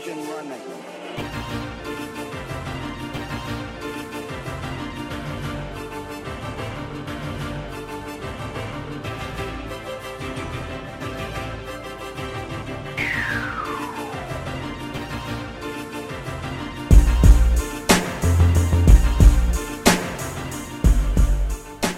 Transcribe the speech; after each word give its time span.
Engine 0.00 0.26
running. 0.30 0.60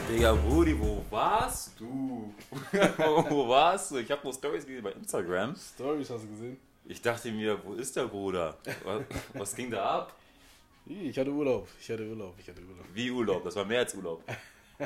Digga, 0.09 0.33
Brudi, 0.35 0.77
wo 0.77 1.05
warst 1.09 1.79
du? 1.79 2.35
wo 3.29 3.49
warst 3.49 3.93
du? 3.93 3.99
Ich 3.99 4.11
habe 4.11 4.23
nur 4.25 4.33
Stories 4.33 4.67
gesehen 4.67 4.83
bei 4.83 4.91
Instagram. 4.91 5.55
Stories 5.55 6.11
hast 6.11 6.25
du 6.25 6.29
gesehen? 6.29 6.72
Ich 6.85 7.01
dachte 7.01 7.31
mir, 7.31 7.65
wo 7.65 7.75
ist 7.75 7.95
der 7.97 8.07
Bruder? 8.07 8.59
Was, 8.85 9.03
was 9.35 9.55
ging 9.55 9.71
da 9.71 9.99
ab? 9.99 10.17
Ich 10.85 11.17
hatte 11.17 11.31
Urlaub, 11.31 11.69
ich 11.81 11.89
hatte 11.91 12.05
Urlaub, 12.09 12.35
ich 12.39 12.49
hatte 12.49 12.61
Urlaub. 12.61 12.85
Wie 12.93 13.11
Urlaub? 13.11 13.45
Das 13.45 13.55
war 13.55 13.65
mehr 13.65 13.79
als 13.81 13.95
Urlaub. 13.95 14.25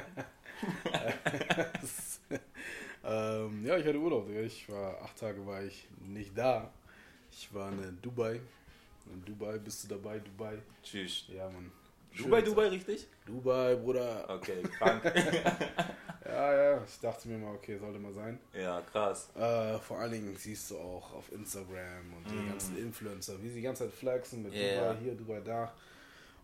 ähm, 3.04 3.64
ja, 3.64 3.78
ich 3.78 3.86
hatte 3.86 3.98
Urlaub. 3.98 4.28
Ich 4.28 4.68
war 4.68 5.00
acht 5.02 5.18
Tage 5.18 5.46
war 5.46 5.62
ich 5.62 5.88
nicht 6.00 6.36
da. 6.36 6.70
Ich 7.32 7.52
war 7.54 7.72
in 7.72 7.98
Dubai. 8.02 8.40
In 9.12 9.24
Dubai 9.24 9.58
bist 9.58 9.84
du 9.84 9.88
dabei, 9.88 10.18
Dubai. 10.18 10.58
Tschüss. 10.82 11.24
Ja, 11.34 11.48
Mann. 11.48 11.72
Dubai, 12.16 12.42
Dubai, 12.42 12.68
richtig? 12.68 13.00
Zeit. 13.00 13.08
Dubai, 13.26 13.74
Bruder. 13.76 14.24
Okay, 14.28 14.62
krank. 14.78 15.02
Ja, 16.28 16.52
ja, 16.52 16.82
ich 16.84 16.98
dachte 16.98 17.28
mir 17.28 17.38
mal, 17.38 17.54
okay, 17.54 17.78
sollte 17.78 18.00
mal 18.00 18.12
sein. 18.12 18.38
ja, 18.52 18.80
krass. 18.80 19.30
Äh, 19.36 19.78
vor 19.78 20.00
allen 20.00 20.10
Dingen 20.10 20.36
siehst 20.36 20.72
du 20.72 20.76
auch 20.78 21.14
auf 21.14 21.30
Instagram 21.32 22.12
und 22.16 22.28
die 22.28 22.48
ganzen 22.48 22.76
Influencer, 22.78 23.40
wie 23.40 23.48
sie 23.48 23.54
die 23.56 23.62
ganze 23.62 23.84
Zeit 23.84 23.92
flexen 23.94 24.42
mit 24.42 24.52
Mhm. 24.52 24.58
Ja. 24.58 24.92
Dubai 24.92 24.96
hier, 25.02 25.14
Dubai 25.14 25.40
da. 25.40 25.72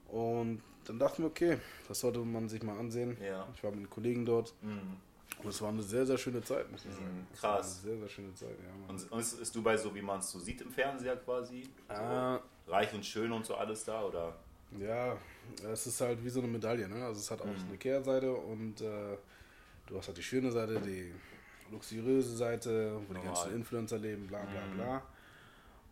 Und 0.08 0.62
dann 0.84 0.98
dachte 1.00 1.14
ich 1.14 1.19
mir, 1.20 1.27
okay, 1.27 1.58
das 1.88 1.98
sollte 2.00 2.20
man 2.20 2.48
sich 2.48 2.62
mal 2.62 2.78
ansehen. 2.78 3.16
Ja. 3.20 3.47
Ich 3.56 3.64
war 3.64 3.72
mit 3.72 3.91
Kollegen 3.91 4.25
dort 4.25 4.54
Mhm. 4.62 4.97
und 5.42 5.48
es 5.48 5.60
war 5.60 5.70
eine 5.70 5.82
sehr, 5.82 6.06
sehr 6.06 6.16
schöne 6.16 6.42
Zeit, 6.44 6.70
muss 6.70 6.84
ich 6.84 6.92
sagen. 6.94 7.27
Es 7.32 7.42
war 7.42 7.56
krass. 7.56 7.82
Sehr, 7.82 7.98
sehr 7.98 8.08
schöne 8.08 8.32
Zeit, 8.34 8.50
ja. 8.50 8.86
Mann. 8.86 9.04
Und, 9.10 9.19
ist, 9.20 9.41
ist 9.41 9.54
Dubai 9.56 9.77
so, 9.77 9.92
wie 9.94 10.02
man 10.02 10.20
es 10.20 10.30
so 10.30 10.38
sieht 10.38 10.60
im 10.60 10.70
Fernseher 10.70 11.16
quasi? 11.16 11.64
So 11.88 11.94
Ah. 11.94 12.41
reich 12.69 12.94
und 12.94 13.04
schön 13.04 13.32
und 13.32 13.44
so 13.44 13.56
alles 13.56 13.84
da, 13.84 14.04
oder? 14.04 14.36
Ja, 14.78 15.16
es 15.72 15.86
ist 15.86 16.00
halt 16.00 16.24
wie 16.24 16.30
so 16.30 16.40
eine 16.40 16.48
Medaille, 16.48 16.88
ne? 16.88 17.04
Also 17.04 17.20
es 17.20 17.30
hat 17.30 17.40
auch 17.40 17.46
Mhm. 17.46 17.68
eine 17.68 17.78
Kehrseite 17.78 18.32
und 18.32 18.80
äh, 18.80 19.16
du 19.86 19.98
hast 19.98 20.08
halt 20.08 20.18
die 20.18 20.22
schöne 20.22 20.50
Seite, 20.50 20.80
die 20.80 21.12
luxuriöse 21.70 22.36
Seite, 22.36 22.94
wo 22.96 23.00
die 23.00 23.14
Normal. 23.14 23.24
ganzen 23.24 23.54
Influencer 23.54 23.98
leben, 23.98 24.26
bla 24.26 24.44
bla 24.44 24.60
Mhm. 24.66 24.76
bla. 24.76 25.02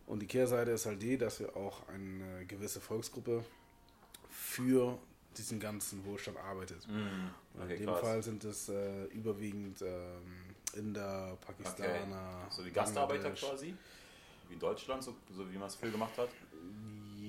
Und 0.07 0.21
die 0.21 0.27
Kehrseite 0.27 0.73
ist 0.73 0.87
halt 0.87 1.01
die, 1.01 1.17
dass 1.17 1.39
wir 1.41 1.57
auch 1.57 1.89
eine 1.89 2.45
gewisse 2.47 2.81
Volksgruppe 2.81 3.45
für 4.29 4.99
diesen 5.37 5.61
ganzen 5.61 6.05
Wohlstand 6.05 6.37
arbeitet. 6.39 6.87
Mhm. 6.89 7.31
Okay, 7.63 7.75
in 7.75 7.83
dem 7.83 7.87
krass. 7.91 8.01
Fall 8.01 8.23
sind 8.23 8.45
es 8.45 8.69
äh, 8.69 9.05
überwiegend 9.07 9.83
ähm, 9.83 10.45
Inder, 10.75 11.37
Pakistaner, 11.41 12.49
So 12.51 12.65
wie 12.65 12.71
Gastarbeiter 12.71 13.31
quasi? 13.31 13.75
Wie 14.49 14.55
in 14.55 14.61
Deutschland, 14.61 15.03
so, 15.05 15.15
so 15.37 15.51
wie 15.53 15.59
man 15.59 15.69
es 15.69 15.77
früher 15.77 15.91
gemacht 15.91 16.17
hat? 16.19 16.31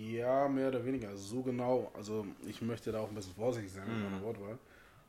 Ja, 0.10 0.48
mehr 0.48 0.70
oder 0.70 0.84
weniger. 0.86 1.10
Also 1.10 1.24
so 1.24 1.42
genau, 1.44 1.92
also 1.94 2.26
ich 2.48 2.62
möchte 2.62 2.92
da 2.92 3.00
auch 3.02 3.10
ein 3.10 3.16
bisschen 3.16 3.36
vorsichtig 3.36 3.72
sein 3.72 3.88
mit 3.88 3.98
Mhm. 3.98 4.04
meiner 4.12 4.22
Wortwahl, 4.22 4.58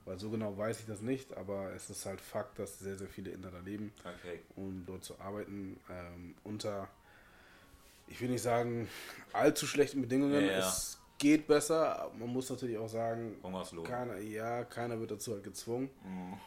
weil 0.05 0.19
so 0.19 0.31
genau 0.31 0.57
weiß 0.57 0.81
ich 0.81 0.87
das 0.87 1.01
nicht, 1.01 1.37
aber 1.37 1.73
es 1.73 1.89
ist 1.91 2.05
halt 2.07 2.21
Fakt, 2.21 2.59
dass 2.59 2.79
sehr, 2.79 2.97
sehr 2.97 3.09
viele 3.09 3.31
Inder 3.31 3.51
da 3.51 3.61
leben 3.61 3.93
Okay. 4.01 4.41
und 4.57 4.87
dort 4.87 5.05
zu 5.05 5.19
arbeiten 5.21 5.79
ähm, 5.91 6.35
unter, 6.45 6.89
ich 8.09 8.21
will 8.21 8.29
nicht 8.31 8.43
sagen, 8.43 8.89
allzu 9.33 9.67
schlechten 9.67 10.03
Bedingungen. 10.03 10.45
Ja, 10.45 10.53
ja. 10.53 10.59
Es 10.59 10.99
geht 11.19 11.47
besser, 11.47 12.11
man 12.19 12.29
muss 12.29 12.51
natürlich 12.51 12.77
auch 12.79 12.89
sagen, 12.89 13.37
keiner, 13.85 14.19
ja, 14.19 14.65
keiner 14.65 14.99
wird 15.01 15.13
dazu 15.13 15.33
halt 15.33 15.45
gezwungen, 15.45 15.89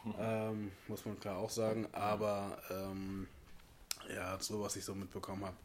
Mhm. 0.06 0.14
ähm, 0.20 0.72
muss 0.88 1.06
man 1.06 1.20
klar 1.20 1.38
auch 1.38 1.50
sagen, 1.50 1.88
aber 1.94 2.58
ähm, 2.70 3.28
ja, 4.14 4.38
so 4.40 4.62
was 4.62 4.76
ich 4.76 4.86
so 4.86 4.94
mitbekommen 4.94 5.46
habe, 5.46 5.58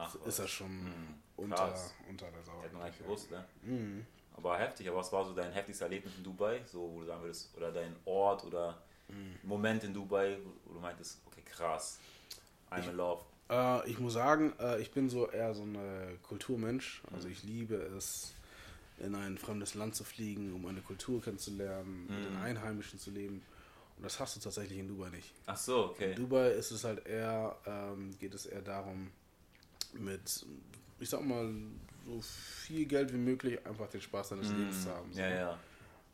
Ach, 0.00 0.14
ist 0.24 0.38
das 0.38 0.50
schon 0.50 0.84
Mhm. 0.84 1.14
unter, 1.36 1.74
unter 2.08 2.30
der 2.30 2.42
Sau. 2.42 2.62
Hätte 2.62 2.74
man 2.74 2.84
eigentlich 2.84 2.98
gewusst, 2.98 3.30
ne? 3.30 3.44
Mhm. 3.62 4.06
Aber 4.36 4.58
heftig, 4.58 4.88
aber 4.88 4.98
was 4.98 5.12
war 5.12 5.24
so 5.26 5.34
dein 5.34 5.52
heftigstes 5.52 5.82
Erlebnis 5.82 6.14
in 6.16 6.24
Dubai? 6.24 6.62
So, 6.64 6.90
wo 6.94 7.00
du 7.00 7.06
sagen 7.06 7.22
würdest, 7.22 7.54
oder 7.56 7.70
dein 7.70 7.94
Ort 8.06 8.44
oder 8.44 8.80
Mhm. 9.08 9.36
Moment 9.42 9.82
in 9.84 9.92
Dubai, 9.92 10.38
wo, 10.64 10.72
du 10.74 10.80
meintest, 10.80 11.20
okay, 11.26 11.42
krass, 11.44 11.98
I'm 12.70 12.88
in 12.88 12.96
love. 12.96 13.22
Äh, 13.50 13.90
ich 13.90 13.98
muss 13.98 14.12
sagen, 14.12 14.54
äh, 14.60 14.80
ich 14.80 14.92
bin 14.92 15.10
so 15.10 15.28
eher 15.28 15.52
so 15.52 15.64
ein 15.64 15.74
äh, 15.74 16.16
Kulturmensch. 16.22 17.02
Also 17.12 17.26
Mhm. 17.26 17.32
ich 17.32 17.42
liebe 17.42 17.74
es, 17.74 18.32
in 18.98 19.14
ein 19.16 19.36
fremdes 19.36 19.74
Land 19.74 19.96
zu 19.96 20.04
fliegen, 20.04 20.54
um 20.54 20.64
eine 20.66 20.80
Kultur 20.80 21.20
kennenzulernen, 21.20 22.06
mit 22.06 22.24
den 22.24 22.36
Mhm. 22.36 22.42
Einheimischen 22.42 22.98
zu 23.00 23.10
leben. 23.10 23.42
Und 23.96 24.04
das 24.04 24.20
hast 24.20 24.36
du 24.36 24.40
tatsächlich 24.40 24.78
in 24.78 24.88
Dubai 24.88 25.10
nicht. 25.10 25.32
Ach 25.46 25.56
so, 25.56 25.86
okay. 25.86 26.12
In 26.12 26.16
Dubai 26.16 26.50
ist 26.52 26.70
es 26.70 26.84
halt 26.84 27.04
eher, 27.06 27.56
ähm, 27.66 28.16
geht 28.18 28.32
es 28.34 28.46
eher 28.46 28.62
darum, 28.62 29.10
mit, 29.94 30.46
ich 30.98 31.08
sag 31.08 31.22
mal, 31.24 31.52
so 32.06 32.20
viel 32.20 32.86
Geld 32.86 33.12
wie 33.12 33.18
möglich 33.18 33.64
einfach 33.66 33.88
den 33.88 34.00
Spaß 34.00 34.30
deines 34.30 34.48
Lebens 34.50 34.82
zu 34.84 34.90
haben. 34.90 35.12
So. 35.12 35.20
Ja, 35.20 35.28
ja. 35.30 35.58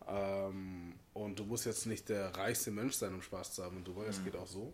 Ähm, 0.09 0.94
und 1.14 1.38
du 1.38 1.44
musst 1.44 1.66
jetzt 1.66 1.86
nicht 1.86 2.09
der 2.09 2.34
reichste 2.36 2.70
Mensch 2.70 2.94
sein, 2.94 3.15
um 3.15 3.22
Spaß 3.22 3.54
zu 3.54 3.65
haben 3.65 3.78
in 3.78 3.84
Dubai. 3.84 4.04
Mhm. 4.04 4.10
Es 4.10 4.22
geht 4.25 4.36
auch 4.36 4.47
so. 4.47 4.72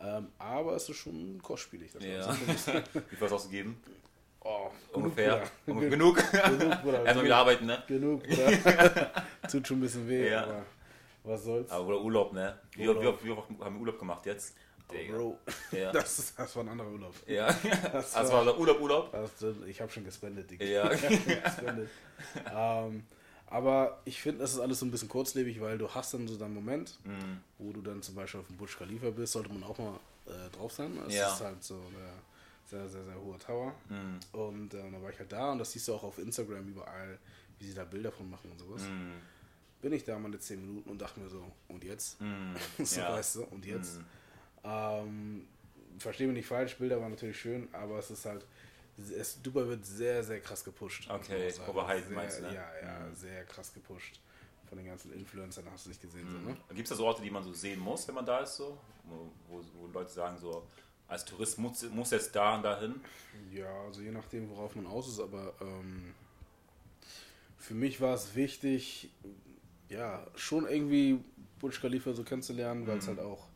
Ähm, 0.00 0.28
aber 0.38 0.76
es 0.76 0.88
ist 0.88 0.96
schon 0.96 1.40
kostspielig. 1.42 1.92
Das 1.92 2.04
ja. 2.04 2.34
Wie 2.46 2.52
viel 2.54 3.20
hast 3.20 3.30
du 3.30 3.34
ausgegeben? 3.34 3.76
Oh, 4.42 4.70
Ungefähr. 4.92 5.42
Genug. 5.66 5.90
Genug. 5.90 6.16
Genug, 6.32 6.82
Bruder. 6.82 7.04
Erstmal 7.04 7.24
wieder 7.24 7.36
arbeiten, 7.36 7.66
ne? 7.66 7.82
Genug, 7.86 8.22
Bruder. 8.22 9.12
Tut 9.50 9.68
schon 9.68 9.78
ein 9.78 9.80
bisschen 9.82 10.08
weh, 10.08 10.30
Ja. 10.30 10.44
aber 10.44 10.64
was 11.24 11.44
soll's. 11.44 11.70
Aber 11.70 11.86
oder 11.86 12.00
Urlaub, 12.00 12.32
ne? 12.32 12.58
Wie, 12.72 12.88
Urlaub. 12.88 13.02
Wie, 13.02 13.06
oft, 13.06 13.24
wie 13.24 13.30
oft 13.30 13.50
haben 13.60 13.74
wir 13.74 13.80
Urlaub 13.80 13.98
gemacht 13.98 14.24
jetzt? 14.24 14.56
Digga. 14.92 15.16
Bro, 15.16 15.38
Ja. 15.72 15.92
das, 15.92 16.18
ist, 16.18 16.38
das 16.38 16.54
war 16.56 16.64
ein 16.64 16.68
anderer 16.68 16.90
Urlaub. 16.90 17.14
ja. 17.26 17.46
Das 17.92 18.12
Das 18.12 18.14
war- 18.14 18.32
war 18.32 18.44
der 18.44 18.58
Urlaub, 18.58 18.80
Urlaub? 18.80 19.12
Das, 19.12 19.30
ich 19.66 19.80
habe 19.80 19.90
schon 19.90 20.04
gespendet, 20.04 20.50
Digga. 20.50 20.64
Ja. 20.64 20.88
gespendet. 21.44 21.88
ähm, 22.54 23.04
aber 23.46 24.00
ich 24.04 24.20
finde, 24.20 24.40
das 24.40 24.52
ist 24.52 24.60
alles 24.60 24.78
so 24.78 24.86
ein 24.86 24.90
bisschen 24.92 25.08
kurzlebig, 25.08 25.60
weil 25.60 25.76
du 25.76 25.88
hast 25.88 26.14
dann 26.14 26.28
so 26.28 26.36
deinen 26.36 26.54
Moment, 26.54 26.98
Mhm. 27.04 27.40
wo 27.58 27.72
du 27.72 27.80
dann 27.82 28.00
zum 28.02 28.14
Beispiel 28.14 28.40
auf 28.40 28.46
dem 28.46 28.56
Burj 28.56 28.76
Khalifa 28.78 29.10
bist, 29.10 29.32
sollte 29.32 29.52
man 29.52 29.62
auch 29.64 29.76
mal 29.78 29.98
äh, 30.26 30.56
drauf 30.56 30.72
sein. 30.72 30.96
Es 31.08 31.14
Ja. 31.14 31.32
ist 31.32 31.40
halt 31.40 31.62
so 31.64 31.74
ein 31.74 31.96
sehr, 32.66 32.88
sehr, 32.88 33.02
sehr 33.02 33.14
hoher 33.20 33.38
Tower. 33.40 33.74
Mhm. 33.88 34.20
Und 34.38 34.74
äh, 34.74 34.90
da 34.92 35.02
war 35.02 35.10
ich 35.10 35.18
halt 35.18 35.32
da 35.32 35.50
und 35.50 35.58
das 35.58 35.72
siehst 35.72 35.88
du 35.88 35.94
auch 35.94 36.04
auf 36.04 36.18
Instagram 36.18 36.68
überall, 36.68 37.18
wie 37.58 37.66
sie 37.66 37.74
da 37.74 37.82
Bilder 37.84 38.12
von 38.12 38.30
machen 38.30 38.48
und 38.52 38.58
sowas. 38.60 38.82
Mhm. 38.82 39.14
Bin 39.82 39.92
ich 39.94 40.04
da 40.04 40.16
meine 40.18 40.38
10 40.38 40.60
Minuten 40.60 40.90
und 40.90 41.00
dachte 41.00 41.18
mir 41.18 41.28
so, 41.28 41.42
und 41.68 41.82
jetzt? 41.82 42.20
Mhm. 42.20 42.54
so 42.84 43.00
Ja. 43.00 43.14
weißt 43.14 43.36
du, 43.36 43.44
und 43.44 43.64
jetzt? 43.66 43.98
Ähm, 44.64 45.46
verstehe 45.98 46.26
mich 46.26 46.36
nicht 46.36 46.46
falsch, 46.46 46.76
Bilder 46.76 47.00
waren 47.00 47.10
natürlich 47.10 47.38
schön, 47.40 47.68
aber 47.72 47.98
es 47.98 48.10
ist 48.10 48.24
halt, 48.24 48.44
es, 48.98 49.40
Dubai 49.42 49.66
wird 49.66 49.84
sehr, 49.86 50.22
sehr 50.22 50.40
krass 50.40 50.64
gepusht. 50.64 51.08
Okay, 51.10 51.52
overhyped 51.66 52.06
sehr, 52.08 52.16
meinst 52.16 52.38
du, 52.38 52.42
ne? 52.42 52.54
Ja, 52.54 52.70
ja, 52.82 52.98
Mhm. 53.06 53.14
sehr 53.14 53.44
krass 53.44 53.72
gepusht. 53.72 54.20
Von 54.68 54.78
den 54.78 54.86
ganzen 54.86 55.12
Influencern 55.12 55.64
hast 55.72 55.86
du 55.86 55.88
nicht 55.88 56.00
gesehen. 56.00 56.26
Mhm. 56.28 56.42
So, 56.44 56.48
ne? 56.50 56.56
Gibt 56.68 56.80
es 56.82 56.90
da 56.90 56.94
so 56.96 57.06
Orte, 57.06 57.22
die 57.22 57.30
man 57.30 57.42
so 57.42 57.52
sehen 57.52 57.80
muss, 57.80 58.06
wenn 58.06 58.14
man 58.14 58.26
da 58.26 58.40
ist, 58.40 58.56
so? 58.56 58.78
Wo, 59.04 59.30
wo, 59.48 59.64
wo 59.74 59.86
Leute 59.88 60.10
sagen, 60.12 60.38
so, 60.38 60.66
als 61.08 61.24
Tourist 61.24 61.58
muss, 61.58 61.82
muss 61.90 62.10
jetzt 62.12 62.36
da 62.36 62.54
und 62.56 62.62
dahin? 62.62 63.00
Ja, 63.52 63.68
also 63.84 64.00
je 64.00 64.12
nachdem, 64.12 64.48
worauf 64.50 64.76
man 64.76 64.86
aus 64.86 65.08
ist, 65.08 65.18
aber 65.20 65.54
ähm, 65.60 66.14
für 67.58 67.74
mich 67.74 68.00
war 68.00 68.14
es 68.14 68.34
wichtig, 68.34 69.10
ja, 69.88 70.24
schon 70.36 70.68
irgendwie 70.68 71.18
Burj 71.58 71.80
Khalifa 71.80 72.12
so 72.12 72.22
kennenzulernen, 72.22 72.86
weil 72.86 72.98
es 72.98 73.04
Mhm. 73.04 73.08
halt 73.08 73.20
auch 73.20 73.48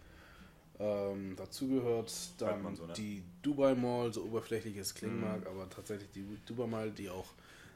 ähm, 0.79 1.37
dazugehört. 1.37 2.13
Dann 2.39 2.63
man 2.63 2.77
so, 2.77 2.87
ne? 2.87 2.93
die 2.95 3.23
Dubai 3.43 3.75
Mall, 3.75 4.13
so 4.13 4.23
oberflächlich 4.25 4.77
es 4.77 4.95
klingen 4.95 5.17
Mhm. 5.17 5.21
mag, 5.23 5.47
aber 5.47 5.69
tatsächlich 5.71 6.11
die 6.13 6.25
Dubai 6.47 6.67
Mall, 6.67 6.91
die 6.91 7.09
auch 7.11 7.27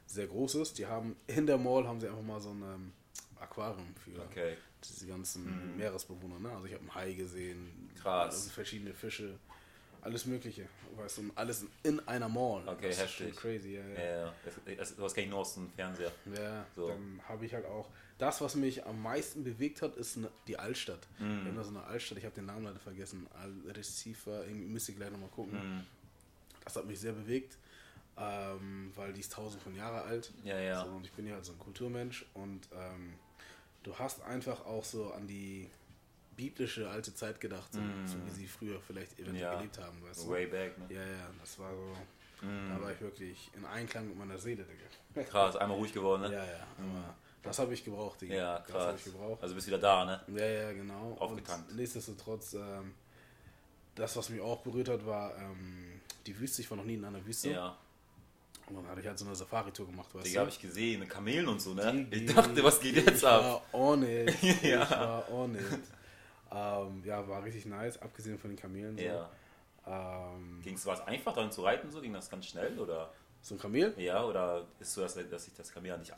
sehr 0.07 0.27
groß 0.27 0.57
ist. 0.57 0.79
Die 0.79 0.87
haben 0.87 1.17
in 1.27 1.47
der 1.47 1.59
Mall 1.59 1.87
haben 1.87 2.01
sie 2.01 2.09
einfach 2.09 2.23
mal 2.23 2.41
so 2.41 2.51
ein 2.51 2.63
ähm, 2.63 2.93
Aquarium 3.41 3.95
für 4.05 4.21
Okay. 4.23 4.57
diese 4.85 5.07
ganzen 5.07 5.71
Mhm. 5.73 5.77
Meeresbewohner. 5.77 6.39
Ne? 6.41 6.51
Also 6.51 6.67
ich 6.67 6.73
habe 6.73 6.83
einen 6.83 6.95
Hai 6.95 7.13
gesehen, 7.13 7.91
Krass. 8.01 8.35
also 8.35 8.51
verschiedene 8.51 8.95
Fische, 8.95 9.39
alles 10.03 10.27
Mögliche, 10.27 10.67
weißt 10.97 11.19
du, 11.19 11.31
alles 11.35 11.65
in 11.83 12.01
einer 12.09 12.29
Mall. 12.29 12.63
Okay, 12.67 12.89
das 12.89 12.97
ist 12.97 13.03
heftig. 13.21 13.37
crazy, 13.37 13.75
ja, 13.77 13.83
Ja, 13.89 14.01
ja. 14.05 14.25
ja. 14.27 14.35
Das, 14.97 15.15
kenne 15.15 15.25
ich 15.27 15.31
nur 15.31 15.41
aus 15.41 15.55
dem 15.55 15.71
Fernseher. 15.71 16.13
ja 16.37 16.67
So. 16.75 16.89
Dann 16.89 17.21
habe 17.29 17.47
ich 17.47 17.55
halt 17.55 17.67
auch, 17.67 17.89
das, 18.19 18.41
was 18.41 18.55
mich 18.57 18.85
am 18.85 19.01
meisten 19.03 19.45
bewegt 19.45 19.81
hat, 19.83 19.97
ist 19.97 20.17
ne- 20.17 20.31
die 20.49 20.59
Altstadt. 20.59 21.07
Mhm. 21.19 21.41
Wir 21.45 21.51
haben 21.51 21.57
da 21.57 21.63
so 21.65 21.71
eine 21.71 21.85
Altstadt, 21.85 22.19
ich 22.19 22.25
habe 22.25 22.35
den 22.35 22.47
Namen 22.47 22.65
leider 22.65 22.81
vergessen, 22.81 23.27
Al-Recifa, 23.41 24.43
irgendwie 24.43 24.67
müsste 24.67 24.93
ich 24.93 24.99
gleich 24.99 25.11
nochmal 25.11 25.29
gucken. 25.31 25.55
Mhm. 25.79 25.87
Das 26.65 26.77
hat 26.77 26.87
mich 26.87 26.99
sehr 27.01 27.13
bewegt, 27.13 27.57
ähm, 28.19 28.93
weil 28.97 29.13
die 29.13 29.21
ist 29.21 29.33
tausend 29.33 29.63
von 29.63 29.75
Jahre 29.77 30.03
alt. 30.03 30.33
Ja, 30.45 30.59
ja. 30.59 30.85
So, 30.85 30.91
und 30.91 31.05
ich 31.07 31.13
bin 31.13 31.27
ja 31.27 31.35
halt 31.35 31.45
so 31.45 31.53
ein 31.53 31.59
Kulturmensch 31.59 32.27
und 32.35 32.69
ähm, 32.75 33.15
du 33.85 33.97
hast 33.99 34.21
einfach 34.23 34.67
auch 34.67 34.85
so 34.85 35.13
an 35.13 35.27
die 35.27 35.71
biblische 36.39 36.89
alte 36.89 37.13
Zeit 37.15 37.41
gedacht, 37.41 37.73
so, 37.73 37.81
Mm. 37.81 38.07
so 38.07 38.17
wie 38.25 38.31
sie 38.31 38.47
früher 38.47 38.81
vielleicht 38.81 39.13
eventuell 39.19 39.43
Ja. 39.43 39.55
gelebt 39.57 39.77
haben, 39.79 40.01
weißt 40.03 40.25
du? 40.25 40.31
Way 40.31 40.47
back, 40.47 40.79
ne? 40.79 40.87
Ja, 40.95 41.01
ja, 41.03 41.29
das 41.41 41.59
war 41.59 41.71
so 41.75 41.93
Da 42.41 42.81
war 42.81 42.93
ich 42.93 43.01
wirklich 43.01 43.51
in 43.57 43.65
Einklang 43.67 44.07
mit 44.09 44.17
meiner 44.17 44.39
Seele, 44.39 44.65
Digga. 44.65 45.29
Krass, 45.29 45.57
einmal 45.57 45.77
ruhig 45.77 45.93
geworden, 45.93 46.23
ne? 46.23 46.33
Ja, 46.33 46.45
ja. 46.45 46.67
Aber 46.79 47.15
das 47.43 47.59
habe 47.59 47.75
ich 47.75 47.85
gebraucht, 47.85 48.21
Digga. 48.21 48.35
Ja, 48.37 48.59
Das 48.61 48.69
habe 48.73 48.85
krass. 48.85 48.95
ich 48.99 49.05
gebraucht. 49.13 49.43
Also 49.43 49.55
bist 49.57 49.67
wieder 49.67 49.79
da, 49.79 50.05
ne? 50.05 50.21
Ja, 50.39 50.47
ja, 50.47 50.73
genau. 50.73 51.17
Aufgetankt. 51.19 51.71
Und 51.71 51.77
nichtsdestotrotz, 51.77 52.55
ähm, 52.55 52.95
das, 53.97 54.17
was 54.17 54.29
mich 54.29 54.41
auch 54.41 54.61
berührt 54.61 54.89
hat, 54.89 55.05
war 55.05 55.37
ähm, 55.37 56.01
die 56.27 56.39
Wüste. 56.39 56.63
Ich 56.63 56.71
war 56.71 56.77
noch 56.77 56.85
nie 56.85 56.95
in 56.95 57.05
einer 57.05 57.25
Wüste. 57.27 57.51
Ja. 57.51 57.77
Und 58.69 58.77
dann 58.77 58.87
hatte 58.87 59.01
ich 59.01 59.07
halt 59.09 59.19
so 59.19 59.25
eine 59.25 59.35
Safari-Tour 59.35 59.87
gemacht, 59.87 60.15
weißt 60.15 60.27
Digga, 60.27 60.41
habe 60.41 60.51
ich 60.51 60.61
gesehen, 60.61 61.09
Kamelen 61.09 61.49
und 61.49 61.61
so, 61.61 61.75
ne? 61.75 62.07
Die- 62.13 62.25
Ich 62.27 62.33
dachte, 62.35 62.63
was 62.63 62.79
geht 62.79 62.97
jetzt 62.97 63.19
ich 63.23 63.27
ab? 63.27 63.43
war 63.43 63.63
on 63.81 64.03
it. 64.05 64.33
Ja. 64.63 64.83
Ich 64.85 64.91
war 64.91 65.33
on 65.33 65.55
it. 65.57 65.63
Ähm, 66.53 67.03
ja, 67.05 67.27
war 67.29 67.45
richtig 67.45 67.67
nice, 67.67 68.01
abgesehen 68.01 68.39
von 68.39 68.51
den 68.51 68.59
Kamelen. 68.59 68.97
So. 68.97 69.05
Ja. 69.05 69.31
Ähm, 69.87 70.61
Ging's, 70.63 70.85
war 70.87 70.95
es 70.95 71.01
einfach 71.01 71.35
darin 71.35 71.51
zu 71.51 71.63
reiten, 71.63 71.91
so? 71.91 72.01
Ging 72.01 72.13
das 72.13 72.29
ganz 72.31 72.47
schnell, 72.47 72.79
oder? 72.79 73.13
so 73.41 73.55
ein 73.55 73.59
Kamel? 73.61 73.95
Ja, 73.97 74.25
oder 74.25 74.67
ist 74.81 74.93
so, 74.93 75.01
dass, 75.01 75.15
dass 75.15 75.45
sich 75.45 75.55
das 75.55 75.73
Kamel 75.73 75.97
nicht 75.99 76.13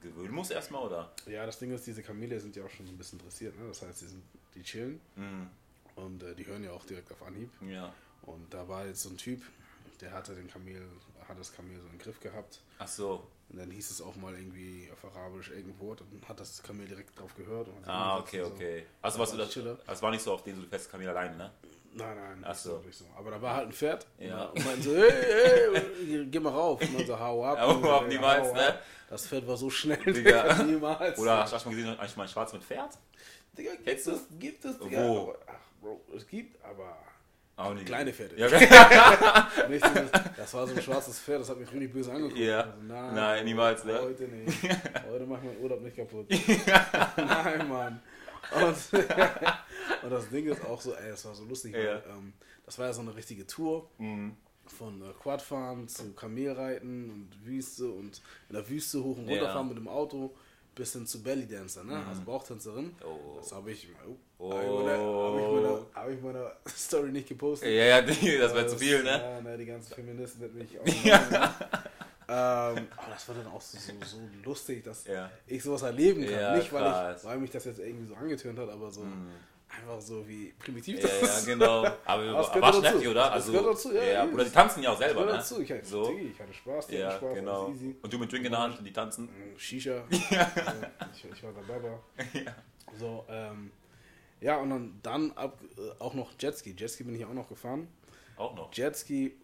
gewöhnen 0.00 0.32
muss 0.34 0.50
erstmal, 0.50 0.82
oder? 0.82 1.12
Ja, 1.26 1.46
das 1.46 1.58
Ding 1.58 1.70
ist, 1.72 1.86
diese 1.86 2.02
Kamele 2.02 2.40
sind 2.40 2.56
ja 2.56 2.64
auch 2.64 2.70
schon 2.70 2.86
so 2.86 2.92
ein 2.92 2.98
bisschen 2.98 3.18
dressiert. 3.18 3.56
Ne? 3.58 3.68
Das 3.68 3.82
heißt, 3.82 4.00
die, 4.00 4.06
sind, 4.06 4.22
die 4.54 4.62
chillen 4.62 5.00
Mhm. 5.14 5.48
und 5.96 6.22
äh, 6.22 6.34
die 6.34 6.46
hören 6.46 6.64
ja 6.64 6.72
auch 6.72 6.84
direkt 6.84 7.12
auf 7.12 7.22
Anhieb. 7.22 7.50
Ja. 7.60 7.92
Und 8.22 8.52
da 8.52 8.66
war 8.66 8.86
jetzt 8.86 9.02
so 9.02 9.10
ein 9.10 9.16
Typ, 9.16 9.42
der 10.00 10.12
hatte 10.12 10.34
den 10.34 10.48
Kamel, 10.48 10.82
hat 11.28 11.38
das 11.38 11.52
Kamel 11.52 11.78
so 11.80 11.86
im 11.88 11.98
Griff 11.98 12.20
gehabt. 12.20 12.60
Ach 12.78 12.88
so. 12.88 13.26
Und 13.50 13.58
dann 13.58 13.70
hieß 13.70 13.90
es 13.90 14.00
auch 14.00 14.16
mal 14.16 14.34
irgendwie 14.34 14.88
auf 14.92 15.04
Arabisch 15.14 15.50
irgendwo, 15.50 15.94
dann 15.94 16.06
hat 16.26 16.40
das 16.40 16.62
Kamel 16.62 16.86
direkt 16.86 17.18
drauf 17.18 17.34
gehört. 17.34 17.68
Und 17.68 17.86
Ah, 17.86 18.18
okay, 18.18 18.40
und 18.40 18.48
so. 18.48 18.54
okay. 18.54 18.86
Also 19.02 19.18
was 19.18 19.30
du 19.30 19.36
war 19.38 19.44
das, 19.44 19.52
chiller. 19.54 19.78
das 19.86 20.00
war 20.02 20.10
nicht 20.10 20.22
so 20.22 20.32
auf 20.32 20.42
den 20.42 20.56
so 20.56 20.62
du 20.62 20.68
fährst 20.68 20.90
Kamel 20.90 21.08
alleine, 21.08 21.36
ne? 21.36 21.50
Nein, 21.94 22.16
nein, 22.16 22.42
Ach 22.46 22.54
so. 22.54 22.82
so. 22.90 23.04
Aber 23.18 23.30
da 23.32 23.42
war 23.42 23.54
halt 23.56 23.66
ein 23.66 23.72
Pferd. 23.72 24.06
Ja. 24.18 24.46
Und 24.46 24.64
meinte 24.64 24.82
so, 24.82 24.96
hey, 24.96 25.82
hey, 26.06 26.26
geh 26.26 26.40
mal 26.40 26.48
rauf. 26.48 26.80
Und 26.80 26.94
man 26.94 27.06
so, 27.06 27.18
hau 27.20 27.44
ab. 27.44 27.58
Hau 27.60 27.74
Und 27.76 27.84
ab, 27.86 28.08
niemals, 28.08 28.48
hau 28.48 28.54
ne? 28.54 28.68
ab. 28.68 28.82
Das 29.10 29.26
Pferd 29.26 29.46
war 29.46 29.58
so 29.58 29.68
schnell, 29.68 29.98
Digga. 30.02 30.62
Niemals. 30.62 31.18
Oder 31.18 31.40
hast 31.40 31.52
du 31.52 31.68
mal 31.68 31.76
gesehen, 31.76 31.98
eigentlich 31.98 32.16
mal 32.16 32.22
ein 32.22 32.28
Schwarz 32.30 32.50
mit 32.54 32.64
Pferd? 32.64 32.96
Digga, 33.58 33.72
gibt 33.74 33.88
es, 34.06 34.20
gibt 34.38 34.64
es, 34.64 34.78
Digga. 34.78 35.06
Wo? 35.06 35.20
Aber, 35.32 35.38
ach, 35.46 35.60
Bro, 35.82 36.00
es 36.16 36.26
gibt, 36.26 36.64
aber 36.64 36.96
Auch 37.56 37.74
nicht. 37.74 37.86
kleine 37.86 38.12
Pferde. 38.12 38.36
Ja, 38.38 38.48
das 40.36 40.54
war 40.54 40.66
so 40.66 40.74
ein 40.74 40.82
schwarzes 40.82 41.20
Pferd, 41.20 41.40
das 41.42 41.50
hat 41.50 41.58
mich 41.58 41.70
richtig 41.70 41.92
böse 41.92 42.10
angeguckt. 42.12 42.38
Ja. 42.38 42.60
Also, 42.62 42.72
nein, 42.82 43.14
Nein, 43.14 43.44
niemals, 43.44 43.84
ne? 43.84 44.00
Heute 44.00 44.24
nicht. 44.24 44.62
Heute 45.10 45.26
mach 45.26 45.38
ich 45.38 45.44
meinen 45.44 45.60
Urlaub 45.62 45.80
nicht 45.82 45.96
kaputt. 45.96 46.26
nein, 47.16 47.68
Mann. 47.68 48.02
Und, 48.54 49.00
und 50.02 50.10
das 50.10 50.28
Ding 50.30 50.46
ist 50.46 50.64
auch 50.64 50.80
so, 50.80 50.94
ey, 50.94 51.10
das 51.10 51.24
war 51.24 51.34
so 51.34 51.44
lustig, 51.44 51.74
Ja. 51.74 51.78
weil 51.78 52.02
ähm, 52.10 52.32
das 52.64 52.78
war 52.78 52.86
ja 52.86 52.92
so 52.92 53.02
eine 53.02 53.14
richtige 53.14 53.46
Tour. 53.46 53.88
Mhm. 53.98 54.36
Von 54.66 55.02
äh, 55.02 55.12
Quadfahren 55.20 55.88
zu 55.88 56.12
Kamelreiten 56.14 57.10
und 57.10 57.46
Wüste 57.46 57.90
und 57.90 58.22
in 58.48 58.54
der 58.54 58.68
Wüste 58.68 59.02
hoch 59.02 59.18
und 59.18 59.28
runter 59.28 59.44
Ja. 59.44 59.52
Fahren 59.52 59.68
mit 59.68 59.76
dem 59.76 59.88
Auto 59.88 60.34
bis 60.74 60.92
hin 60.94 61.06
zu 61.06 61.22
Belly 61.22 61.46
Dancer, 61.46 61.84
ne? 61.84 62.02
Also 62.08 62.22
Bauchtänzerin. 62.22 62.94
Oh. 63.04 63.36
Das 63.38 63.52
habe 63.52 63.72
ich, 63.72 63.88
oh, 64.06 64.16
Oh. 64.38 64.88
hab 64.88 65.38
ich, 65.38 65.94
hab 65.96 66.08
ich, 66.10 66.20
meiner 66.22 66.52
Story 66.68 67.10
nicht 67.12 67.28
gepostet. 67.28 67.68
Ja, 67.68 67.84
ja, 67.84 68.02
die- 68.02 68.38
das 68.38 68.54
wäre 68.54 68.66
zu 68.66 68.78
viel, 68.78 69.02
ne? 69.02 69.10
Ja, 69.10 69.40
ne, 69.40 69.56
die 69.58 69.66
ganzen 69.66 69.92
Feministen 69.94 70.40
hätten 70.40 70.58
mich 70.58 70.78
auch. 70.80 70.86
ähm, 72.28 72.86
aber 72.96 73.10
das 73.12 73.28
war 73.28 73.34
dann 73.34 73.46
auch 73.48 73.60
so, 73.60 73.78
so, 73.78 73.92
so 74.04 74.16
lustig, 74.44 74.82
dass 74.84 75.06
Ja. 75.06 75.30
ich 75.46 75.62
sowas 75.62 75.82
erleben 75.82 76.24
kann. 76.24 76.32
Ja, 76.32 76.56
Nicht, 76.56 76.72
weil, 76.72 77.16
ich, 77.16 77.24
weil 77.24 77.38
mich 77.38 77.50
das 77.50 77.64
jetzt 77.66 77.78
irgendwie 77.78 78.06
so 78.06 78.14
angetönt 78.14 78.58
hat, 78.58 78.68
aber 78.70 78.90
so 78.90 79.04
einfach 79.78 80.00
so 80.00 80.26
wie 80.28 80.52
primitiv 80.58 81.00
Ja, 81.02 81.08
ja, 81.08 81.14
ist. 81.22 81.46
genau. 81.46 81.84
Aber, 82.04 82.32
war 82.60 82.82
heftig, 82.82 83.08
oder? 83.08 83.32
Also, 83.32 83.52
gehört 83.52 83.74
dazu, 83.74 83.92
ja, 83.94 84.02
ja. 84.04 84.24
Oder 84.26 84.44
die 84.44 84.50
tanzen 84.50 84.82
ja 84.82 84.90
auch 84.90 84.98
Das 84.98 85.06
selber, 85.06 85.24
ne? 85.26 85.32
dazu. 85.32 85.60
Ich 85.60 85.70
hatte, 85.72 85.84
so. 85.84 86.08
Diggi, 86.08 86.28
ich 86.28 86.40
hatte 86.40 86.52
Spaß, 86.54 86.86
die 86.88 86.96
Ja, 86.96 87.12
Spaß, 87.12 87.34
genau. 87.34 87.70
easy. 87.70 87.96
Und 88.02 88.12
du 88.12 88.18
mit 88.18 88.30
Drink 88.32 88.44
in 88.44 88.52
der 88.52 88.60
Hand 88.60 88.78
und 88.78 88.84
die 88.84 88.92
tanzen? 88.92 89.28
Shisha. 89.56 90.04
Also, 90.10 90.86
ich, 91.14 91.24
ich 91.32 91.42
war 91.42 91.52
der 91.52 91.62
Baba. 91.62 91.98
So, 92.98 93.24
ähm, 93.30 93.70
ja, 94.42 94.58
und 94.58 94.68
dann, 94.68 94.98
dann 95.02 95.32
ab, 95.32 95.58
äh, 95.78 96.02
auch 96.02 96.12
noch 96.12 96.32
Jetski. 96.38 96.74
Jetski 96.76 97.04
bin 97.04 97.14
ich 97.14 97.24
auch 97.24 97.32
noch 97.32 97.48
gefahren. 97.48 97.88
Auch 98.36 98.54
noch. 98.54 98.70
Jetski, 98.74 99.34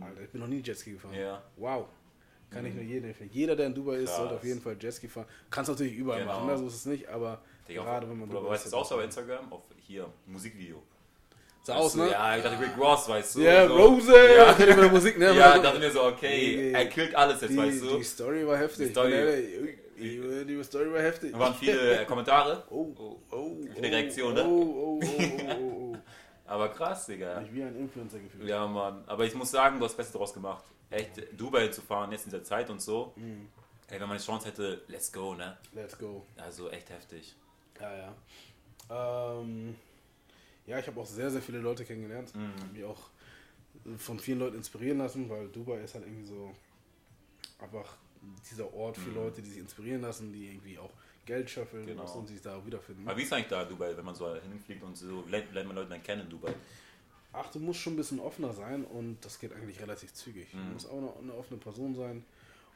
Alter, 0.00 0.20
ich 0.22 0.30
bin 0.30 0.40
noch 0.40 0.46
nie 0.48 0.60
Jetski 0.62 0.92
gefahren. 0.92 1.14
Ja. 1.14 1.42
Wow. 1.56 1.86
Kann 2.50 2.64
ich 2.64 2.74
nur 2.74 2.84
jedem 2.84 3.08
empfehlen. 3.08 3.30
Jeder, 3.32 3.56
der 3.56 3.66
in 3.66 3.74
Dubai 3.74 3.96
ist, 3.96 4.06
Krass. 4.10 4.16
sollte 4.18 4.34
auf 4.36 4.44
jeden 4.44 4.60
Fall 4.60 4.76
Jetski 4.80 5.08
fahren. 5.08 5.26
Kannst 5.50 5.68
natürlich 5.70 5.94
überall 5.96 6.20
Genau. 6.20 6.34
machen, 6.34 6.46
ne? 6.46 6.56
so 6.58 6.66
ist 6.68 6.74
es 6.76 6.86
nicht, 6.86 7.08
aber 7.08 7.40
Digga, 7.68 7.82
gerade 7.82 8.08
wenn 8.08 8.18
man 8.20 8.30
Dubai 8.30 8.50
weißt 8.50 8.66
du 8.66 8.70
das 8.70 8.74
auch 8.74 8.84
so 8.84 8.96
bei 8.96 9.04
Instagram? 9.04 9.52
Auf 9.52 9.62
hier, 9.78 10.06
Musikvideo. 10.26 10.82
Sah 11.62 11.74
aus, 11.76 11.84
Weißt 11.86 11.94
du, 11.96 11.98
ne? 12.02 12.10
Ja, 12.12 12.36
ich 12.36 12.42
dachte 12.44 12.60
Rick 12.64 12.78
Ross, 12.78 13.08
weißt 13.08 13.34
du. 13.36 13.40
Ja, 13.40 13.66
so. 13.66 13.74
Rose! 13.76 14.12
Ja. 14.36 14.56
Ihr 14.58 14.66
mit 14.68 14.78
der 14.84 14.88
Musik, 14.92 15.18
ne? 15.18 15.34
Ja, 15.34 15.56
ich 15.56 15.62
dachte 15.62 15.78
mir 15.80 15.90
so, 15.90 16.04
okay, 16.04 16.56
Die- 16.68 16.72
er 16.72 16.86
killt 16.86 17.14
alles 17.16 17.40
jetzt, 17.40 17.50
die, 17.50 17.56
weißt 17.56 17.82
du. 17.82 17.96
die 17.96 18.04
Story 18.04 18.46
war 18.46 18.56
heftig. 18.56 18.86
Die 18.86 18.92
Story- 18.92 19.76
Die, 19.98 20.44
die, 20.46 20.62
Story 20.64 20.92
war 20.92 21.02
heftig. 21.02 21.32
Da 21.32 21.38
waren 21.40 21.54
viele 21.54 22.02
äh, 22.02 22.04
Kommentare. 22.04 22.62
Oh, 22.70 22.86
oh, 22.98 23.16
oh. 23.32 23.56
Viele 23.74 23.90
Reaktionen, 23.90 24.46
oh, 24.46 24.98
ne? 25.00 25.00
Oh, 25.00 25.00
oh, 25.02 25.06
oh, 25.18 25.50
oh, 25.58 25.92
oh, 25.92 25.96
Aber 26.46 26.68
krass, 26.68 27.06
Digga. 27.06 27.38
oh. 27.40 27.44
Ich 27.44 27.52
wie 27.52 27.62
ein 27.64 27.74
Influencer 27.76 28.20
gefühlt. 28.20 28.48
Ja, 28.48 28.64
Mann. 28.68 29.02
Aber 29.08 29.24
ich 29.24 29.34
muss 29.34 29.50
sagen, 29.50 29.78
du 29.80 29.84
hast 29.86 29.92
das 29.92 29.96
Beste 30.06 30.18
draus 30.18 30.32
gemacht. 30.32 30.62
Echt, 30.90 31.10
Dubai 31.36 31.66
zu 31.68 31.80
fahren, 31.82 32.12
jetzt 32.12 32.26
in 32.26 32.30
dieser 32.30 32.44
Zeit 32.44 32.70
und 32.70 32.80
so. 32.80 33.12
Mhm. 33.16 33.48
Ey, 33.88 34.00
wenn 34.00 34.08
man 34.08 34.18
die 34.18 34.24
Chance 34.24 34.46
hätte, 34.46 34.82
let's 34.86 35.12
go, 35.12 35.34
ne? 35.34 35.56
Let's 35.72 35.98
go. 35.98 36.24
Also 36.36 36.70
echt 36.70 36.90
heftig. 36.90 37.34
Ja, 37.80 37.96
ja. 37.96 39.40
Ähm, 39.40 39.74
ja, 40.66 40.78
ich 40.78 40.86
habe 40.86 41.00
auch 41.00 41.06
sehr, 41.06 41.30
sehr 41.30 41.42
viele 41.42 41.58
Leute 41.58 41.84
kennengelernt. 41.84 42.34
Mhm. 42.34 42.60
Hab 42.60 42.72
mich 42.72 42.84
auch 42.84 43.10
von 43.98 44.18
vielen 44.18 44.38
Leuten 44.40 44.56
inspirieren 44.56 44.98
lassen, 44.98 45.28
weil 45.28 45.48
Dubai 45.48 45.80
ist 45.80 45.94
halt 45.94 46.04
irgendwie 46.06 46.24
so 46.24 46.52
einfach 47.58 47.96
dieser 48.50 48.72
Ort 48.74 48.98
Mhm. 48.98 49.02
für 49.02 49.10
Leute, 49.10 49.42
die 49.42 49.50
sich 49.50 49.58
inspirieren 49.58 50.02
lassen, 50.02 50.32
die 50.32 50.48
irgendwie 50.48 50.78
auch 50.78 50.90
Geld 51.24 51.50
schöffeln 51.50 51.86
Genau. 51.86 52.10
und 52.18 52.26
sich 52.28 52.40
da 52.40 52.64
wiederfinden. 52.64 53.06
Aber 53.06 53.16
wie 53.18 53.22
ist 53.22 53.32
eigentlich 53.32 53.48
da 53.48 53.64
Dubai, 53.64 53.96
wenn 53.96 54.04
man 54.04 54.14
so 54.14 54.32
hinfliegt 54.34 54.82
und 54.82 54.96
so, 54.96 55.24
lernt, 55.28 55.52
lernt 55.52 55.66
man 55.68 55.76
Leute 55.76 55.90
dann 55.90 56.02
kennen 56.02 56.22
in 56.22 56.30
Dubai? 56.30 56.54
Ach, 57.32 57.50
du 57.50 57.58
musst 57.60 57.80
schon 57.80 57.92
ein 57.94 57.96
bisschen 57.96 58.18
offener 58.20 58.52
sein 58.52 58.84
und 58.84 59.18
das 59.24 59.38
geht 59.38 59.52
eigentlich 59.52 59.80
relativ 59.80 60.14
zügig. 60.14 60.52
Mhm. 60.54 60.58
Du 60.58 60.72
musst 60.74 60.88
auch 60.88 60.96
eine, 60.96 61.12
eine 61.20 61.34
offene 61.34 61.58
Person 61.60 61.94
sein 61.94 62.24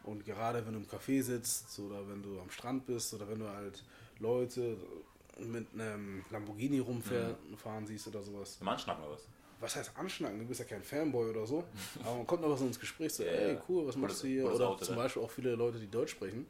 und 0.03 0.25
gerade 0.25 0.65
wenn 0.67 0.75
du 0.75 0.81
im 0.81 0.87
Café 0.87 1.23
sitzt 1.23 1.79
oder 1.79 2.09
wenn 2.09 2.23
du 2.23 2.41
am 2.41 2.51
Strand 2.51 2.87
bist 2.87 3.15
oder 3.15 3.29
wenn 3.29 3.39
du 3.39 3.49
halt 3.49 3.83
Leute 4.21 4.77
mit 5.39 5.67
einem 5.75 6.25
Lamborghini 6.31 6.79
rumfahren 6.81 7.37
fahren 7.57 7.87
siehst 7.87 8.07
oder 8.09 8.23
sowas. 8.23 8.59
Im 8.61 8.69
Anschnacken 8.69 9.03
oder 9.05 9.15
was? 9.15 9.27
Was 9.61 9.77
heißt 9.77 9.93
anschnacken? 9.97 10.39
Du 10.39 10.47
bist 10.47 10.61
ja 10.61 10.67
kein 10.67 10.83
Fanboy 10.83 11.31
oder 11.31 11.47
so, 11.47 11.65
aber 12.03 12.17
man 12.17 12.27
kommt 12.27 12.43
einfach 12.45 12.57
so 12.59 12.67
ins 12.67 12.81
Gespräch 12.81 13.13
so, 13.13 13.25
Ja, 13.25 13.31
ey, 13.31 13.59
cool, 13.69 13.87
was 13.87 13.97
machst 13.97 14.23
du 14.23 14.27
hier? 14.27 14.51
Oder 14.51 14.69
Auto, 14.69 14.85
zum? 14.85 14.97
Beispiel 14.97 15.23
auch 15.23 15.31
viele 15.31 15.55
Leute, 15.55 15.79
die 15.79 15.91
Deutsch 15.91 16.13
sprechen. 16.13 16.47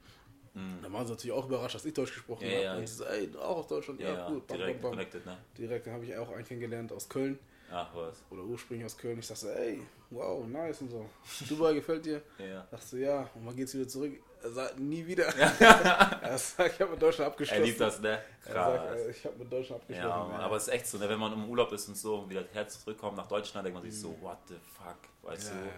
Da 0.82 0.92
waren 0.92 1.06
sie 1.06 1.12
natürlich 1.12 1.32
auch 1.36 1.46
überrascht, 1.46 1.74
dass 1.76 1.84
ich 1.84 1.94
Deutsch 1.94 2.12
gesprochen 2.12 2.46
Ja, 2.46 2.52
habe. 2.54 2.64
ja. 2.64 2.76
und 2.76 2.88
sie 2.88 2.94
so, 2.94 3.04
ey, 3.04 3.28
auch 3.36 3.58
aus 3.58 3.68
Deutschland? 3.68 4.00
Ja, 4.00 4.14
Ja, 4.14 4.28
cool. 4.30 4.40
Bam, 4.46 4.58
direkt 4.58 4.82
bam, 4.82 4.82
bam. 4.82 4.90
connected, 4.92 5.26
ne? 5.26 5.38
Direkt, 5.56 5.86
dann 5.86 5.94
habe 5.94 6.04
ich 6.04 6.16
auch 6.16 6.30
einen 6.32 6.44
kennengelernt 6.44 6.92
aus 6.92 7.08
Köln 7.08 7.38
Ach 7.70 7.94
was. 7.94 8.22
oder 8.30 8.42
ursprünglich 8.42 8.84
aus 8.86 8.96
Köln. 8.96 9.18
Ich 9.18 9.26
dachte 9.28 9.40
so, 9.40 9.48
ey, 9.48 9.80
wow, 10.10 10.46
nice 10.46 10.80
und 10.82 10.90
so. 10.90 11.08
Dubai 11.48 11.74
gefällt 11.74 12.04
dir? 12.06 12.22
Ja. 12.38 12.66
Dachte 12.70 12.98
ja, 12.98 13.20
und 13.34 13.46
wann 13.46 13.56
geht's 13.56 13.74
wieder 13.74 13.88
zurück? 13.88 14.12
Er 14.42 14.50
sagt, 14.50 14.78
nie 14.78 15.06
wieder. 15.06 15.24
er 15.60 16.38
sagt, 16.38 16.74
ich 16.74 16.80
habe 16.80 16.92
mit 16.92 17.02
Deutschland 17.02 17.26
Er 17.28 17.32
abgeschlossen. 17.32 17.62
liebt 17.64 17.80
das, 17.80 18.00
ne? 18.00 18.22
Er 18.46 18.52
sagt, 18.54 18.86
Krass. 18.88 18.96
äh, 19.00 19.10
ich 19.10 19.24
habe 19.26 19.36
mit 19.38 19.52
Deutschland 19.52 19.82
abgeschlossen. 19.82 20.08
Ja, 20.08 20.24
Mann, 20.24 20.40
aber 20.40 20.56
es 20.56 20.62
ist 20.68 20.72
echt 20.74 20.86
so, 20.86 20.98
ne? 20.98 21.08
wenn 21.08 21.18
man 21.18 21.32
im 21.32 21.48
Urlaub 21.48 21.70
ist 21.72 21.88
und 21.88 21.96
so 21.96 22.16
und 22.20 22.30
wieder 22.30 22.44
Herz 22.52 22.82
zurückkommt 22.82 23.16
nach 23.16 23.28
Deutschland, 23.28 23.66
denkt 23.66 23.80
man 23.82 23.90
sich 23.90 24.00
so, 24.00 24.16
what 24.22 24.38
the 24.48 24.54
fuck, 24.76 24.96
weißt 25.30 25.52
Mhm. 25.52 25.58
Ja, 25.58 25.62
du, 25.64 25.68
ja. 25.68 25.72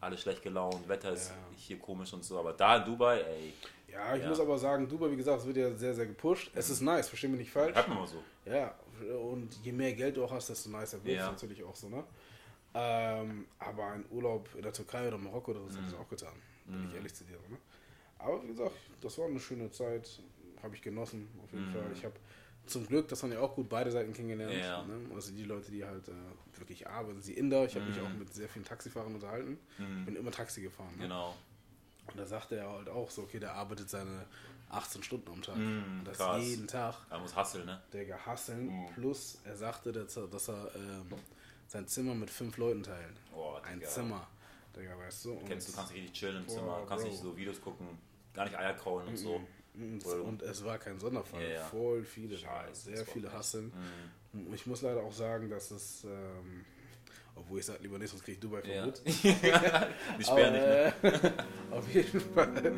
alle 0.00 0.18
schlecht 0.18 0.42
gelaunt, 0.42 0.88
Wetter 0.88 1.12
ist 1.12 1.30
Ja. 1.30 1.34
hier 1.56 1.78
komisch 1.78 2.12
und 2.12 2.24
so, 2.24 2.38
aber 2.38 2.52
da 2.52 2.76
in 2.76 2.84
Dubai, 2.84 3.20
ey, 3.20 3.52
ja, 3.90 4.14
ich 4.14 4.22
Ja. 4.22 4.28
muss 4.28 4.38
aber 4.40 4.58
sagen, 4.58 4.88
Dubai, 4.88 5.10
wie 5.10 5.16
gesagt, 5.16 5.40
es 5.40 5.46
wird 5.46 5.56
ja 5.56 5.72
sehr, 5.74 5.94
sehr 5.94 6.06
gepusht. 6.06 6.50
Es 6.54 6.70
ist 6.70 6.80
nice, 6.82 7.08
versteh 7.08 7.28
mich 7.28 7.38
nicht 7.40 7.52
falsch. 7.52 7.74
hört 7.74 7.88
man 7.88 7.98
mal 7.98 8.06
so. 8.06 8.22
Ja, 8.44 8.74
und 9.20 9.48
je 9.64 9.72
mehr 9.72 9.92
Geld 9.92 10.16
du 10.16 10.24
auch 10.24 10.30
hast, 10.32 10.48
desto 10.50 10.68
nicer 10.70 11.02
wird 11.04 11.18
es 11.20 11.26
natürlich 11.26 11.64
auch 11.64 11.74
so, 11.74 11.88
ne? 11.88 12.04
Ähm, 12.76 13.46
aber 13.58 13.86
ein 13.86 14.04
Urlaub 14.10 14.48
in 14.56 14.62
der 14.62 14.72
Türkei 14.72 15.06
oder 15.08 15.16
Marokko, 15.18 15.52
das 15.52 15.62
Mhm. 15.74 15.76
habe 15.78 15.86
ich 15.88 15.94
auch 15.96 16.08
getan. 16.08 16.34
Bin 16.66 16.88
ich 16.88 16.94
ehrlich 16.94 17.14
zu 17.14 17.24
dir. 17.24 17.36
Ne? 17.48 17.58
Aber 18.24 18.42
wie 18.42 18.48
gesagt, 18.48 18.72
das 19.00 19.18
war 19.18 19.26
eine 19.26 19.40
schöne 19.40 19.70
Zeit, 19.70 20.20
habe 20.62 20.74
ich 20.74 20.82
genossen, 20.82 21.28
auf 21.42 21.52
jeden 21.52 21.70
Fall. 21.70 21.84
Ich 21.92 22.04
habe 22.04 22.14
zum 22.66 22.86
Glück, 22.86 23.08
das 23.08 23.22
haben 23.22 23.32
ja 23.32 23.40
auch 23.40 23.54
gut 23.54 23.68
beide 23.68 23.90
Seiten 23.90 24.12
kennengelernt. 24.12 24.54
Mhm. 24.54 24.60
Ja. 24.60 24.82
Ne? 24.82 25.14
Also 25.14 25.32
die 25.32 25.44
Leute, 25.44 25.70
die 25.70 25.84
halt 25.84 26.08
äh, 26.08 26.12
wirklich 26.58 26.86
arbeiten, 26.88 27.20
die 27.20 27.34
Inder. 27.34 27.64
Ich 27.66 27.74
habe 27.74 27.84
mich 27.84 28.00
auch 28.00 28.08
mit 28.08 28.32
sehr 28.32 28.48
vielen 28.48 28.64
Taxifahrern 28.64 29.14
unterhalten. 29.14 29.58
Ich 29.78 30.04
bin 30.06 30.16
immer 30.16 30.30
Taxi 30.30 30.62
gefahren. 30.62 30.90
Ne? 30.92 30.96
Mhm. 30.96 31.02
Genau. 31.02 31.34
Und 32.06 32.18
da 32.18 32.26
sagte 32.26 32.56
er 32.56 32.70
halt 32.70 32.88
auch 32.88 33.10
so, 33.10 33.22
okay, 33.22 33.38
der 33.38 33.54
arbeitet 33.54 33.88
seine 33.90 34.26
18 34.70 35.02
Stunden 35.02 35.30
am 35.30 35.42
Tag. 35.42 35.56
Mm, 35.56 36.00
und 36.00 36.04
das 36.04 36.18
krass. 36.18 36.42
jeden 36.44 36.66
Tag. 36.66 36.94
Er 37.10 37.18
muss 37.18 37.34
hustlen, 37.34 37.66
ne? 37.66 37.80
Der 37.92 38.04
gehasseln. 38.04 38.66
Mhm. 38.66 38.86
Plus, 38.94 39.38
er 39.44 39.56
sagte, 39.56 39.92
dass 39.92 40.16
er, 40.16 40.26
dass 40.26 40.48
er 40.48 40.70
ähm, 40.74 41.06
sein 41.66 41.86
Zimmer 41.86 42.14
mit 42.14 42.30
fünf 42.30 42.56
Leuten 42.56 42.82
teilt. 42.82 43.16
Boah, 43.32 43.62
Ein. 43.64 43.82
Zimmer. 43.82 44.26
Digga, 44.76 44.98
weißt 44.98 45.24
du? 45.26 45.40
Kennst 45.46 45.68
du, 45.68 45.72
kannst 45.72 45.92
richtig 45.92 46.12
chillen 46.12 46.38
im 46.38 46.46
Boah, 46.46 46.54
Zimmer, 46.54 46.84
kannst 46.88 47.04
Bro. 47.04 47.10
nicht 47.12 47.22
so 47.22 47.36
Videos 47.36 47.60
gucken, 47.60 47.86
gar 48.34 48.44
nicht 48.44 48.58
Eier 48.58 48.74
kauen 48.74 49.06
und 49.08 49.16
so. 49.16 49.40
und, 49.74 50.04
Oder- 50.06 50.24
und 50.24 50.42
es 50.42 50.64
war 50.64 50.78
kein 50.78 50.98
Sonderfall. 50.98 51.42
Ja, 51.42 51.48
ja. 51.48 51.64
Voll 51.64 52.04
viele. 52.04 52.36
Scheiße, 52.36 52.90
sehr 52.94 53.06
viele 53.06 53.32
hasseln. 53.32 53.72
Mhm. 54.32 54.52
Ich 54.54 54.66
muss 54.66 54.82
leider 54.82 55.02
auch 55.02 55.12
sagen, 55.12 55.48
dass 55.48 55.70
es 55.70 56.04
ähm, 56.04 56.64
Obwohl 57.36 57.58
ich 57.60 57.66
sage 57.66 57.80
lieber 57.82 57.98
nicht, 57.98 58.10
sonst 58.10 58.22
kriege 58.24 58.34
ich 58.34 58.40
Dubai 58.40 58.62
Ja. 58.64 58.82
Verbot. 58.84 59.02
Die 59.04 59.12
sperren 60.24 60.52
nicht, 60.52 61.02
ne? 61.02 61.32
Auf 61.72 61.88
jeden 61.92 62.20
Fall. 62.20 62.72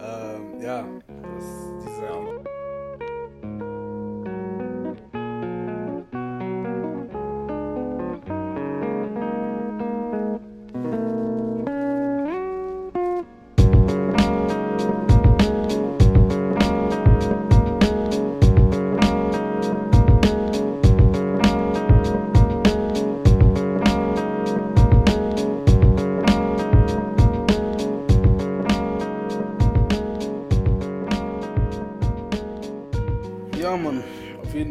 ähm, 0.00 0.60
ja, 0.62 0.86
das, 1.06 1.44
dieser, 1.84 2.44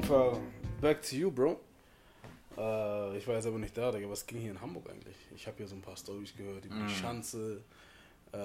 Fall 0.07 0.39
back 0.81 1.01
to 1.01 1.15
you, 1.15 1.31
Bro. 1.31 1.59
Äh, 2.57 3.17
ich 3.17 3.27
war 3.27 3.35
jetzt 3.35 3.45
aber 3.47 3.57
nicht 3.59 3.77
da, 3.77 3.91
Digga. 3.91 4.09
Was 4.09 4.25
ging 4.25 4.39
hier 4.39 4.51
in 4.51 4.61
Hamburg 4.61 4.89
eigentlich? 4.89 5.15
Ich 5.35 5.45
habe 5.47 5.57
hier 5.57 5.67
so 5.67 5.75
ein 5.75 5.81
paar 5.81 5.97
Stories 5.97 6.35
gehört 6.35 6.63
über 6.65 6.75
Mm. 6.75 6.87
die 6.87 6.93
Schanze, 6.93 7.61
äh, 8.31 8.37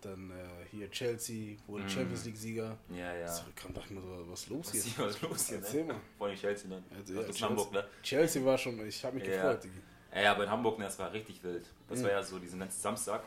dann 0.00 0.30
äh, 0.30 0.34
hier 0.70 0.90
Chelsea, 0.90 1.56
wurde 1.66 1.84
Mm. 1.84 1.88
Champions 1.88 2.24
League-Sieger. 2.24 2.76
Ja, 2.90 3.14
ja. 3.14 3.26
Zurückkam, 3.26 3.74
dachte 3.74 3.88
ich 3.88 3.94
mir 3.94 4.00
so, 4.00 4.30
was 4.30 4.40
ist 4.40 4.48
los 4.50 4.66
Was 4.66 4.72
hier? 4.72 4.82
ist 4.82 4.98
was 4.98 5.22
los 5.22 5.48
hier, 5.48 5.58
Erzähl 5.58 5.84
ne? 5.84 5.92
mal. 5.92 6.00
Vor 6.18 6.26
allem 6.28 6.36
Chelsea, 6.36 6.68
ne? 6.68 6.82
Also, 6.90 7.14
das 7.14 7.24
ja, 7.24 7.30
ist 7.30 7.40
in 7.40 7.46
Hamburg, 7.48 7.72
ne? 7.72 7.84
Chelsea 8.02 8.44
war 8.44 8.58
schon, 8.58 8.86
ich 8.86 9.04
habe 9.04 9.16
mich 9.16 9.26
Ja. 9.28 9.34
gefreut, 9.34 9.64
Digga. 9.64 9.74
Ja, 10.14 10.22
ja, 10.22 10.32
aber 10.32 10.44
in 10.44 10.50
Hamburg, 10.50 10.78
ne, 10.78 10.84
das 10.86 10.98
war 10.98 11.12
richtig 11.12 11.42
wild. 11.44 11.64
Das 11.88 11.98
Mhm. 12.00 12.04
war 12.04 12.10
ja 12.12 12.22
so 12.22 12.38
diesen 12.38 12.58
letzten 12.58 12.80
Samstag, 12.82 13.22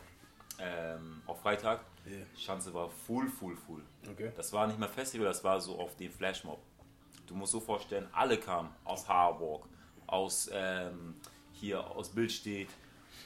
ähm, 0.58 1.22
auf 1.26 1.40
Freitag. 1.40 1.80
Ja. 2.04 2.12
Schanze 2.38 2.72
war 2.74 2.88
full, 2.88 3.28
full, 3.28 3.56
full. 3.56 3.82
Okay. 4.10 4.30
Das 4.36 4.52
war 4.52 4.66
nicht 4.66 4.78
mehr 4.78 4.88
Festival, 4.88 5.26
das 5.26 5.42
war 5.42 5.60
so 5.60 5.78
auf 5.78 5.96
den 5.96 6.10
Flashmob. 6.10 6.60
Du 7.26 7.34
musst 7.34 7.52
so 7.52 7.60
vorstellen, 7.60 8.06
alle 8.12 8.38
kamen 8.38 8.70
aus 8.84 9.08
Harburg, 9.08 9.66
aus 10.06 10.48
ähm, 10.52 11.16
hier 11.52 11.84
aus 11.90 12.08
Bildstedt, 12.10 12.68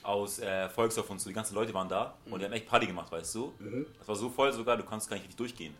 aus 0.02 0.38
äh, 0.38 0.68
Volkshof 0.68 1.08
und 1.10 1.20
so. 1.20 1.28
Die 1.28 1.34
ganzen 1.34 1.54
Leute 1.54 1.74
waren 1.74 1.88
da 1.88 2.14
und 2.30 2.38
die 2.40 2.44
haben 2.44 2.52
echt 2.52 2.66
Party 2.66 2.86
gemacht, 2.86 3.10
weißt 3.12 3.34
du? 3.34 3.52
Das 3.98 4.08
war 4.08 4.14
so 4.16 4.30
voll 4.30 4.52
sogar, 4.52 4.76
du 4.76 4.84
kannst 4.84 5.08
gar 5.08 5.16
nicht 5.16 5.24
richtig 5.24 5.36
durchgehen. 5.36 5.74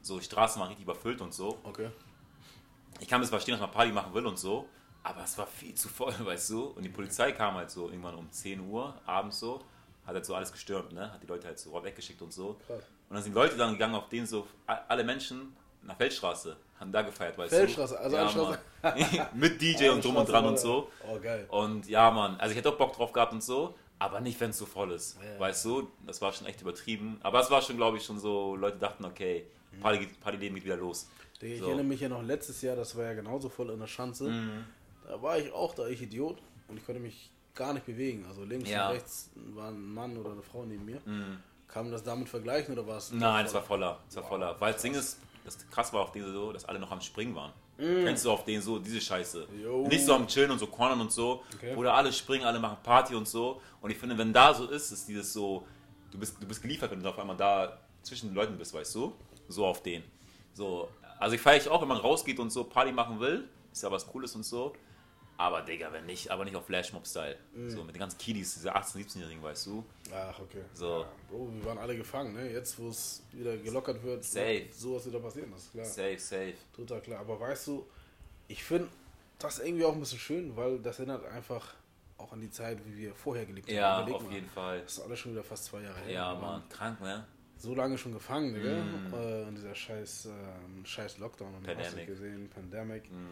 So, 0.00 0.18
die 0.18 0.24
Straßen 0.24 0.60
waren 0.60 0.68
richtig 0.68 0.84
überfüllt 0.84 1.20
und 1.20 1.34
so. 1.34 1.58
Okay. 1.64 1.90
Ich 3.00 3.08
kann 3.08 3.20
es 3.22 3.28
verstehen, 3.28 3.52
dass 3.52 3.60
man 3.60 3.70
Party 3.70 3.92
machen 3.92 4.12
will 4.14 4.26
und 4.26 4.38
so, 4.38 4.66
aber 5.02 5.22
es 5.24 5.36
war 5.36 5.46
viel 5.46 5.74
zu 5.74 5.88
voll, 5.88 6.14
weißt 6.24 6.50
du? 6.50 6.64
Und 6.68 6.82
die 6.82 6.88
Polizei 6.88 7.32
kam 7.32 7.54
halt 7.54 7.70
so 7.70 7.88
irgendwann 7.90 8.14
um 8.14 8.30
10 8.30 8.60
Uhr 8.60 8.94
abends 9.04 9.40
so, 9.40 9.60
hat 10.06 10.14
halt 10.14 10.24
so 10.24 10.34
alles 10.34 10.50
gestürmt, 10.50 10.92
ne? 10.92 11.12
Hat 11.12 11.22
die 11.22 11.26
Leute 11.26 11.46
halt 11.46 11.58
so 11.58 11.82
weggeschickt 11.84 12.22
und 12.22 12.32
so. 12.32 12.58
Krass. 12.66 12.84
Und 13.08 13.14
dann 13.14 13.22
sind 13.22 13.32
die 13.34 13.38
Leute 13.38 13.56
dann 13.56 13.72
gegangen, 13.72 13.94
auf 13.94 14.08
denen 14.08 14.26
so 14.26 14.46
alle 14.66 15.04
Menschen 15.04 15.54
nach 15.82 15.96
Feldstraße 15.96 16.56
haben 16.80 16.92
da 16.92 17.02
gefeiert, 17.02 17.36
weißt 17.36 17.50
Feldstraße, 17.54 17.94
du? 17.94 18.00
also 18.18 18.56
ja. 18.82 19.30
Mit 19.34 19.60
DJ 19.60 19.88
und 19.88 20.04
drum 20.04 20.16
und 20.16 20.28
dran 20.28 20.44
und 20.46 20.58
so. 20.58 20.90
Oh, 21.08 21.18
geil. 21.18 21.46
Und 21.48 21.88
ja, 21.88 22.10
Mann, 22.10 22.36
also 22.38 22.52
ich 22.52 22.58
hätte 22.58 22.68
auch 22.70 22.76
Bock 22.78 22.92
drauf 22.94 23.12
gehabt 23.12 23.32
und 23.32 23.42
so, 23.42 23.74
aber 23.98 24.20
nicht, 24.20 24.40
wenn 24.40 24.50
es 24.50 24.58
so 24.58 24.66
voll 24.66 24.92
ist. 24.92 25.18
Ja. 25.20 25.40
Weißt 25.40 25.64
du, 25.64 25.88
das 26.06 26.20
war 26.22 26.32
schon 26.32 26.46
echt 26.46 26.60
übertrieben. 26.60 27.18
Aber 27.22 27.40
es 27.40 27.50
war 27.50 27.60
schon, 27.62 27.76
glaube 27.76 27.96
ich, 27.96 28.04
schon 28.04 28.18
so, 28.20 28.54
Leute 28.54 28.78
dachten, 28.78 29.04
okay, 29.04 29.46
Party, 29.80 29.98
geht- 30.00 30.20
Partyleben 30.20 30.54
geht 30.54 30.64
wieder 30.64 30.76
los. 30.76 31.08
Ich 31.40 31.58
So. 31.58 31.66
erinnere 31.66 31.84
mich 31.84 32.00
ja 32.00 32.08
noch 32.08 32.22
letztes 32.22 32.62
Jahr, 32.62 32.76
das 32.76 32.96
war 32.96 33.04
ja 33.06 33.14
genauso 33.14 33.48
voll 33.48 33.70
in 33.70 33.80
der 33.80 33.86
Schanze. 33.88 34.28
Mhm. 34.30 34.64
Da 35.06 35.20
war 35.22 35.38
ich 35.38 35.52
auch 35.52 35.74
da, 35.74 35.86
ich 35.88 36.00
Idiot. 36.02 36.38
Und 36.68 36.76
ich 36.76 36.84
konnte 36.86 37.00
mich 37.00 37.30
gar 37.54 37.72
nicht 37.72 37.86
bewegen. 37.86 38.24
Also 38.28 38.44
links 38.44 38.68
Ja. 38.70 38.88
und 38.88 38.94
rechts 38.94 39.30
war 39.54 39.68
ein 39.68 39.94
Mann 39.94 40.16
oder 40.16 40.30
eine 40.32 40.42
Frau 40.42 40.64
neben 40.64 40.84
mir. 40.84 41.00
Mhm. 41.04 41.38
Kann 41.66 41.84
man 41.84 41.92
das 41.92 42.02
damit 42.04 42.28
vergleichen 42.28 42.72
oder 42.74 42.86
war 42.86 42.98
es? 42.98 43.10
Nein, 43.12 43.46
es 43.46 43.52
war 43.54 43.62
voller. 43.62 43.98
Es 44.08 44.16
war 44.16 44.22
voller. 44.24 44.56
Weil 44.60 44.72
das 44.74 44.82
Ding 44.82 44.94
ist, 44.94 45.18
das 45.56 45.68
krass 45.70 45.92
war 45.92 46.02
auf 46.02 46.12
denen 46.12 46.32
so, 46.32 46.52
dass 46.52 46.64
alle 46.64 46.78
noch 46.78 46.90
am 46.90 47.00
Springen 47.00 47.34
waren. 47.34 47.52
Kennst 47.78 48.24
du 48.24 48.32
auf 48.32 48.44
denen 48.44 48.60
so, 48.60 48.78
diese 48.80 49.00
Scheiße? 49.00 49.46
Mm. 49.52 49.62
Jo. 49.62 49.86
Nicht 49.86 50.04
so 50.04 50.12
am 50.12 50.26
Chillen 50.26 50.50
und 50.50 50.58
so 50.58 50.66
cornern 50.66 51.00
und 51.00 51.12
so, 51.12 51.44
Okay. 51.54 51.76
oder 51.76 51.94
alle 51.94 52.12
springen, 52.12 52.44
alle 52.44 52.58
machen 52.58 52.78
Party 52.82 53.14
und 53.14 53.28
so. 53.28 53.60
Und 53.80 53.90
ich 53.92 53.96
finde, 53.98 54.18
wenn 54.18 54.32
da 54.32 54.52
so 54.52 54.66
ist, 54.66 54.90
ist 54.90 55.06
dieses 55.08 55.32
so, 55.32 55.64
du 56.10 56.18
bist, 56.18 56.36
du 56.40 56.46
bist 56.46 56.60
geliefert, 56.60 56.90
wenn 56.90 57.00
du 57.00 57.08
auf 57.08 57.18
einmal 57.20 57.36
da 57.36 57.78
zwischen 58.02 58.30
den 58.30 58.34
Leuten 58.34 58.58
bist, 58.58 58.74
weißt 58.74 58.94
du? 58.96 59.12
So 59.48 59.64
auf 59.64 59.80
den. 59.82 60.02
So, 60.54 60.88
also 61.20 61.36
ich 61.36 61.40
feiere 61.40 61.58
ich 61.58 61.68
auch, 61.68 61.80
wenn 61.80 61.88
man 61.88 61.98
rausgeht 61.98 62.40
und 62.40 62.50
so 62.50 62.64
Party 62.64 62.90
machen 62.90 63.20
will, 63.20 63.48
ist 63.72 63.82
ja 63.84 63.90
was 63.92 64.04
Cooles 64.08 64.34
und 64.34 64.44
so. 64.44 64.74
Aber 65.40 65.62
Digga, 65.62 65.92
wenn 65.92 66.04
nicht, 66.04 66.30
aber 66.30 66.44
nicht 66.44 66.56
auf 66.56 66.66
Flashmob-Style. 66.66 67.36
Mm. 67.54 67.68
So 67.68 67.84
mit 67.84 67.94
den 67.94 68.00
ganzen 68.00 68.18
Kiddies, 68.18 68.54
diese 68.54 68.74
18-, 68.74 68.96
17-Jährigen, 68.96 69.40
weißt 69.40 69.66
du? 69.66 69.84
Ach, 70.12 70.36
okay. 70.40 70.62
So. 70.74 71.02
Ja, 71.02 71.08
Bro, 71.30 71.50
wir 71.54 71.64
waren 71.64 71.78
alle 71.78 71.96
gefangen, 71.96 72.34
ne? 72.34 72.50
Jetzt, 72.50 72.76
wo 72.78 72.88
es 72.88 73.22
wieder 73.32 73.56
gelockert 73.56 74.02
wird, 74.02 74.24
Safe. 74.24 74.62
wird 74.62 74.74
sowas 74.74 75.06
wieder 75.06 75.20
passieren, 75.20 75.52
das 75.52 75.62
ist 75.62 75.72
klar. 75.72 75.84
Safe, 75.84 76.18
safe. 76.18 76.54
Total 76.74 77.00
klar. 77.00 77.20
Aber 77.20 77.38
weißt 77.38 77.68
du, 77.68 77.86
ich 78.48 78.64
finde 78.64 78.88
das 79.38 79.60
irgendwie 79.60 79.84
auch 79.84 79.92
ein 79.92 80.00
bisschen 80.00 80.18
schön, 80.18 80.56
weil 80.56 80.80
das 80.80 80.98
erinnert 80.98 81.24
einfach 81.26 81.72
auch 82.16 82.32
an 82.32 82.40
die 82.40 82.50
Zeit, 82.50 82.78
wie 82.84 82.96
wir 82.96 83.14
vorher 83.14 83.46
gelebt 83.46 83.70
Ja, 83.70 83.98
Überleg 84.02 84.16
auf 84.16 84.24
mal. 84.24 84.32
jeden 84.34 84.48
Fall. 84.48 84.80
Das 84.82 84.94
ist 84.98 85.00
alles 85.04 85.20
schon 85.20 85.32
wieder 85.32 85.44
fast 85.44 85.66
zwei 85.66 85.82
Jahre 85.82 86.00
her. 86.00 86.10
Ja, 86.12 86.34
Mann, 86.34 86.68
krank, 86.68 87.00
ne? 87.00 87.24
So 87.56 87.76
lange 87.76 87.96
schon 87.96 88.12
gefangen, 88.12 88.54
Digga. 88.54 88.70
Mm. 88.82 89.14
Äh, 89.14 89.42
in 89.48 89.54
dieser 89.54 89.74
scheiß, 89.74 90.26
ähm, 90.26 90.84
scheiß 90.84 91.18
Lockdown 91.18 91.54
und 91.54 91.66
hast 91.66 91.76
du 91.76 91.82
Pandemic. 91.82 92.06
gesehen, 92.08 92.50
Pandemic. 92.50 93.10
Mhm. 93.12 93.28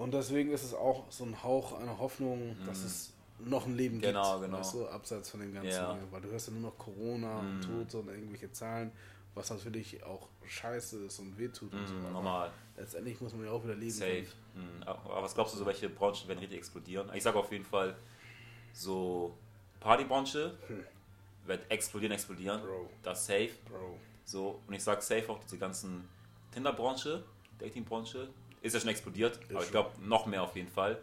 Und 0.00 0.12
deswegen 0.14 0.50
ist 0.50 0.62
es 0.64 0.72
auch 0.74 1.04
so 1.10 1.24
ein 1.24 1.42
Hauch 1.42 1.78
einer 1.78 1.98
Hoffnung, 1.98 2.56
dass 2.66 2.82
es 2.84 3.12
noch 3.38 3.66
ein 3.66 3.76
Leben 3.76 3.98
Mm. 3.98 4.00
Genau, 4.00 4.32
gibt. 4.38 4.44
genau. 4.46 4.58
Weißt 4.58 4.74
du, 4.74 4.86
abseits 4.88 5.30
von 5.30 5.40
dem 5.40 5.52
ganzen, 5.52 5.70
Ja. 5.70 5.96
weil 6.10 6.20
du 6.22 6.30
hörst 6.30 6.48
ja 6.48 6.52
nur 6.54 6.62
noch 6.70 6.78
Corona 6.78 7.38
und 7.40 7.58
Mm. 7.58 7.62
Tote 7.62 7.98
und 7.98 8.08
irgendwelche 8.08 8.50
Zahlen, 8.52 8.92
was 9.34 9.50
natürlich 9.50 10.02
auch 10.04 10.28
scheiße 10.46 11.04
ist 11.04 11.18
und 11.20 11.38
wehtut 11.38 11.72
und 11.72 11.86
so. 11.86 11.94
Mhm, 11.94 12.00
Aber 12.06 12.10
normal. 12.12 12.50
Letztendlich 12.76 13.20
muss 13.20 13.32
man 13.34 13.44
ja 13.46 13.52
auch 13.52 13.62
wieder 13.62 13.74
leben. 13.74 13.90
Safe. 13.92 14.26
Mhm. 14.54 14.82
Aber 14.84 15.22
was 15.22 15.34
glaubst 15.34 15.54
du, 15.54 15.58
so 15.58 15.66
welche 15.66 15.88
Branchen 15.88 16.26
werden 16.28 16.38
richtig 16.40 16.58
explodieren? 16.58 17.10
Ich 17.14 17.22
sage 17.22 17.38
auf 17.38 17.50
jeden 17.52 17.64
Fall, 17.64 17.94
so 18.72 19.34
Partybranche 19.80 20.54
wird 21.46 21.70
explodieren, 21.70 22.12
explodieren. 22.12 22.60
Bro. 22.62 22.90
Das 23.02 23.26
safe. 23.26 23.50
Bro. 23.68 23.96
So, 24.24 24.60
und 24.66 24.74
ich 24.74 24.82
sage 24.82 25.00
safe 25.02 25.28
auch 25.30 25.38
diese 25.40 25.58
ganzen 25.58 26.08
Tinder-Branche, 26.52 27.24
Dating-Branche, 27.58 28.28
ist 28.62 28.74
ja 28.74 28.80
schon 28.80 28.88
explodiert, 28.90 29.38
aber 29.50 29.62
ich 29.62 29.70
glaube 29.70 29.90
noch 30.02 30.26
mehr 30.26 30.42
auf 30.42 30.54
jeden 30.56 30.68
Fall. 30.70 31.00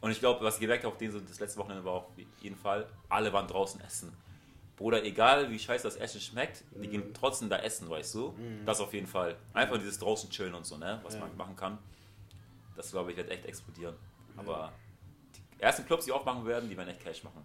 Und 0.00 0.10
ich 0.10 0.18
glaube, 0.20 0.44
was 0.44 0.54
ich 0.54 0.60
gemerkt 0.60 0.84
habe, 0.84 0.92
auf 0.92 0.98
den 0.98 1.10
so 1.10 1.20
das 1.20 1.40
letzte 1.40 1.58
Wochenende 1.58 1.84
war 1.84 1.94
auf 1.94 2.06
jeden 2.40 2.56
Fall, 2.56 2.86
alle 3.08 3.32
waren 3.32 3.46
draußen 3.48 3.80
essen. 3.80 4.12
Bruder, 4.76 5.02
egal 5.04 5.50
wie 5.50 5.58
scheiße 5.58 5.84
das 5.84 5.96
Essen 5.96 6.20
schmeckt, 6.20 6.62
die 6.72 6.86
Mhm. 6.86 6.90
gehen 6.90 7.14
trotzdem 7.14 7.48
da 7.48 7.58
essen, 7.60 7.88
weißt 7.88 8.14
du? 8.14 8.34
Das 8.66 8.78
auf 8.80 8.92
jeden 8.92 9.06
Fall. 9.06 9.36
Einfach 9.54 9.78
dieses 9.78 9.98
draußen 9.98 10.28
chillen 10.30 10.54
und 10.54 10.66
so, 10.66 10.76
ne? 10.76 11.00
Was 11.02 11.14
Ja. 11.14 11.20
man 11.20 11.34
machen 11.36 11.56
kann. 11.56 11.78
Das 12.76 12.90
glaube 12.90 13.10
ich 13.10 13.16
wird 13.16 13.30
echt 13.30 13.46
explodieren. 13.46 13.96
Aber 14.36 14.72
die 15.58 15.62
ersten 15.62 15.86
Clubs, 15.86 16.04
die 16.04 16.12
aufmachen 16.12 16.44
werden, 16.46 16.68
die 16.68 16.76
werden 16.76 16.90
echt 16.90 17.00
Cash 17.02 17.24
machen. 17.24 17.42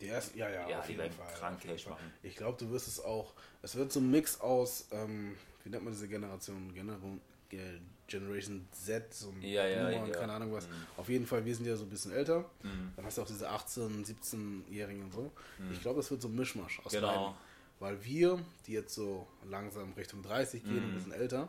Die 0.00 0.08
ersten, 0.08 0.38
ja, 0.38 0.48
ja, 0.48 0.68
Ja, 0.68 0.78
auf 0.78 0.86
die 0.86 0.92
jeden 0.92 1.02
werden 1.04 1.12
Fall. 1.12 1.34
krank 1.34 1.60
Cash 1.60 1.86
machen. 1.86 2.10
Ich 2.22 2.34
glaube, 2.34 2.56
du 2.58 2.70
wirst 2.70 2.88
es 2.88 2.98
auch, 3.04 3.34
es 3.60 3.76
wird 3.76 3.92
so 3.92 4.00
ein 4.00 4.10
Mix 4.10 4.40
aus, 4.40 4.88
ähm, 4.90 5.36
wie 5.62 5.68
nennt 5.68 5.84
man 5.84 5.92
diese 5.92 6.08
Generation? 6.08 6.72
Generation, 6.74 7.20
Ge- 7.50 7.80
Generation 8.06 8.66
Z, 8.72 9.12
so 9.14 9.30
ein 9.30 9.40
Ja, 9.42 9.66
ja, 9.66 9.86
und 10.02 10.08
ja. 10.08 10.14
keine 10.14 10.32
Ahnung 10.34 10.52
was. 10.52 10.66
Mhm. 10.66 10.72
Auf 10.96 11.08
jeden 11.08 11.26
Fall, 11.26 11.44
wir 11.44 11.54
sind 11.54 11.66
ja 11.66 11.74
so 11.76 11.84
ein 11.84 11.88
bisschen 11.88 12.12
älter. 12.12 12.40
Mhm. 12.62 12.92
Dann 12.96 13.04
hast 13.06 13.16
du 13.18 13.22
auch 13.22 13.26
diese 13.26 13.50
18-, 13.50 14.04
17-Jährigen 14.06 15.02
und 15.04 15.12
so. 15.12 15.30
Ich 15.72 15.80
glaube, 15.80 16.00
es 16.00 16.10
wird 16.10 16.20
so 16.22 16.28
ein 16.28 16.34
Mischmasch 16.34 16.80
aus 16.84 16.92
Genau. 16.92 17.08
beiden. 17.08 17.34
Weil 17.80 18.04
wir, 18.04 18.38
die 18.66 18.72
jetzt 18.72 18.94
so 18.94 19.26
langsam 19.48 19.92
Richtung 19.94 20.22
30 20.22 20.62
gehen, 20.64 20.76
Mhm. 20.76 20.90
ein 20.90 20.94
bisschen 20.94 21.12
älter, 21.12 21.48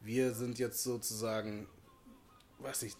wir 0.00 0.32
sind 0.32 0.58
jetzt 0.58 0.82
sozusagen, 0.82 1.66
weiß 2.60 2.82
nicht, 2.82 2.96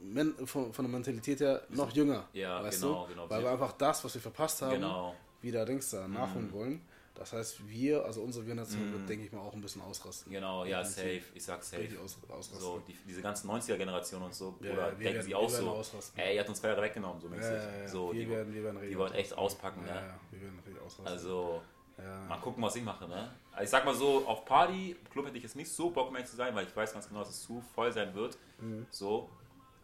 men 0.00 0.34
von, 0.46 0.72
von 0.72 0.84
der 0.84 0.92
Mentalität 0.92 1.40
her 1.40 1.62
noch 1.70 1.92
jünger. 1.92 2.28
Ja, 2.32 2.62
weißt 2.62 2.80
genau, 2.82 3.04
du? 3.06 3.10
genau. 3.10 3.30
Weil 3.30 3.42
wir 3.42 3.50
einfach 3.50 3.72
das, 3.72 4.02
was 4.04 4.14
wir 4.14 4.20
verpasst 4.20 4.62
haben, 4.62 4.74
Genau. 4.74 5.14
wieder 5.40 5.64
Dings 5.64 5.90
da 5.90 6.06
nachholen 6.08 6.52
wollen. 6.52 6.82
Das 7.14 7.32
heißt, 7.34 7.68
wir, 7.68 8.04
also 8.06 8.22
unsere 8.22 8.44
Generation, 8.46 8.88
Mhm. 8.88 8.92
wird, 8.94 9.08
denke 9.10 9.26
ich 9.26 9.32
mal, 9.32 9.40
auch 9.40 9.52
ein 9.52 9.60
bisschen 9.60 9.82
ausrasten. 9.82 10.32
Genau, 10.32 10.64
ja, 10.64 10.82
safe. 10.82 11.20
Ich 11.34 11.44
sag 11.44 11.62
safe. 11.62 11.86
Aus, 12.02 12.16
ausrasten. 12.28 12.58
So, 12.58 12.82
die, 12.88 12.96
diese 13.06 13.20
ganzen 13.20 13.48
90er-Generation 13.50 14.22
und 14.22 14.34
so, 14.34 14.56
Ja, 14.60 14.72
oder 14.72 14.82
wir 14.82 14.90
denken 14.90 15.04
werden- 15.04 15.22
sie 15.22 15.34
auch 15.34 15.48
so, 15.48 15.68
ausrasten. 15.70 16.18
ey, 16.18 16.34
ihr 16.34 16.40
habt 16.40 16.48
uns 16.48 16.60
zwei 16.60 16.68
Jahre 16.68 16.80
weggenommen, 16.82 17.20
so 17.20 17.28
mäßig. 17.28 17.44
Ja, 17.52 17.56
ja, 17.70 17.78
ja. 17.82 17.88
So, 17.88 18.12
wir, 18.14 18.24
die, 18.24 18.30
werden, 18.30 18.54
wir 18.54 18.64
werden 18.64 18.80
die 18.88 18.96
wollen 18.98 19.12
echt 19.12 19.36
auspacken, 19.36 19.82
Ja, 19.86 19.94
ne? 19.94 20.00
ja, 20.00 20.14
wir 20.30 20.40
werden 20.40 20.58
richtig 20.64 20.82
ausrasten. 20.82 21.06
Also, 21.06 21.62
ja. 21.98 22.24
mal 22.28 22.38
gucken, 22.38 22.62
was 22.62 22.76
ich 22.76 22.82
mache, 22.82 23.06
ne? 23.06 23.30
Also 23.52 23.64
ich 23.64 23.70
sag 23.70 23.84
mal 23.84 23.94
so, 23.94 24.26
auf 24.26 24.46
Party, 24.46 24.96
Club 25.10 25.26
hätte 25.26 25.36
ich 25.36 25.42
jetzt 25.42 25.56
nicht 25.56 25.70
so 25.70 25.90
Bock 25.90 26.10
mehr 26.12 26.24
zu 26.24 26.34
sein, 26.34 26.54
weil 26.54 26.66
ich 26.66 26.74
weiß 26.74 26.94
ganz 26.94 27.06
genau, 27.08 27.20
dass 27.20 27.28
es 27.28 27.42
zu 27.42 27.60
voll 27.74 27.92
sein 27.92 28.14
wird. 28.14 28.38
Mhm. 28.58 28.86
So. 28.90 29.28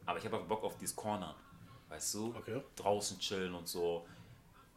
Aber 0.07 0.19
ich 0.19 0.25
habe 0.25 0.39
Bock 0.39 0.65
auf 0.65 0.79
dieses 0.79 0.97
Corner. 0.97 1.35
Weißt 1.91 2.15
du? 2.15 2.35
Okay. 2.37 2.63
Draußen 2.77 3.19
chillen 3.19 3.55
und 3.55 3.69
so. 3.69 4.07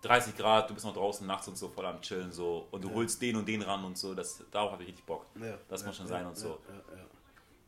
30 0.02 0.36
Grad, 0.36 0.70
du 0.70 0.74
bist 0.74 0.86
noch 0.86 0.94
draußen 0.96 1.26
nachts 1.28 1.48
und 1.48 1.58
so 1.58 1.70
voll 1.70 1.86
am 1.86 2.02
Chillen 2.02 2.32
so. 2.32 2.68
Und 2.72 2.84
du 2.84 2.90
Ja. 2.90 2.96
holst 2.96 3.22
den 3.22 3.36
und 3.36 3.48
den 3.48 3.62
ran 3.62 3.84
und 3.86 3.98
so. 3.98 4.14
Das, 4.16 4.44
darauf 4.52 4.72
habe 4.72 4.84
ich 4.84 4.90
richtig 4.90 5.06
Bock. 5.06 5.26
Das 5.70 5.82
ja, 5.82 5.88
muss 5.88 5.98
schon 5.98 6.06
ja, 6.08 6.10
sein 6.12 6.26
und 6.26 6.34
ja, 6.38 6.42
so. 6.42 6.60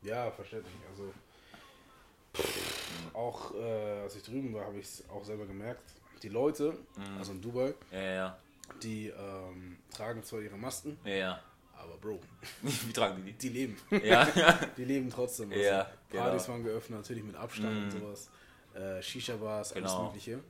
Ja, 0.02 0.10
ja. 0.10 0.24
ja 0.26 0.30
verständlich. 0.32 0.74
Also, 0.90 1.12
auch 3.12 3.54
äh, 3.54 4.00
als 4.02 4.16
ich 4.16 4.22
drüben 4.22 4.52
war, 4.54 4.64
habe 4.66 4.78
ich 4.78 4.86
es 4.86 5.04
auch 5.08 5.24
selber 5.24 5.46
gemerkt. 5.46 5.82
Die 6.22 6.28
Leute, 6.28 6.76
Mhm. 6.96 7.18
also 7.18 7.32
in 7.32 7.40
Dubai, 7.40 7.74
Ja, 7.92 8.00
ja, 8.02 8.38
die 8.82 9.08
ähm, 9.08 9.78
tragen 9.94 10.22
zwar 10.24 10.40
ihre 10.40 10.56
Masken, 10.56 10.98
ja. 11.04 11.14
ja. 11.14 11.40
aber 11.76 11.96
Bro, 11.98 12.18
Wie 12.62 12.92
tragen 12.92 13.24
die 13.24 13.32
die 13.32 13.48
leben. 13.50 13.76
die? 13.90 13.96
Ja, 14.06 14.26
ja. 14.34 14.52
Die 14.76 14.84
leben 14.84 15.10
trotzdem. 15.10 15.50
Also 15.52 15.62
Ja, 15.62 15.88
genau. 16.10 16.24
Partys 16.24 16.48
waren 16.48 16.64
geöffnet, 16.64 17.00
natürlich 17.00 17.22
mit 17.22 17.36
Abstand 17.36 17.84
und 17.94 18.00
sowas. 18.00 18.30
Äh, 18.74 19.00
Shisha-Bars, 19.02 19.74
alles 19.74 19.92
Genau. 19.92 20.06
mögliche. 20.06 20.40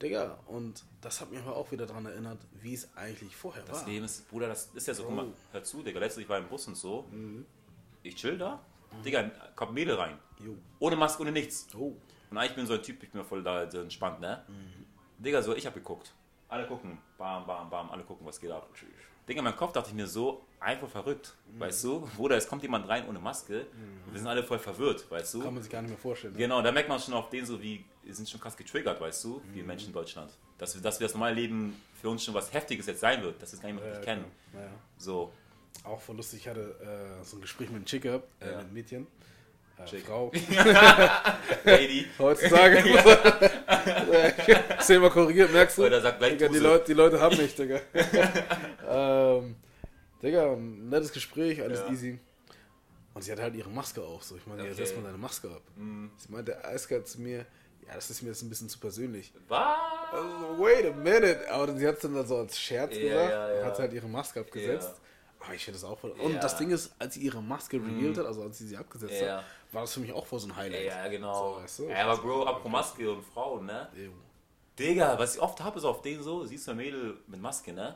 Digga, 0.00 0.38
und 0.46 0.82
das 1.02 1.20
hat 1.20 1.30
mich 1.30 1.40
aber 1.40 1.56
auch 1.56 1.70
wieder 1.72 1.84
daran 1.86 2.06
erinnert, 2.06 2.38
wie 2.62 2.72
es 2.72 2.88
eigentlich 2.96 3.36
vorher 3.36 3.62
Das 3.64 3.82
war. 3.82 3.88
Leben 3.88 4.04
ist, 4.06 4.28
Bruder, 4.30 4.48
das 4.48 4.70
ist 4.74 4.86
ja 4.86 4.94
so, 4.94 5.04
guck 5.04 5.14
mal, 5.14 5.26
hör 5.52 5.62
zu, 5.62 5.82
Digga, 5.82 6.00
letztens 6.00 6.24
ich 6.24 6.28
war 6.28 6.38
im 6.38 6.48
Bus 6.48 6.66
und 6.68 6.76
so. 6.76 7.06
Ich 8.02 8.16
chill 8.16 8.38
da, 8.38 8.60
Digga, 9.04 9.30
kommt 9.54 9.72
Mädel 9.74 9.96
rein. 9.96 10.18
Jo. 10.38 10.56
Ohne 10.78 10.96
Maske, 10.96 11.22
ohne 11.22 11.32
nichts. 11.32 11.66
Oh, 11.74 11.94
Und 12.30 12.38
eigentlich 12.38 12.54
bin 12.54 12.66
so 12.66 12.74
ein 12.74 12.82
Typ, 12.82 13.02
ich 13.02 13.10
bin 13.10 13.24
voll 13.24 13.42
da 13.42 13.70
so 13.70 13.80
entspannt, 13.80 14.20
ne? 14.20 14.44
Digga, 15.18 15.42
so, 15.42 15.54
ich 15.54 15.66
hab 15.66 15.74
geguckt. 15.74 16.14
Alle 16.48 16.66
gucken, 16.66 16.98
bam, 17.18 17.46
bam, 17.46 17.68
bam, 17.68 17.90
alle 17.90 18.02
gucken, 18.02 18.26
was 18.26 18.40
geht 18.40 18.50
ab. 18.50 18.68
Digga, 19.28 19.38
in 19.40 19.44
meinem 19.44 19.56
Kopf 19.56 19.72
dachte 19.72 19.90
ich 19.90 19.94
mir 19.94 20.06
so, 20.06 20.44
einfach 20.58 20.88
verrückt, 20.88 21.34
weißt 21.58 21.84
du? 21.84 22.00
Bruder, 22.16 22.36
es 22.36 22.48
kommt 22.48 22.62
jemand 22.62 22.88
rein 22.88 23.08
ohne 23.08 23.18
Maske, 23.18 23.66
wir 24.10 24.18
sind 24.18 24.26
alle 24.28 24.42
voll 24.42 24.58
verwirrt, 24.58 25.08
weißt 25.10 25.34
du? 25.34 25.42
kann 25.42 25.54
man 25.54 25.62
sich 25.62 25.70
gar 25.72 25.82
nicht 25.82 25.90
mehr 25.90 25.98
vorstellen. 25.98 26.32
ne? 26.34 26.38
Genau, 26.38 26.60
da 26.62 26.72
merkt 26.72 26.88
man 26.88 26.98
schon 26.98 27.14
auf 27.14 27.30
den 27.30 27.46
so, 27.46 27.62
wie, 27.62 27.84
wir 28.02 28.14
sind 28.14 28.28
schon 28.28 28.40
krass 28.40 28.56
getriggert, 28.56 29.00
weißt 29.00 29.24
du, 29.24 29.28
Mhm. 29.44 29.54
wie 29.54 29.62
Menschen 29.62 29.88
in 29.88 29.92
Deutschland. 29.94 30.32
Dass 30.58 30.74
wir, 30.74 30.82
dass 30.82 31.00
wir 31.00 31.06
das 31.06 31.14
normale 31.14 31.34
Leben 31.34 31.80
für 32.00 32.08
uns 32.10 32.24
schon 32.24 32.34
was 32.34 32.52
Heftiges 32.52 32.86
jetzt 32.86 33.00
sein 33.00 33.22
wird, 33.22 33.40
dass 33.40 33.52
wir 33.52 33.56
es 33.56 33.62
gar 33.62 33.68
nicht 33.70 33.76
mehr 33.80 33.86
Ja, 33.86 33.90
richtig 33.98 34.04
kennen. 34.06 34.24
genau. 34.52 34.64
Naja. 34.64 34.72
So, 34.98 35.32
Auch 35.84 36.00
voll 36.00 36.16
lustig, 36.16 36.40
ich 36.40 36.48
hatte 36.48 37.18
äh, 37.20 37.24
so 37.24 37.36
ein 37.36 37.40
Gespräch 37.42 37.68
mit 37.68 37.76
einem 37.76 37.84
Chick 37.86 38.02
gehabt, 38.02 38.28
äh, 38.42 38.46
Ja. 38.46 38.50
mit 38.56 38.60
einem 38.64 38.72
Mädchen. 38.74 39.06
Äh, 39.80 39.86
Chick. 39.86 40.06
Frau. 40.06 40.30
Lady, 41.64 42.06
Heutzutage. 42.18 42.82
Zehnmal 44.80 45.10
korrigiert, 45.10 45.52
merkst 45.52 45.78
du? 45.78 45.86
Oder 45.86 46.00
sagt 46.00 46.18
gleich 46.18 46.32
Digga, 46.32 46.48
die. 46.48 46.58
Leute, 46.58 46.84
die 46.86 46.92
Leute 46.94 47.20
haben 47.20 47.36
mich, 47.36 47.54
Digga. 47.54 47.80
ähm, 48.88 49.56
Digga, 50.22 50.56
nettes 50.56 51.12
Gespräch, 51.12 51.62
alles 51.62 51.80
Ja. 51.80 51.90
easy. 51.90 52.18
Und 53.14 53.22
sie 53.22 53.32
hat 53.32 53.40
halt 53.40 53.54
ihre 53.54 53.70
Maske 53.70 54.02
auf. 54.02 54.22
So. 54.22 54.36
Ich 54.36 54.46
meine, 54.46 54.62
jetzt 54.64 54.74
Okay. 54.74 54.86
setz 54.86 54.96
mal 54.96 55.04
deine 55.04 55.18
Maske 55.18 55.48
ab. 55.48 55.62
Mhm. 55.76 56.10
Sie 56.16 56.30
meinte 56.32 56.64
eiskalt 56.64 57.08
zu 57.08 57.20
mir, 57.20 57.38
ja, 57.86 57.94
das 57.94 58.08
ist 58.10 58.22
mir 58.22 58.28
jetzt 58.28 58.42
ein 58.42 58.48
bisschen 58.48 58.68
zu 58.68 58.78
persönlich. 58.78 59.32
was? 59.48 59.76
Also, 60.12 60.58
wait 60.58 60.86
a 60.86 60.92
minute. 60.94 61.40
Aber 61.50 61.74
sie 61.76 61.86
hat 61.88 61.96
es 61.96 62.02
dann 62.02 62.14
da 62.14 62.24
so 62.24 62.36
als 62.36 62.58
Scherz 62.58 62.94
Ja, 62.94 63.02
gesagt 63.02 63.30
ja, 63.30 63.52
ja. 63.52 63.58
und 63.60 63.64
hat 63.66 63.78
halt 63.78 63.92
ihre 63.92 64.08
Maske 64.08 64.40
abgesetzt. 64.40 64.90
Ja. 64.94 64.94
Aber 65.42 65.54
ich 65.54 65.64
finde 65.64 65.80
das 65.80 65.88
auch 65.88 65.98
voll. 65.98 66.10
Und 66.12 66.34
Ja. 66.34 66.40
das 66.40 66.56
Ding 66.56 66.70
ist, 66.70 66.92
als 66.98 67.14
sie 67.14 67.20
ihre 67.20 67.42
Maske 67.42 67.78
revealed 67.78 68.18
hat, 68.18 68.26
also 68.26 68.42
als 68.42 68.58
sie 68.58 68.66
sie 68.68 68.76
abgesetzt 68.76 69.20
Ja. 69.20 69.38
hat, 69.38 69.44
war 69.72 69.82
das 69.82 69.94
für 69.94 70.00
mich 70.00 70.12
auch 70.12 70.26
voll 70.26 70.38
so 70.38 70.48
ein 70.48 70.54
Highlight. 70.56 70.84
Ja, 70.84 71.08
genau. 71.08 71.54
So, 71.56 71.62
weißt 71.62 71.78
du? 71.80 71.88
Ja, 71.88 72.06
aber 72.10 72.20
Bro, 72.22 72.44
apropos 72.46 72.70
Maske 72.70 73.10
und 73.10 73.24
Frauen, 73.24 73.66
ne? 73.66 73.88
Jo. 73.96 74.10
Digga, 74.78 75.18
was 75.18 75.34
ich 75.36 75.40
oft 75.42 75.60
habe, 75.60 75.78
ist 75.78 75.84
auf 75.84 76.02
denen 76.02 76.22
so, 76.22 76.44
siehst 76.44 76.66
du 76.66 76.70
ein 76.72 76.76
Mädel 76.76 77.16
mit 77.26 77.40
Maske, 77.40 77.72
ne? 77.72 77.94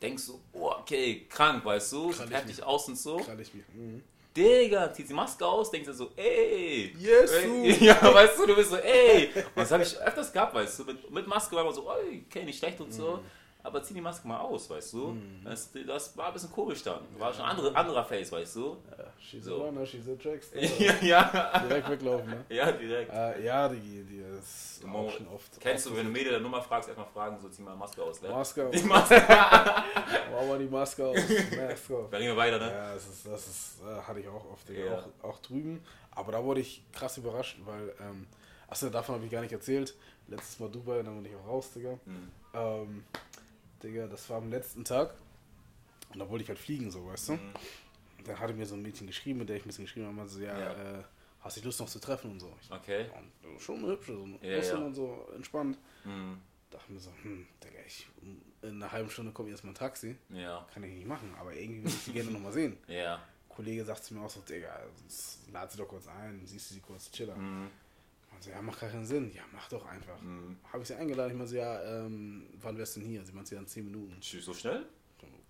Denkst 0.00 0.26
du, 0.26 0.40
oh, 0.52 0.70
okay, 0.80 1.26
krank, 1.28 1.64
weißt 1.64 1.92
du, 1.92 2.10
Krall 2.10 2.14
sieht 2.14 2.26
ich 2.28 2.32
heftig 2.34 2.56
mich. 2.56 2.64
aus 2.64 2.88
und 2.88 2.98
so. 2.98 3.16
Krall 3.18 3.40
ich 3.40 3.54
mir. 3.54 3.62
Mhm. 3.74 4.02
Digga, 4.36 4.92
zieht 4.92 5.08
die 5.10 5.14
Maske 5.14 5.46
aus, 5.46 5.70
denkst 5.70 5.86
du 5.88 5.94
so, 5.94 6.10
ey. 6.16 6.94
Yes, 6.98 7.30
ey, 7.32 7.46
du. 7.46 7.64
Ja, 7.84 8.14
weißt 8.14 8.38
du, 8.38 8.46
du 8.46 8.56
bist 8.56 8.70
so, 8.70 8.76
ey. 8.76 9.28
Und 9.34 9.44
das 9.56 9.70
habe 9.70 9.82
ich 9.82 9.96
öfters 9.98 10.32
gehabt, 10.32 10.54
weißt 10.54 10.78
du, 10.80 10.84
mit, 10.84 11.10
mit 11.10 11.26
Maske 11.26 11.54
war 11.54 11.64
man 11.64 11.74
so, 11.74 11.88
ey, 11.90 12.24
okay, 12.28 12.44
nicht 12.44 12.58
schlecht 12.58 12.80
und 12.80 12.92
so. 12.92 13.20
Aber 13.64 13.80
zieh 13.82 13.94
die 13.94 14.00
Maske 14.00 14.26
mal 14.26 14.40
aus, 14.40 14.68
weißt 14.68 14.92
du. 14.94 15.16
Das, 15.44 15.70
das 15.86 16.16
war 16.16 16.26
ein 16.28 16.32
bisschen 16.32 16.50
komisch 16.50 16.82
dann. 16.82 17.00
War 17.16 17.32
schon 17.32 17.44
andere, 17.44 17.74
anderer 17.76 18.04
Face, 18.04 18.32
weißt 18.32 18.56
du. 18.56 18.76
Ja, 18.98 19.04
she's 19.20 19.44
So. 19.44 19.62
a 19.62 19.66
runner, 19.66 19.86
she's 19.86 20.08
a 20.08 20.14
trackster. 20.16 20.58
Ja, 20.80 20.94
ja. 21.00 21.58
Direkt 21.60 21.88
weglaufen, 21.90 22.28
ne? 22.30 22.44
Ja, 22.48 22.72
direkt. 22.72 23.12
Äh, 23.12 23.44
ja, 23.44 23.68
die, 23.68 24.02
die 24.02 24.18
ist 24.38 24.82
Mo- 24.84 25.06
auch 25.06 25.10
schon 25.12 25.28
oft. 25.28 25.60
Kennst 25.60 25.86
du, 25.86 25.96
wenn 25.96 26.06
du 26.06 26.10
Mädel 26.10 26.32
der 26.32 26.40
Nummer 26.40 26.60
fragst, 26.60 26.88
erstmal 26.88 27.06
fragen, 27.06 27.38
so 27.38 27.48
zieh 27.48 27.62
mal 27.62 27.76
Maske 27.76 28.02
aus, 28.02 28.20
ne? 28.20 28.30
Maske 28.30 28.68
Die 28.74 28.78
auf. 28.80 28.84
Maske. 28.86 29.22
Mach 29.28 30.46
mal 30.48 30.58
die 30.58 30.64
Maske 30.68 31.06
aus. 31.06 31.16
Maske 31.16 31.96
auf. 31.96 32.10
Dann 32.10 32.20
gehen 32.20 32.30
wir 32.30 32.36
weiter, 32.36 32.58
ne? 32.58 32.68
Ja, 32.70 32.94
das 32.94 33.06
ist, 33.08 33.26
das 33.26 33.46
ist, 33.46 33.80
äh, 33.82 34.00
hatte 34.02 34.18
ich 34.20 34.26
auch 34.28 34.44
oft, 34.52 34.68
Digga, 34.68 34.84
Ja. 34.86 35.04
auch, 35.22 35.28
auch 35.30 35.38
drüben. 35.38 35.84
Aber 36.10 36.32
da 36.32 36.42
wurde 36.42 36.60
ich 36.60 36.82
krass 36.92 37.16
überrascht, 37.16 37.58
weil, 37.64 37.94
ähm, 38.00 38.26
achso, 38.68 38.90
davon 38.90 39.14
habe 39.14 39.24
ich 39.24 39.30
gar 39.30 39.40
nicht 39.40 39.52
erzählt. 39.52 39.94
Letztes 40.28 40.58
Mal 40.60 40.68
Dubai, 40.70 41.02
dann 41.02 41.22
bin 41.22 41.30
ich 41.32 41.36
auch 41.38 41.46
raus, 41.48 41.70
Digga. 41.72 41.92
Mhm. 42.04 42.30
Ähm, 42.54 43.04
Digga, 43.82 44.06
das 44.06 44.28
war 44.30 44.38
am 44.38 44.50
letzten 44.50 44.84
Tag. 44.84 45.14
Und 46.12 46.18
da 46.18 46.28
wollte 46.28 46.42
ich 46.44 46.48
halt 46.48 46.58
fliegen, 46.58 46.90
so, 46.90 47.06
weißt 47.06 47.30
du? 47.30 47.38
Dann 48.24 48.38
hatte 48.38 48.52
mir 48.54 48.66
so 48.66 48.74
ein 48.74 48.82
Mädchen 48.82 49.06
geschrieben, 49.06 49.40
mit 49.40 49.48
der 49.48 49.56
ich 49.56 49.64
ein 49.64 49.68
bisschen 49.68 49.84
geschrieben 49.84 50.06
habe, 50.06 50.16
meinte 50.16 50.32
so, 50.32 50.40
ja, 50.40 50.58
Ja. 50.58 50.98
Äh, 51.00 51.02
hast 51.40 51.56
du 51.56 51.62
Lust 51.62 51.80
noch 51.80 51.88
zu 51.88 51.98
treffen 51.98 52.30
und 52.30 52.40
so. 52.40 52.54
Ich, 52.62 52.70
Okay. 52.70 53.06
und 53.16 53.60
schon 53.60 53.78
eine 53.78 53.88
hübsche, 53.88 54.14
so 54.16 54.26
Ja, 54.42 54.48
ja, 54.50 54.62
ja. 54.62 54.76
und 54.76 54.94
so 54.94 55.26
entspannt. 55.34 55.76
Mhm. 56.04 56.38
Dachte 56.70 56.92
mir 56.92 57.00
so, 57.00 57.10
hm, 57.22 57.46
Digga, 57.62 57.80
ich, 57.86 58.06
in 58.62 58.70
einer 58.82 58.92
halben 58.92 59.10
Stunde 59.10 59.32
kommt 59.32 59.48
jetzt 59.48 59.64
mal 59.64 59.70
ein 59.72 59.74
Taxi. 59.74 60.16
Ja. 60.30 60.66
Kann 60.72 60.84
ich 60.84 60.92
nicht 60.94 61.06
machen, 61.06 61.34
aber 61.38 61.52
irgendwie 61.54 61.80
würde 61.82 61.94
ich 61.94 62.02
sie 62.02 62.12
gerne 62.12 62.30
nochmal 62.30 62.52
sehen. 62.52 62.76
Ja. 62.86 63.20
Kollege 63.48 63.84
sagt 63.84 64.04
zu 64.04 64.14
mir 64.14 64.22
auch 64.22 64.30
so, 64.30 64.40
Digga, 64.40 64.68
lad 65.52 65.70
sie 65.72 65.78
doch 65.78 65.88
kurz 65.88 66.06
ein, 66.06 66.40
siehst 66.46 66.70
du 66.70 66.74
sie 66.74 66.80
kurz 66.80 67.10
chiller. 67.10 67.36
Mhm. 67.36 67.68
So, 68.42 68.50
ja, 68.50 68.60
macht 68.60 68.80
gar 68.80 68.90
keinen 68.90 69.04
Sinn. 69.06 69.30
Ja, 69.34 69.42
mach 69.52 69.68
doch 69.68 69.86
einfach. 69.86 70.20
Mhm. 70.20 70.56
Habe 70.72 70.82
ich 70.82 70.88
sie 70.88 70.94
eingeladen, 70.94 71.30
ich 71.30 71.36
meinte 71.38 71.50
so, 71.52 71.56
ja, 71.58 71.80
ähm, 72.04 72.48
wann 72.60 72.76
wärst 72.76 72.96
du 72.96 73.00
denn 73.00 73.08
hier? 73.08 73.24
Sie 73.24 73.32
meinte, 73.32 73.54
ja, 73.54 73.60
in 73.60 73.66
10 73.68 73.84
Minuten. 73.84 74.16
Tschüss, 74.20 74.44
so 74.44 74.52
schnell? 74.54 74.84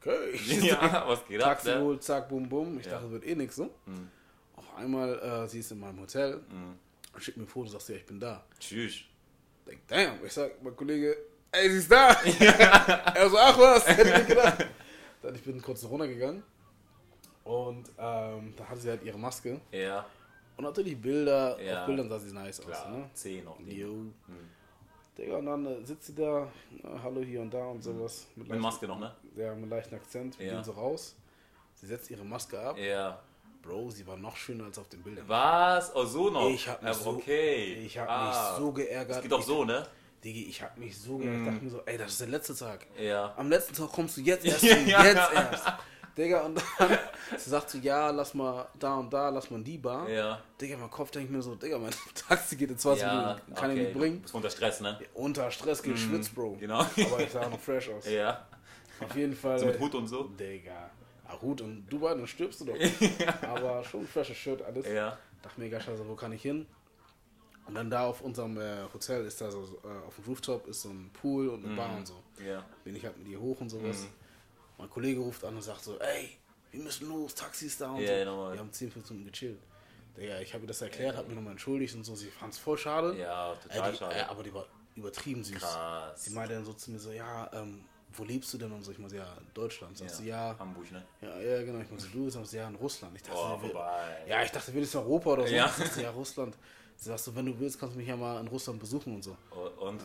Okay. 0.01 0.35
Ja, 0.67 1.05
was 1.09 1.25
geht 1.27 1.41
ab? 1.41 1.51
Taxi 1.51 1.69
Ne? 1.69 1.75
geholt, 1.77 2.03
zack, 2.03 2.29
bum, 2.29 2.49
bum. 2.49 2.79
Ich 2.79 2.87
Ja. 2.87 2.93
dachte, 2.93 3.05
das 3.05 3.13
wird 3.13 3.27
eh 3.27 3.35
nix 3.35 3.57
so. 3.57 3.65
Mhm. 3.87 4.09
Auf 4.57 4.75
einmal, 4.77 5.19
äh, 5.19 5.49
sie 5.49 5.61
ist 5.61 5.73
in 5.73 5.81
meinem 5.81 6.01
Hotel, 6.01 6.37
Mhm. 6.51 6.79
schickt 7.19 7.39
mir 7.39 7.45
ein 7.45 7.49
Foto, 7.49 7.71
sagt 7.71 7.85
sie, 7.85 7.93
ja, 7.95 7.99
ich 7.99 8.07
bin 8.07 8.21
da. 8.21 8.45
Tschüss. 8.61 9.01
Denk, 9.67 9.87
damn. 9.89 10.23
Ich 10.27 10.33
sag, 10.35 10.63
mein 10.63 10.77
Kollege, 10.77 11.17
ey, 11.53 11.71
sie 11.71 11.79
ist 11.79 11.91
da. 11.91 12.11
er 13.15 13.31
so, 13.31 13.39
ach 13.39 13.59
was, 13.59 13.87
hätte 13.89 14.09
ich 14.11 14.15
nicht 14.17 14.29
gedacht. 14.29 14.67
Dann 15.23 15.35
ich 15.35 15.43
bin 15.43 15.63
kurz 15.63 15.85
runtergegangen 15.85 16.43
und 17.45 17.89
ähm, 17.97 18.55
da 18.57 18.65
hatte 18.69 18.81
sie 18.81 18.91
halt 18.91 19.03
ihre 19.05 19.19
Maske. 19.19 19.61
Ja, 19.71 20.05
Und 20.57 20.65
natürlich 20.65 21.01
Bilder, 21.01 21.61
Ja. 21.61 21.81
auf 21.81 21.87
Bildern 21.87 22.09
sah 22.09 22.19
sie 22.19 22.33
nice 22.33 22.61
klar. 22.61 22.85
aus. 22.87 22.89
Ne? 22.91 23.11
10 23.15 23.47
auf 23.49 23.57
die. 23.59 23.81
Jo. 23.81 23.89
Mhm. 23.93 24.13
Digga, 25.19 25.37
und 25.37 25.47
dann 25.47 25.67
äh, 25.67 25.85
sitzt 25.85 26.07
sie 26.07 26.15
da, 26.15 26.49
hallo 27.03 27.21
hier 27.21 27.41
und 27.43 27.53
da 27.53 27.67
und 27.67 27.83
sowas. 27.83 28.27
Mit, 28.37 28.49
Mit 28.49 28.61
Maske 28.61 28.87
noch, 28.89 28.99
ne? 28.99 29.15
Ja, 29.37 29.55
mit 29.55 29.69
leichten 29.69 29.95
Akzent. 29.95 30.39
Wir 30.39 30.47
Ja. 30.47 30.55
gehen 30.55 30.65
so 30.65 30.73
raus. 30.73 31.17
Sie 31.75 31.87
setzt 31.87 32.11
ihre 32.11 32.25
Maske 32.25 32.59
ab. 32.59 32.79
Ja. 32.79 33.21
Bro, 33.63 33.91
sie 33.91 34.07
war 34.07 34.17
noch 34.17 34.37
schöner 34.37 34.65
als 34.65 34.79
auf 34.79 34.89
den 34.89 35.03
Bildern. 35.03 35.29
Was? 35.29 35.95
Oh, 35.95 36.05
so 36.05 36.31
noch? 36.31 36.49
Ich 36.49 36.67
hab 36.69 36.83
mich 36.83 36.95
so- 36.95 37.11
okay. 37.11 37.75
Ich 37.85 37.97
habe 37.99 38.09
Ah. 38.11 38.27
mich 38.51 38.59
so 38.59 38.73
geärgert. 38.73 39.17
Das 39.17 39.23
geht 39.23 39.33
doch 39.33 39.43
so, 39.43 39.65
ne? 39.65 39.87
Digi, 40.25 40.45
ich 40.45 40.63
habe 40.63 40.79
mich 40.81 40.99
so 40.99 41.19
geärgert. 41.19 41.41
Ich 41.41 41.47
dachte 41.53 41.65
mir 41.65 41.71
so, 41.71 41.83
ey, 41.85 41.99
das 41.99 42.13
ist 42.13 42.21
der 42.21 42.29
letzte 42.29 42.57
Tag. 42.57 42.87
Ja. 42.99 43.35
Am 43.37 43.49
letzten 43.51 43.75
Tag 43.75 43.91
kommst 43.93 44.17
du 44.17 44.21
jetzt 44.23 44.45
erst 44.47 44.63
Ja. 44.63 45.05
jetzt 45.05 45.33
erst. 45.33 45.65
Digga, 46.17 46.43
und 46.43 46.63
dann 46.79 46.99
sie 47.39 47.51
sagt 47.51 47.71
so, 47.71 47.79
ja, 47.79 48.11
lass 48.11 48.35
mal 48.35 48.69
da 48.79 48.97
und 48.97 49.13
da, 49.13 49.31
lass 49.31 49.51
mal 49.51 49.57
in 49.59 49.65
die 49.65 49.79
Bar. 49.79 50.09
Ja. 50.09 50.43
Digga, 50.61 50.77
mein 50.77 50.91
Kopf 50.91 51.11
denkt 51.11 51.31
mir 51.31 51.41
so, 51.41 51.55
Digga, 51.55 51.79
mein 51.79 51.93
Taxi 52.15 52.57
geht 52.57 52.71
in 52.71 52.79
20 52.79 53.03
Ja, 53.03 53.15
Minuten, 53.15 53.55
kann 53.55 53.71
okay. 53.71 53.81
ich 53.81 53.87
nicht 53.89 53.99
bringen. 53.99 54.21
Bist 54.21 54.35
unter 54.35 54.51
Stress, 54.51 54.81
ne? 54.81 54.99
Unter 55.15 55.51
Stress 55.51 55.83
geschwitzt, 55.83 56.35
Bro. 56.35 56.57
Genau. 56.61 56.81
Aber 56.81 57.21
ich 57.21 57.31
sah 57.31 57.49
noch 57.49 57.61
fresh 57.61 57.89
aus. 57.89 58.07
Ja. 58.09 58.47
Auf 59.01 59.17
jeden 59.17 59.35
Fall. 59.35 59.59
So 59.59 59.67
mit 59.67 59.81
Hut 59.81 59.95
und 59.95 60.07
so? 60.07 60.25
Digga. 60.25 60.91
Ah, 61.27 61.41
Hut 61.41 61.61
und 61.63 61.87
Dubai, 61.89 62.15
dann 62.15 62.27
stirbst 62.27 62.61
du 62.61 62.67
doch. 62.67 62.77
Aber 63.49 63.83
schon 63.85 64.07
freshes 64.07 64.37
Shirt, 64.37 64.61
alles. 64.63 64.87
Ja. 64.87 65.17
Dachte 65.41 65.61
mir, 65.61 65.81
scheiße, 65.81 66.07
wo 66.07 66.15
kann 66.15 66.33
ich 66.33 66.43
hin? 66.43 66.67
Und 67.67 67.75
dann 67.75 67.89
da 67.91 68.07
auf 68.07 68.21
unserem 68.23 68.61
äh, 68.61 68.83
Hotel 68.93 69.25
ist 69.25 69.41
da 69.41 69.51
so, 69.51 69.63
äh, 69.85 70.07
auf 70.07 70.17
dem 70.17 70.25
Rooftop 70.27 70.67
ist 70.67 70.83
so 70.83 70.91
ein 70.91 71.11
Pool 71.13 71.49
und 71.49 71.65
eine 71.65 71.75
Bar 71.77 71.97
und 71.97 72.07
so. 72.07 72.15
Ja. 72.45 72.65
Bin 72.85 72.97
ich 72.97 73.05
halt 73.05 73.17
mit 73.19 73.29
ihr 73.29 73.41
hoch 73.41 73.61
und 73.61 73.71
sowas. 73.71 74.03
Mhm. 74.03 74.22
Mein 74.83 74.91
Kollege 74.91 75.21
ruft 75.21 75.45
an 75.45 75.55
und 75.55 75.63
sagt 75.63 75.85
so, 75.85 75.97
ey, 76.01 76.29
wir 76.73 76.83
müssen 76.83 77.09
los, 77.09 77.37
Taxi 77.37 77.67
ist 77.67 77.81
da 77.81 77.93
und 77.93 78.01
Ja, 78.01 78.19
so. 78.25 78.31
normal. 78.33 78.53
Wir 78.55 78.59
haben 78.59 78.73
10, 78.73 78.91
15 78.91 79.17
Minuten 79.17 79.31
gechillt. 79.33 79.61
Digga, 80.17 80.41
ich 80.41 80.53
habe 80.53 80.65
ihr 80.65 80.67
das 80.67 80.83
erklärt, 80.83 81.17
habe 81.17 81.29
mich 81.29 81.37
nochmal 81.37 81.53
entschuldigt 81.53 81.95
und 81.95 82.03
so. 82.03 82.17
Sie 82.17 82.27
fand 82.31 82.53
es 82.53 82.59
voll 82.59 82.77
schade. 82.77 83.17
Ja, 83.17 83.53
Äh, 83.53 83.57
total 83.59 83.93
die, 83.93 83.99
schade. 83.99 84.15
Äh, 84.17 84.23
aber 84.23 84.43
die 84.43 84.53
war 84.53 84.67
übertrieben 84.97 85.45
süß. 85.45 85.57
Krass. 85.59 86.25
Sie 86.25 86.31
meinte 86.33 86.55
dann 86.55 86.65
so 86.65 86.73
zu 86.73 86.91
mir 86.91 86.99
so, 86.99 87.13
ja, 87.13 87.49
ähm, 87.53 87.85
wo 88.15 88.25
lebst 88.25 88.53
du 88.53 88.59
denn 88.59 88.73
und 88.73 88.83
so? 88.83 88.91
Ich 88.91 88.99
meinte, 88.99 89.17
ja, 89.19 89.39
Deutschland. 89.55 89.97
Sagt 89.97 90.11
ja. 90.11 90.17
sie, 90.17 90.27
ja, 90.27 90.57
Hamburg, 90.59 90.91
ne? 90.91 91.05
ja, 91.21 91.39
ja, 91.41 91.63
genau. 91.63 91.79
Ich 91.79 91.89
meinte, 91.89 92.07
du 92.13 92.29
sagst 92.29 92.53
ja, 92.53 92.67
in 92.67 92.75
Russland. 92.75 93.15
Ich 93.17 93.23
dachte, 93.23 93.39
Oh, 93.39 93.57
vorbei. 93.59 94.17
ja, 94.27 94.43
ich 94.43 94.51
dachte, 94.51 94.75
wir 94.75 94.85
sind 94.85 95.01
in 95.01 95.07
Europa 95.07 95.31
oder 95.31 95.47
so. 95.47 95.55
Ja. 95.55 95.67
Ich 95.79 95.85
dachte, 95.85 96.03
ja, 96.03 96.11
Russland. 96.11 96.57
Sie 97.03 97.09
sagt 97.09 97.19
so, 97.19 97.35
wenn 97.35 97.47
du 97.47 97.59
willst, 97.59 97.81
kannst 97.81 97.97
du 97.97 97.99
mich 97.99 98.07
ja 98.07 98.15
mal 98.15 98.39
in 98.41 98.47
Russland 98.47 98.79
besuchen 98.79 99.17
und 99.17 99.25
so. 99.25 99.37
Und? 99.81 100.01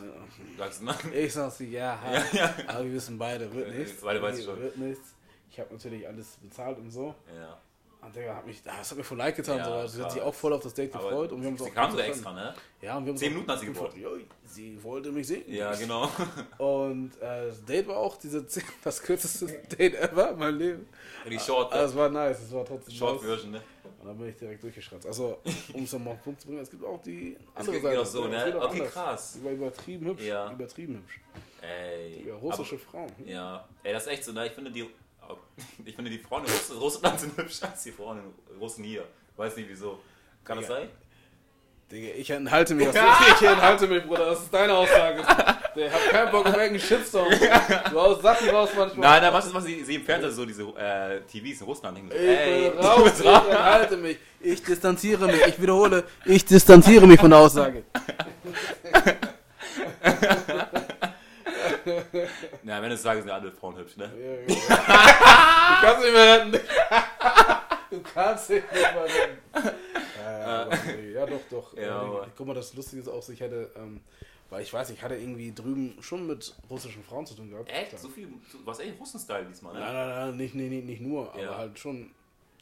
Sagst 0.58 0.80
du 0.80 0.86
nein? 0.86 0.96
Ich 1.14 1.32
sag 1.32 1.52
sie, 1.52 1.70
ja, 1.70 1.96
ha, 1.96 2.50
aber 2.66 2.84
wir 2.86 2.94
wissen 2.94 3.16
beide, 3.16 3.52
wird 3.54 3.68
Äh, 3.72 3.78
nichts. 3.78 4.00
beide 4.02 4.20
weißt 4.20 4.38
Nee, 4.40 4.44
schon. 4.44 4.60
Wird 4.60 4.76
nichts. 4.78 5.14
Ich 5.48 5.60
habe 5.60 5.72
natürlich 5.72 6.08
alles 6.08 6.36
bezahlt 6.42 6.76
und 6.78 6.90
so. 6.90 7.14
Ja. 7.32 7.56
Und 8.00 8.14
Digga, 8.16 8.34
hat 8.34 8.46
mich, 8.46 8.62
das 8.64 8.90
hat 8.90 8.98
mir 8.98 9.04
voll 9.04 9.18
leid 9.18 9.36
getan. 9.36 9.58
Ja, 9.58 9.64
so, 9.64 9.70
also 9.72 9.96
sie 9.96 10.02
hat 10.04 10.12
sich 10.12 10.22
auch 10.22 10.34
voll 10.34 10.52
auf 10.52 10.62
das 10.62 10.74
Date 10.74 10.92
gefreut. 10.92 11.30
Und 11.32 11.40
wir 11.40 11.48
haben 11.48 11.56
sie 11.58 11.70
kam 11.70 11.90
sogar 11.92 12.04
verstanden. 12.06 12.10
extra, 12.10 12.32
ne? 12.32 12.54
Ja, 12.82 12.96
und 12.96 13.04
wir 13.04 13.10
haben 13.12 13.16
Zehn 13.16 13.32
Minuten 13.32 13.50
hat 13.52 13.60
sie. 13.60 14.00
Jo, 14.00 14.10
Sie 14.44 14.82
wollte 14.82 15.12
mich 15.12 15.26
sehen. 15.26 15.42
Ja, 15.52 15.74
genau. 15.74 16.08
Und 16.58 17.10
äh, 17.20 17.46
das 17.48 17.64
Date 17.64 17.86
war 17.88 17.96
auch 17.98 18.16
diese, 18.16 18.44
das 18.84 19.02
kürzeste 19.02 19.46
Date 19.76 19.94
ever 19.96 20.30
in 20.30 20.38
meinem 20.38 20.58
Leben. 20.58 20.88
Die 21.28 21.38
Short, 21.38 21.72
Aber 21.72 21.82
es 21.82 21.94
war 21.94 22.08
nice, 22.08 22.40
es 22.40 22.52
war 22.52 22.64
trotzdem 22.64 22.94
Short 22.94 23.16
nice. 23.16 23.24
Version, 23.30 23.50
ne? 23.52 23.62
Und 24.00 24.06
dann 24.06 24.16
bin 24.16 24.28
ich 24.28 24.36
direkt 24.36 24.62
durchgeschranzt. 24.62 25.06
Also, 25.06 25.38
um 25.72 25.82
es 25.82 25.92
nochmal 25.92 26.12
auf 26.14 26.20
den 26.20 26.24
Punkt 26.24 26.40
zu 26.40 26.46
bringen, 26.46 26.60
es 26.62 26.70
gibt 26.70 26.84
auch 26.84 27.02
die 27.02 27.36
andere 27.54 27.80
Seite. 27.80 28.00
auch 28.00 28.06
so, 28.06 28.26
ne? 28.28 28.54
auch 28.60 28.64
Okay, 28.66 28.78
anders. 28.80 28.92
krass. 28.92 29.32
Die 29.40 29.44
war 29.44 29.52
übertrieben 29.52 30.06
hübsch. 30.06 30.22
Ja. 30.24 30.52
Übertrieben 30.52 30.94
hübsch. 30.96 31.20
Ey. 31.62 32.26
Ja, 32.28 32.34
russische 32.36 32.78
Frauen. 32.78 33.10
Aber, 33.18 33.28
ja. 33.28 33.68
Ey, 33.82 33.92
das 33.92 34.06
ist 34.06 34.12
echt 34.12 34.24
so, 34.24 34.32
ne? 34.32 34.46
Ich 34.46 34.52
finde 34.52 34.70
die, 34.70 34.88
ich 35.84 35.94
finde 35.96 36.10
die 36.10 36.18
Frauen 36.18 36.44
in 36.44 36.50
Russ 36.50 36.72
Russland 36.80 37.18
sind 37.18 37.36
hübscher 37.36 37.70
als 37.70 37.82
die 37.82 37.90
Frauen 37.92 38.18
in 38.50 38.58
Russen 38.58 38.84
hier. 38.84 39.04
Weiß 39.36 39.56
nicht 39.56 39.68
wieso. 39.68 39.98
Kann 40.44 40.58
das 40.58 40.68
Ja. 40.68 40.76
sein? 40.76 40.88
Digga, 41.90 42.14
ich 42.14 42.30
enthalte 42.30 42.74
mich. 42.74 42.86
ich 43.40 43.42
enthalte 43.46 43.86
mich, 43.88 44.04
Bruder. 44.04 44.26
Das 44.26 44.42
ist 44.42 44.54
deine 44.54 44.74
Aussage. 44.74 45.24
Ich 45.74 45.92
hab 45.92 46.10
keinen 46.10 46.30
Bock 46.32 46.46
auf 46.46 46.52
irgendeinen 46.56 46.80
Shitstorm. 46.80 47.28
Du 47.90 48.00
haust 48.00 48.22
Sachen 48.22 48.48
raus 48.50 48.70
manchmal. 48.76 49.08
Nein, 49.10 49.22
nein, 49.22 49.32
was 49.32 49.46
ist, 49.46 49.54
was 49.54 49.64
ich 49.66 49.84
sehe 49.86 49.98
im 49.98 50.04
Fernsehen 50.04 50.32
so 50.32 50.44
diese 50.46 50.62
äh, 50.62 51.20
TVs 51.22 51.60
in 51.60 51.66
Russland. 51.66 51.96
denken 51.96 52.10
so, 52.10 52.16
Ich 52.16 52.22
ey, 52.28 52.70
bin 52.70 52.80
du 52.80 52.86
raus, 52.86 53.12
ich 53.20 53.26
raus. 53.26 53.42
enthalte 53.48 53.96
mich. 53.96 54.18
Ich 54.40 54.62
distanziere 54.62 55.26
mich. 55.26 55.46
Ich 55.46 55.60
wiederhole, 55.60 56.04
ich 56.24 56.44
distanziere 56.44 57.06
mich 57.06 57.20
von 57.20 57.30
der 57.30 57.38
Aussage. 57.38 57.84
Ja, 62.64 62.82
wenn 62.82 62.90
du 62.90 62.96
sagst, 62.96 63.22
sind 63.22 63.30
alle 63.30 63.50
Frauen 63.52 63.76
hübsch, 63.76 63.96
ne? 63.96 64.10
Ja, 64.18 64.32
ja. 64.32 64.46
Du 65.80 65.86
kannst 65.86 66.02
nicht 66.04 66.12
mehr 66.12 66.34
retten. 66.36 66.52
Du 67.90 68.00
kannst 68.14 68.50
nicht 68.50 68.72
mehr 68.72 69.04
retten. 69.04 69.38
Ja, 70.22 70.38
ja, 70.38 70.62
aber, 70.62 70.76
ja 71.14 71.26
doch, 71.26 71.40
doch. 71.50 71.76
Ja, 71.76 72.02
Äh, 72.02 72.26
Guck 72.36 72.46
mal, 72.46 72.54
das 72.54 72.74
Lustige 72.74 73.02
ist 73.02 73.08
auch, 73.08 73.22
so, 73.22 73.32
ich 73.32 73.40
hatte, 73.42 73.70
ähm, 73.76 74.00
weil 74.50 74.62
ich 74.62 74.72
weiß, 74.72 74.90
ich 74.90 75.02
hatte 75.02 75.16
irgendwie 75.16 75.52
drüben 75.52 75.96
schon 76.02 76.26
mit 76.26 76.54
russischen 76.70 77.02
Frauen 77.02 77.26
zu 77.26 77.34
tun 77.34 77.50
gehabt. 77.50 77.70
Echt? 77.70 77.98
So 77.98 78.08
viel, 78.08 78.28
so, 78.50 78.58
was 78.64 78.78
echt 78.80 78.98
Russen-Style 78.98 79.46
diesmal, 79.46 79.74
ne? 79.74 79.80
Nein, 79.80 79.92
nein, 79.94 80.08
nein, 80.08 80.36
nicht, 80.36 80.54
nicht, 80.54 80.84
nicht, 80.86 81.00
nur, 81.02 81.32
aber 81.32 81.42
Ja. 81.42 81.56
halt 81.58 81.78
schon. 81.78 82.10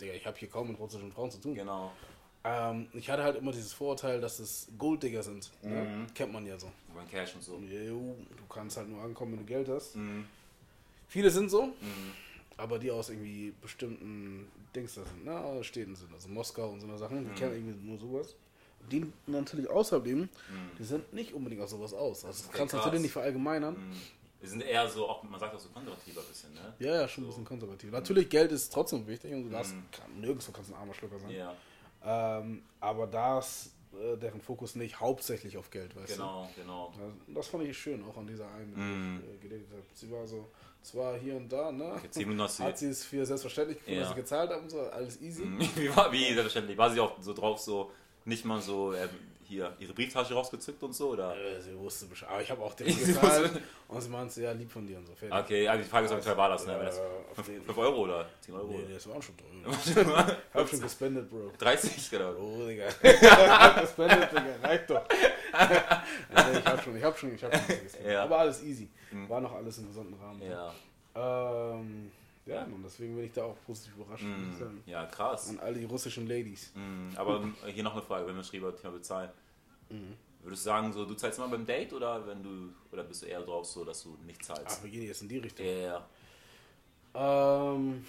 Digga, 0.00 0.12
ich 0.12 0.26
habe 0.26 0.36
hier 0.36 0.48
kaum 0.48 0.68
mit 0.68 0.78
russischen 0.78 1.10
Frauen 1.12 1.30
zu 1.30 1.38
tun. 1.40 1.54
Genau. 1.54 1.90
Ähm, 2.44 2.88
ich 2.92 3.08
hatte 3.08 3.22
halt 3.24 3.36
immer 3.36 3.50
dieses 3.50 3.72
Vorurteil, 3.72 4.20
dass 4.20 4.38
es 4.38 4.68
Golddigger 4.78 5.22
sind. 5.22 5.50
Mhm. 5.62 5.70
Ne? 5.70 6.06
Kennt 6.14 6.32
man 6.32 6.44
ja 6.46 6.58
so. 6.58 6.70
Über 6.90 7.02
Cash 7.04 7.34
und 7.34 7.42
so. 7.42 7.56
Jo, 7.58 8.14
du 8.36 8.46
kannst 8.48 8.76
halt 8.76 8.88
nur 8.88 9.02
ankommen, 9.02 9.32
wenn 9.32 9.38
du 9.40 9.44
Geld 9.46 9.68
hast. 9.68 9.96
Mhm. 9.96 10.26
Viele 11.08 11.30
sind 11.30 11.48
so, 11.50 11.66
Mhm. 11.66 12.12
aber 12.56 12.78
die 12.78 12.90
aus 12.90 13.08
irgendwie 13.10 13.52
bestimmten 13.62 14.50
Dings 14.74 14.94
da 14.94 15.04
sind, 15.04 15.24
ne? 15.24 15.64
Städten 15.64 15.94
sind, 15.96 16.12
also 16.12 16.28
Moskau 16.28 16.68
und 16.70 16.80
so 16.80 16.86
eine 16.86 16.98
Sachen, 16.98 17.24
die 17.24 17.30
Mhm. 17.30 17.34
kennen 17.36 17.54
irgendwie 17.54 17.86
nur 17.88 17.98
sowas. 17.98 18.34
Die 18.90 19.12
natürlich 19.26 19.68
außerhalb 19.68 20.04
leben, 20.04 20.28
die 20.78 20.84
sind 20.84 21.12
nicht 21.12 21.32
unbedingt 21.34 21.62
auf 21.62 21.70
sowas 21.70 21.92
aus. 21.94 22.24
Also 22.24 22.44
das 22.44 22.52
kannst 22.52 22.74
du 22.74 22.78
natürlich 22.78 23.00
nicht 23.02 23.12
verallgemeinern. 23.12 23.74
Mhm. 23.74 23.92
Wir 24.40 24.48
sind 24.50 24.60
eher 24.62 24.88
so, 24.88 25.08
auch, 25.08 25.22
man 25.22 25.40
sagt 25.40 25.54
auch 25.54 25.58
so 25.58 25.70
konservativer 25.70 26.20
ein 26.20 26.26
bisschen, 26.28 26.52
ne? 26.54 26.74
Ja, 26.78 27.00
ja, 27.00 27.08
schon 27.08 27.24
ein 27.24 27.26
bisschen 27.28 27.44
konservativ. 27.44 27.90
Natürlich, 27.90 28.28
Geld 28.28 28.52
ist 28.52 28.72
trotzdem 28.72 29.06
wichtig 29.06 29.32
und 29.32 29.44
du 29.44 29.50
darfst, 29.50 29.74
Mhm. 29.74 29.84
kann, 29.90 30.20
nirgendwo 30.20 30.52
kannst 30.52 30.70
du 30.70 30.74
ein 30.74 30.80
armer 30.80 30.94
Schlucker 30.94 31.18
sein. 31.18 31.30
Ja, 31.30 31.54
Ähm, 32.04 32.62
aber 32.80 33.06
da 33.06 33.38
ist 33.40 33.72
äh, 33.98 34.16
deren 34.18 34.40
Fokus 34.42 34.76
nicht 34.76 35.00
hauptsächlich 35.00 35.56
auf 35.56 35.70
Geld, 35.70 35.96
weißt 35.96 36.12
genau, 36.12 36.48
genau. 36.54 36.92
du? 36.96 37.00
Das, 37.32 37.34
das 37.36 37.46
fand 37.48 37.64
ich 37.64 37.76
schön, 37.78 38.04
auch 38.04 38.16
an 38.18 38.26
dieser 38.26 38.46
einen, 38.52 38.74
Mhm. 39.16 39.22
der 39.42 39.52
ich 39.56 39.62
äh, 39.62 39.66
habe. 39.72 39.82
Sie 39.94 40.10
war 40.12 40.26
so, 40.26 40.50
zwar 40.82 41.16
hier 41.16 41.34
und 41.36 41.50
da, 41.50 41.72
ne? 41.72 41.94
Okay, 41.96 42.10
10 42.10 42.22
Minuten 42.28 42.42
hast 42.42 42.58
du 42.60 42.64
Hat 42.64 42.78
sie 42.78 42.88
es 42.88 43.04
für 43.04 43.24
selbstverständlich 43.24 43.78
gefunden, 43.78 43.98
Ja. 43.98 44.04
dass 44.04 44.10
sie 44.14 44.20
gezahlt 44.20 44.50
haben, 44.50 44.68
so, 44.68 44.80
alles 44.82 45.20
easy. 45.22 45.44
Mhm. 45.46 45.58
Wie, 45.76 45.96
war, 45.96 46.12
wie 46.12 46.24
selbstverständlich. 46.26 46.76
War 46.76 46.90
sie 46.90 47.00
auch 47.00 47.20
so 47.22 47.32
drauf, 47.32 47.58
so 47.58 47.90
nicht 48.26 48.44
mal 48.44 48.60
so 48.60 48.92
ähm, 48.92 49.08
hier 49.44 49.72
ihre 49.78 49.92
Brieftasche 49.92 50.34
rausgezückt 50.34 50.82
und 50.82 50.94
so? 50.94 51.10
Oder? 51.10 51.36
Äh, 51.36 51.60
sie 51.60 51.78
wusste 51.78 52.06
Bescheid. 52.06 52.28
Aber 52.28 52.42
ich 52.42 52.50
habe 52.50 52.62
auch 52.62 52.74
gezahlt. 52.76 52.98
wusste- 53.22 53.62
und 53.88 54.00
sie 54.00 54.08
meinte, 54.08 54.42
ja, 54.42 54.52
lieb 54.52 54.70
von 54.70 54.86
dir 54.86 54.98
und 54.98 55.06
so. 55.06 55.14
Fertig. 55.14 55.38
Okay, 55.38 55.68
also 55.68 55.82
die 55.84 55.88
Frage 55.88 56.06
ist, 56.06 56.16
wie 56.16 56.20
teuer 56.20 56.36
war 56.36 56.48
das? 56.48 56.66
Ne? 56.66 56.76
Wenn 56.76 56.86
das 56.86 57.00
auf 57.36 57.48
jeden 57.48 57.64
5 57.64 57.78
Euro 57.78 58.00
oder 58.02 58.28
10 58.40 58.54
Euro? 58.54 58.72
Nee, 58.72 58.92
das 58.92 59.08
waren 59.08 59.22
schon 59.22 59.36
teuer. 59.36 59.46
Ich 60.52 60.54
hab 60.60 60.68
schon 60.68 60.80
gespendet, 60.80 61.30
Bro. 61.30 61.52
30 61.58 62.10
genau. 62.10 62.32
Oh, 62.34 62.66
Digga. 62.66 62.86
Ich 63.02 63.22
hab 63.22 63.80
gespendet, 63.80 64.30
Digga. 64.32 64.44
Reicht 64.62 64.90
doch. 64.90 65.02
nee, 65.08 66.58
ich 66.58 66.66
hab 66.66 66.82
schon, 66.82 66.96
ich 66.96 67.04
hab 67.04 67.18
schon, 67.18 67.34
ich 67.34 67.44
hab 67.44 67.54
schon 67.54 67.66
gespendet. 67.82 68.12
Ja. 68.12 68.24
Aber 68.24 68.38
alles 68.38 68.62
easy. 68.62 68.88
Mhm. 69.12 69.28
War 69.28 69.40
noch 69.40 69.52
alles 69.54 69.78
im 69.78 69.86
gesunden 69.86 70.14
Rahmen. 70.14 70.42
Ja. 70.42 70.74
Ähm, 71.14 72.10
ja, 72.46 72.62
und 72.64 72.82
deswegen 72.84 73.14
bin 73.16 73.24
ich 73.26 73.32
da 73.32 73.44
auch 73.44 73.56
positiv 73.66 73.94
überrascht. 73.96 74.24
sagen. 74.58 74.82
ja, 74.86 75.04
krass. 75.06 75.50
An 75.50 75.60
alle 75.60 75.78
die 75.78 75.84
russischen 75.84 76.26
Ladies. 76.26 76.72
Mhm. 76.74 77.10
Aber 77.16 77.40
ähm, 77.42 77.54
hier 77.66 77.82
noch 77.82 77.92
eine 77.92 78.02
Frage, 78.02 78.26
wenn 78.26 78.36
wir 78.36 78.44
schreiben, 78.44 78.74
Thema 78.80 78.92
bezahlen. 78.92 79.30
Mhm. 79.90 80.14
Würdest 80.42 80.62
du 80.62 80.70
sagen, 80.70 80.92
so, 80.92 81.04
du 81.04 81.14
zahlst 81.14 81.38
immer 81.38 81.48
beim 81.48 81.66
Date 81.66 81.92
oder 81.92 82.24
wenn 82.26 82.42
du 82.42 82.72
oder 82.92 83.02
bist 83.02 83.22
du 83.22 83.26
eher 83.26 83.40
drauf 83.42 83.66
so, 83.66 83.84
dass 83.84 84.04
du 84.04 84.16
nicht 84.24 84.40
Ah, 84.48 84.54
zahlst? 84.54 84.82
wir 84.82 84.90
gehen 84.90 85.02
jetzt 85.02 85.22
in 85.22 85.28
die 85.28 85.38
Richtung. 85.38 85.66
Ja, 85.66 86.06
Ähm, 87.14 88.04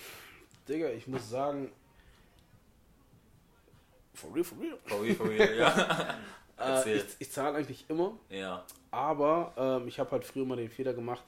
Digga, 0.67 0.89
ich 0.89 1.07
muss 1.07 1.27
sagen. 1.29 1.71
For 4.13 4.33
real, 4.33 4.43
for 4.43 4.57
real. 4.59 4.77
for 4.85 5.01
real, 5.03 5.15
for 5.15 5.29
real, 5.29 5.57
ja. 5.57 6.15
Äh, 6.59 6.95
ich 6.95 7.03
ich 7.19 7.31
zahle 7.31 7.55
eigentlich 7.57 7.85
immer, 7.87 8.17
ja. 8.31 8.65
aber 8.89 9.53
ähm, 9.57 9.87
ich 9.87 9.99
habe 9.99 10.09
halt 10.09 10.25
früher 10.25 10.43
mal 10.43 10.55
den 10.57 10.71
Fehler 10.71 10.91
gemacht, 10.95 11.23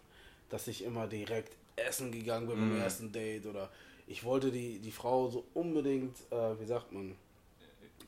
dass 0.50 0.68
ich 0.68 0.84
immer 0.84 1.08
direkt 1.08 1.56
essen 1.76 2.12
gegangen 2.12 2.48
bin 2.48 2.58
beim 2.58 2.76
Mhm. 2.76 2.82
ersten 2.82 3.12
Date 3.12 3.46
oder 3.46 3.70
ich 4.08 4.24
wollte 4.24 4.52
die, 4.52 4.80
die 4.80 4.92
Frau 4.92 5.30
so 5.30 5.46
unbedingt, 5.54 6.18
äh, 6.32 6.60
wie 6.60 6.66
sagt 6.66 6.92
man, 6.92 7.16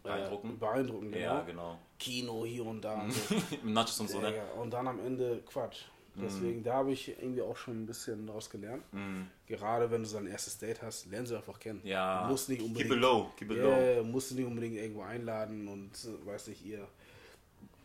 Beeindrucken. 0.04 0.50
Äh, 0.50 0.58
beeindrucken, 0.60 1.12
genau. 1.12 1.24
Ja, 1.26 1.42
genau. 1.42 1.78
Kino 2.00 2.44
hier 2.46 2.66
und 2.66 2.82
da. 2.82 3.02
Und, 3.02 3.12
so. 3.14 3.36
Mit 3.64 3.66
Nachos 3.66 4.00
und 4.00 4.10
so, 4.10 4.20
ne? 4.20 4.34
Und 4.60 4.72
dann 4.74 4.88
am 4.88 5.00
Ende 5.00 5.42
Quatsch. 5.46 5.84
Deswegen, 6.16 6.62
da 6.62 6.74
habe 6.74 6.92
ich 6.92 7.08
irgendwie 7.08 7.42
auch 7.42 7.56
schon 7.56 7.84
ein 7.84 7.86
bisschen 7.86 8.28
daraus 8.28 8.50
gelernt. 8.50 8.84
Mhm. 8.92 9.28
Gerade 9.48 9.90
wenn 9.92 10.04
du 10.04 10.10
so 10.10 10.18
ein 10.18 10.28
erstes 10.28 10.58
Date 10.58 10.82
hast, 10.82 11.06
lern 11.06 11.26
sie 11.26 11.38
einfach 11.38 11.58
kennen. 11.58 11.80
Ja. 11.86 12.24
Du 12.26 12.32
musst 12.32 12.50
nicht 12.50 12.62
unbedingt. 12.62 12.90
Keep 12.90 12.98
it 12.98 13.02
low, 13.02 13.32
keep 13.38 13.52
it 13.52 13.58
low. 13.60 13.70
Yeah, 13.70 14.04
musst 14.04 14.32
du 14.32 14.36
nicht 14.36 14.46
unbedingt 14.46 14.76
irgendwo 14.76 15.04
einladen 15.04 15.68
und 15.70 15.92
äh, 16.04 16.26
weiß 16.28 16.48
nicht, 16.48 16.66
ihr 16.66 16.86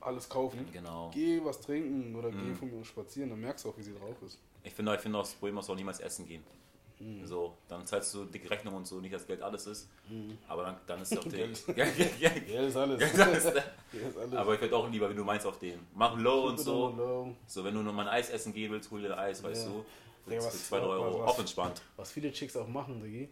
alles 0.07 0.29
kaufen. 0.29 0.67
Genau. 0.73 1.11
Geh 1.13 1.41
was 1.45 1.61
trinken 1.61 2.15
oder 2.17 2.31
geh 2.31 2.55
von 2.55 2.71
mir 2.71 2.85
spazieren, 2.85 3.31
dann 3.31 3.41
merkst 3.41 3.65
du 3.65 3.71
auch, 3.71 3.77
wie 3.79 3.83
sie 3.83 3.95
drauf 3.95 4.17
ist. 4.25 4.39
Ich 4.63 4.73
finde, 4.73 4.95
ich 4.95 5.01
finde 5.01 5.19
auch, 5.19 5.23
das 5.23 5.33
Problem 5.35 5.59
ist 5.59 5.69
auch 5.71 5.75
niemals 5.77 6.01
essen 6.01 6.27
gehen. 6.27 6.43
Mhm. 6.99 7.27
So, 7.27 7.55
dann 7.69 7.85
zahlst 7.85 8.15
du 8.15 8.25
dicke 8.25 8.49
Rechnung 8.51 8.75
und 8.75 8.87
so, 8.87 9.01
nicht 9.01 9.13
dass 9.15 9.27
Geld 9.27 9.43
alles 9.43 9.67
ist. 9.67 9.89
Aber 10.49 10.63
dann, 10.63 10.77
dann 10.87 11.03
ist 11.03 11.17
auch 11.19 11.25
der. 11.29 11.49
Geld. 11.49 11.63
ja, 11.77 11.85
ja, 11.85 12.07
ja. 12.19 12.29
Geld 12.31 12.69
ist 12.71 12.77
alles. 12.77 12.99
Geld 13.15 13.37
ist- 13.37 13.53
Geld 13.93 14.09
ist 14.09 14.17
alles. 14.17 14.35
Aber 14.35 14.55
ich 14.55 14.61
würde 14.63 14.75
auch 14.77 14.89
lieber, 14.91 15.09
wenn 15.11 15.17
du 15.17 15.23
meinst, 15.25 15.47
auf 15.47 15.59
den. 15.59 15.79
Mach 15.95 16.17
low 16.19 16.47
und 16.49 16.59
so. 16.59 16.89
low. 16.97 17.35
So, 17.47 17.63
wenn 17.65 17.75
du 17.75 17.83
nur 17.83 17.93
mal 17.93 18.09
ein 18.09 18.15
Eis 18.15 18.31
essen 18.31 18.53
gehen 18.55 18.73
willst, 18.73 18.91
hol 18.91 19.03
dir 19.03 19.13
ein 19.13 19.19
Eis, 19.19 19.43
weißt 19.43 19.67
Ja. 19.67 19.73
du. 19.73 19.85
Digga, 20.31 20.41
Für 20.41 20.47
was- 20.49 20.69
2 20.69 20.81
Euro. 20.81 21.21
was- 21.21 21.29
Auch 21.35 21.39
entspannt. 21.39 21.83
Was 21.97 22.11
viele 22.13 22.33
Chicks 22.33 22.57
auch 22.57 22.67
machen, 22.67 23.01
Digi, 23.03 23.29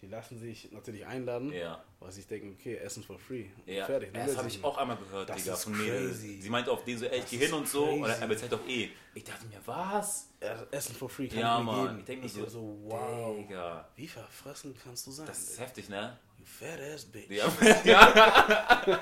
die 0.00 0.06
lassen 0.06 0.38
sich 0.38 0.70
natürlich 0.70 1.04
einladen, 1.06 1.52
Ja. 1.52 1.82
weil 1.98 2.10
sie 2.12 2.16
sich 2.20 2.26
denken, 2.28 2.56
okay, 2.58 2.76
Essen 2.76 3.02
for 3.02 3.18
free. 3.18 3.46
Ja, 3.66 3.84
Fertig. 3.86 4.12
das 4.14 4.36
habe 4.36 4.46
ich 4.48 4.62
auch 4.62 4.78
einmal 4.78 4.96
gehört, 4.96 5.28
Das 5.28 5.36
Digga, 5.42 5.54
ist 5.54 5.64
von 5.64 5.74
crazy. 5.74 6.40
Sie 6.40 6.50
meinte 6.50 6.70
auf 6.70 6.84
den 6.84 6.98
so, 6.98 7.06
ey, 7.06 7.18
ich 7.18 7.26
geh 7.30 7.38
hin 7.38 7.52
und 7.52 7.68
so. 7.68 8.00
Crazy. 8.00 8.20
er 8.22 8.28
bezahlt 8.28 8.52
doch 8.52 8.66
eh. 8.68 8.90
Ich 9.14 9.24
dachte 9.24 9.46
mir, 9.46 9.60
was? 9.66 10.28
Essen 10.70 10.94
for 10.94 11.08
free 11.08 11.26
kann 11.28 11.38
Ja, 11.38 11.58
ich 11.58 11.64
mir 11.64 11.72
Mann. 11.72 11.86
geben. 11.86 11.98
Ich 12.00 12.04
denke 12.06 12.22
mir 12.22 12.28
so, 12.28 12.46
so, 12.46 12.78
wow. 12.84 13.36
Digga. 13.36 13.88
Wie 13.96 14.06
verfressen 14.08 14.74
kannst 14.82 15.06
du 15.06 15.10
sein? 15.10 15.26
Das 15.26 15.38
ist 15.38 15.58
heftig, 15.60 15.88
ne? 15.88 16.16
you 16.38 16.44
fat 16.46 16.80
ass 16.80 17.04
bitch. 17.04 17.28
Ja. 17.30 17.46
ja. 17.84 19.00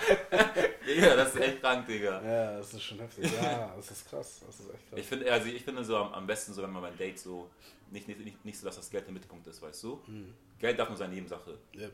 Digga, 0.87 1.17
das 1.17 1.35
ist 1.35 1.41
echt 1.41 1.61
krank, 1.61 1.87
Digga. 1.87 2.23
Ja, 2.23 2.57
das 2.59 2.73
ist 2.73 2.83
schon 2.83 2.99
heftig. 3.01 3.31
Ja, 3.35 3.75
das 3.77 3.91
ist 3.91 4.09
krass. 4.09 4.41
Das 4.47 4.61
ist 4.61 4.71
echt 4.73 4.89
krass. 4.89 4.99
Ich 4.99 5.07
finde, 5.07 5.31
also 5.33 5.47
ich 5.49 5.63
finde 5.63 5.85
so 5.85 5.97
am, 5.99 6.13
am 6.15 6.27
besten 6.27 6.55
so, 6.55 6.63
wenn 6.63 6.71
man 6.71 6.83
beim 6.83 6.97
Date 6.97 7.19
so 7.19 7.51
nicht, 7.91 8.09
nicht, 8.09 8.25
nicht, 8.25 8.45
nicht 8.45 8.59
so, 8.59 8.67
dass 8.67 8.77
das 8.77 8.91
Geld 8.91 9.07
der 9.07 9.13
Mittelpunkt 9.13 9.47
ist, 9.47 9.63
weißt 9.63 9.83
du? 9.83 10.01
Hm. 10.07 10.35
Geld 10.59 10.79
darf 10.79 10.89
nur 10.89 10.99
sein 10.99 11.11
Nebensache. 11.11 11.59
ja. 11.73 11.89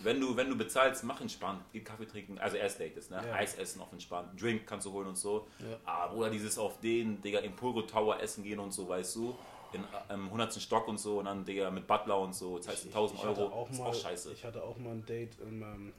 Wenn 0.00 0.20
du, 0.20 0.36
wenn 0.36 0.48
du 0.48 0.56
bezahlst, 0.56 1.02
mach 1.02 1.20
entspannt, 1.20 1.60
geh 1.72 1.80
Kaffee 1.80 2.06
trinken, 2.06 2.38
also 2.38 2.56
erst 2.56 2.78
Date 2.78 2.96
ist, 2.96 3.10
ne? 3.10 3.20
Ja. 3.26 3.34
Eis 3.34 3.56
essen 3.56 3.80
auf 3.80 3.92
entspannt, 3.92 4.40
Drink 4.40 4.64
kannst 4.64 4.86
du 4.86 4.92
holen 4.92 5.08
und 5.08 5.18
so. 5.18 5.48
Ja. 5.58 5.76
Aber 5.84 6.14
Bruder, 6.14 6.30
dieses 6.30 6.56
auf 6.56 6.78
den, 6.80 7.20
Digga, 7.20 7.40
Impuro 7.40 7.82
Tower 7.82 8.20
essen 8.20 8.44
gehen 8.44 8.60
und 8.60 8.70
so, 8.70 8.88
weißt 8.88 9.16
du? 9.16 9.36
In, 9.72 9.80
äh, 9.82 10.14
Im 10.14 10.26
100. 10.26 10.54
Stock 10.62 10.86
und 10.86 10.98
so 10.98 11.18
und 11.18 11.24
dann, 11.24 11.44
Digga, 11.44 11.70
mit 11.72 11.88
Butler 11.88 12.20
und 12.20 12.32
so, 12.32 12.60
zahlst 12.60 12.84
du 12.84 12.88
1000 12.90 13.18
Ich 13.18 13.26
hatte 13.26 13.40
Euro, 13.40 13.52
auch 13.52 13.70
ist 13.70 13.78
mal, 13.78 13.86
auch 13.86 13.94
scheiße. 13.94 14.32
Ich 14.34 14.44
hatte 14.44 14.62
auch 14.62 14.78
mal 14.78 14.92
ein 14.92 15.04
Date 15.04 15.36
in, 15.40 15.62
ähm, 15.62 15.92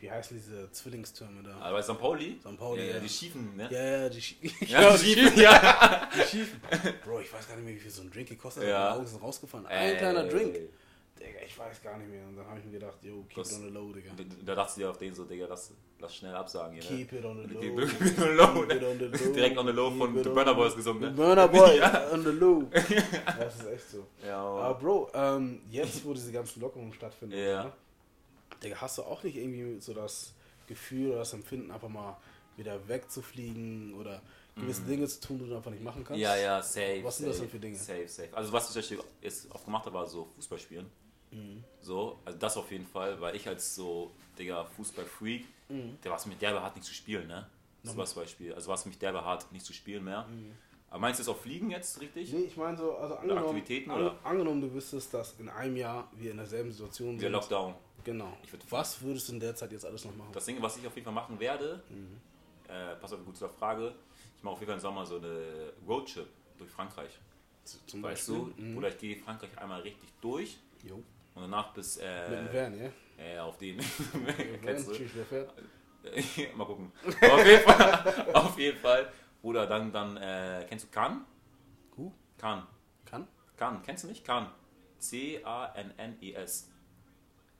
wie 0.00 0.10
heißen 0.10 0.36
diese 0.36 0.70
Zwillingstürme 0.72 1.42
da? 1.42 1.56
Aber 1.56 1.76
bei 1.76 1.82
St. 1.82 1.98
Pauli? 1.98 2.38
St. 2.40 2.56
Pauli, 2.56 2.86
ja, 2.88 2.94
ja. 2.94 3.00
Die 3.00 3.08
schiefen, 3.08 3.56
ne? 3.56 3.68
Ja, 3.70 3.82
ja, 4.02 4.08
die, 4.08 4.20
Schie 4.22 4.36
Ja, 4.66 4.96
die 4.96 4.98
schiefen, 4.98 5.40
ja. 5.40 6.08
die 6.16 6.22
schiefen. 6.28 6.60
Bro, 7.04 7.20
ich 7.20 7.32
weiß 7.32 7.48
gar 7.48 7.56
nicht 7.56 7.64
mehr, 7.66 7.74
wie 7.74 7.78
viel 7.80 7.90
so 7.90 8.02
ein 8.02 8.10
Drink 8.10 8.28
gekostet 8.28 8.62
hat. 8.64 8.70
Ja. 8.70 8.78
Meine 8.84 8.96
Augen 8.96 9.06
sind 9.06 9.22
rausgefallen. 9.22 9.66
Ein 9.66 9.96
kleiner 9.98 10.24
Ey. 10.24 10.30
Drink. 10.30 10.54
Digga, 11.18 11.40
ich 11.44 11.58
weiß 11.58 11.82
gar 11.82 11.98
nicht 11.98 12.08
mehr. 12.08 12.26
Und 12.26 12.34
dann 12.36 12.46
habe 12.46 12.58
ich 12.60 12.64
mir 12.64 12.72
gedacht, 12.72 12.96
yo, 13.02 13.24
keep 13.28 13.36
Das- 13.36 13.52
it 13.52 13.58
on 13.58 13.64
the 13.64 13.68
low, 13.74 13.92
Digga. 13.92 14.10
Da 14.46 14.54
dachtest 14.54 14.78
du 14.78 14.80
dir 14.80 14.90
auf 14.90 14.96
den 14.96 15.14
so, 15.14 15.24
Digga, 15.24 15.44
lass, 15.46 15.70
lass 15.98 16.16
schnell 16.16 16.34
absagen 16.34 16.80
hier, 16.80 16.90
ne? 16.90 16.96
Keep 16.96 17.12
it 17.12 17.24
on 17.26 17.46
the 17.46 17.52
low. 17.54 17.60
Keep 17.60 17.78
it 17.78 18.18
on 18.18 18.24
the 18.28 18.34
low, 18.34 18.62
Keep 18.62 18.70
it 18.72 18.82
on 18.84 18.98
the 18.98 19.04
low. 19.26 19.32
Direkt 19.34 19.58
on 19.58 19.66
the 19.66 19.72
low 19.72 19.90
von 19.90 20.14
The 20.22 20.28
on 20.30 20.34
Burner 20.34 20.54
Boys 20.54 20.74
gesungen, 20.74 21.02
The 21.02 21.08
ne? 21.08 21.12
Burner 21.12 21.48
Boy 21.48 21.76
Ja. 21.76 22.10
on 22.10 22.22
the 22.24 22.30
low. 22.30 22.62
Das 22.72 23.56
ist 23.56 23.66
echt 23.66 23.90
so. 23.90 24.06
Ja, 24.26 24.38
Aber 24.38 24.62
aber 24.64 24.78
Bro, 24.78 25.10
ähm, 25.12 25.60
jetzt, 25.70 26.02
wo 26.06 26.14
diese 26.14 26.32
ganzen 26.32 26.58
Lockerungen 26.62 26.94
stattfinden, 26.94 27.36
Ja. 27.36 27.64
ne? 27.64 27.72
Digga, 28.62 28.80
hast 28.80 28.98
du 28.98 29.02
auch 29.02 29.22
nicht 29.22 29.36
irgendwie 29.36 29.80
so 29.80 29.94
das 29.94 30.32
Gefühl 30.66 31.10
oder 31.10 31.18
das 31.20 31.32
Empfinden, 31.32 31.70
einfach 31.70 31.88
mal 31.88 32.16
wieder 32.56 32.88
wegzufliegen 32.88 33.94
oder 33.94 34.20
gewisse 34.56 34.82
Dinge 34.82 35.06
zu 35.06 35.20
tun, 35.20 35.38
die 35.38 35.48
du 35.48 35.56
einfach 35.56 35.70
nicht 35.70 35.82
machen 35.82 36.04
kannst? 36.04 36.18
Mhm. 36.18 36.22
ja, 36.22 36.36
ja, 36.36 36.62
safe. 36.62 37.00
Was 37.02 37.18
sind 37.18 37.28
das 37.28 37.36
safe, 37.36 37.48
denn 37.48 37.50
für 37.50 37.60
Dinge? 37.60 37.76
Safe, 37.76 38.08
safe. 38.08 38.36
Also 38.36 38.52
was 38.52 38.76
ich 38.76 38.98
jetzt 39.22 39.50
oft 39.50 39.64
gemacht 39.64 39.86
habe, 39.86 39.94
war 39.94 40.06
so 40.06 40.24
Fußball 40.36 40.58
spielen. 40.58 40.90
So, 41.80 42.18
also 42.24 42.38
das 42.38 42.56
auf 42.56 42.70
jeden 42.72 42.86
Fall, 42.86 43.20
weil 43.20 43.36
ich 43.36 43.46
als 43.46 43.74
so, 43.76 44.10
Digga, 44.38 44.64
Fußball-Freak, 44.64 45.44
der 46.02 46.10
was 46.10 46.26
mit 46.26 46.42
derbe 46.42 46.60
hart 46.60 46.74
nicht 46.76 46.86
zu 46.86 46.92
spielen, 46.92 47.28
ne? 47.28 47.48
So 47.82 47.96
was 47.96 48.14
Beispiel. 48.14 48.52
Also 48.52 48.70
was 48.70 48.84
mich 48.84 48.98
derbe 48.98 49.24
hart 49.24 49.50
nicht 49.52 49.64
zu 49.64 49.72
spielen 49.72 50.04
mehr. 50.04 50.26
Aber 50.90 50.98
meinst 50.98 51.20
du 51.20 51.22
jetzt 51.22 51.28
auch 51.28 51.40
Fliegen 51.40 51.70
jetzt 51.70 52.00
richtig? 52.00 52.32
Nee, 52.32 52.40
ich 52.40 52.56
meine 52.56 52.76
so, 52.76 52.96
also 52.96 53.14
angenommen, 53.14 53.44
Aktivitäten, 53.44 53.90
an, 53.92 54.00
oder? 54.00 54.18
angenommen, 54.24 54.60
du 54.60 54.74
wüsstest, 54.74 55.14
dass 55.14 55.34
in 55.38 55.48
einem 55.48 55.76
Jahr 55.76 56.10
wir 56.16 56.32
in 56.32 56.36
derselben 56.36 56.72
Situation 56.72 57.16
Der 57.16 57.28
sind. 57.28 57.32
Lockdown. 57.32 57.74
Genau. 58.04 58.36
Ich 58.42 58.50
würd- 58.50 58.62
Was 58.70 59.00
würdest 59.02 59.28
du 59.28 59.32
in 59.34 59.40
der 59.40 59.54
Zeit 59.54 59.72
jetzt 59.72 59.84
alles 59.84 60.04
noch 60.04 60.14
machen? 60.16 60.30
Das 60.32 60.44
Ding, 60.44 60.60
was 60.62 60.76
ich 60.76 60.86
auf 60.86 60.94
jeden 60.94 61.04
Fall 61.04 61.14
machen 61.14 61.38
werde, 61.40 61.82
äh, 62.68 62.96
pass 62.96 63.12
auf, 63.12 63.24
gut 63.24 63.36
zu 63.36 63.44
der 63.46 63.52
Frage, 63.54 63.94
ich 64.36 64.42
mache 64.42 64.54
auf 64.54 64.60
jeden 64.60 64.68
Fall 64.68 64.76
im 64.78 64.82
Sommer 64.82 65.04
so 65.06 65.16
eine 65.16 65.72
Roadtrip 65.86 66.28
durch 66.58 66.70
Frankreich. 66.70 67.18
Z- 67.64 67.80
Zum 67.88 68.02
Weißt 68.02 68.28
Beispiel? 68.28 68.52
du? 68.56 68.62
Mhm. 68.62 68.78
Oder 68.78 68.88
ich 68.88 68.98
gehe 68.98 69.16
Frankreich 69.16 69.50
einmal 69.58 69.80
richtig 69.82 70.08
durch 70.20 70.58
Jo. 70.82 70.96
und 71.34 71.42
danach 71.42 71.72
bis 71.74 71.96
Mit 71.96 72.06
äh, 72.06 72.30
dem 72.30 72.52
Van, 72.54 72.78
ja? 72.78 72.90
äh, 73.24 73.38
auf 73.38 73.58
den. 73.58 73.78
Van, 74.12 74.60
Kennst 74.62 74.88
du? 74.88 74.92
tschüss, 74.94 75.10
wer 75.14 75.26
fährt? 75.26 75.52
Mal 76.56 76.64
gucken. 76.64 76.90
Auf 77.30 77.44
jeden 77.46 77.62
Fall, 77.62 78.26
auf 78.32 78.58
jeden 78.58 78.78
Fall. 78.78 79.12
Oder 79.42 79.66
dann, 79.66 79.92
dann 79.92 80.16
äh, 80.16 80.64
kennst 80.66 80.86
du 80.86 80.90
Cannes? 80.90 81.18
Who? 81.94 82.10
Cannes. 82.38 82.64
Kann? 83.04 83.28
Cannes, 83.58 83.82
kennst 83.84 84.04
du 84.04 84.08
nicht? 84.08 84.24
Cannes. 84.24 84.48
C-A-N-N-E-S. 84.98 86.69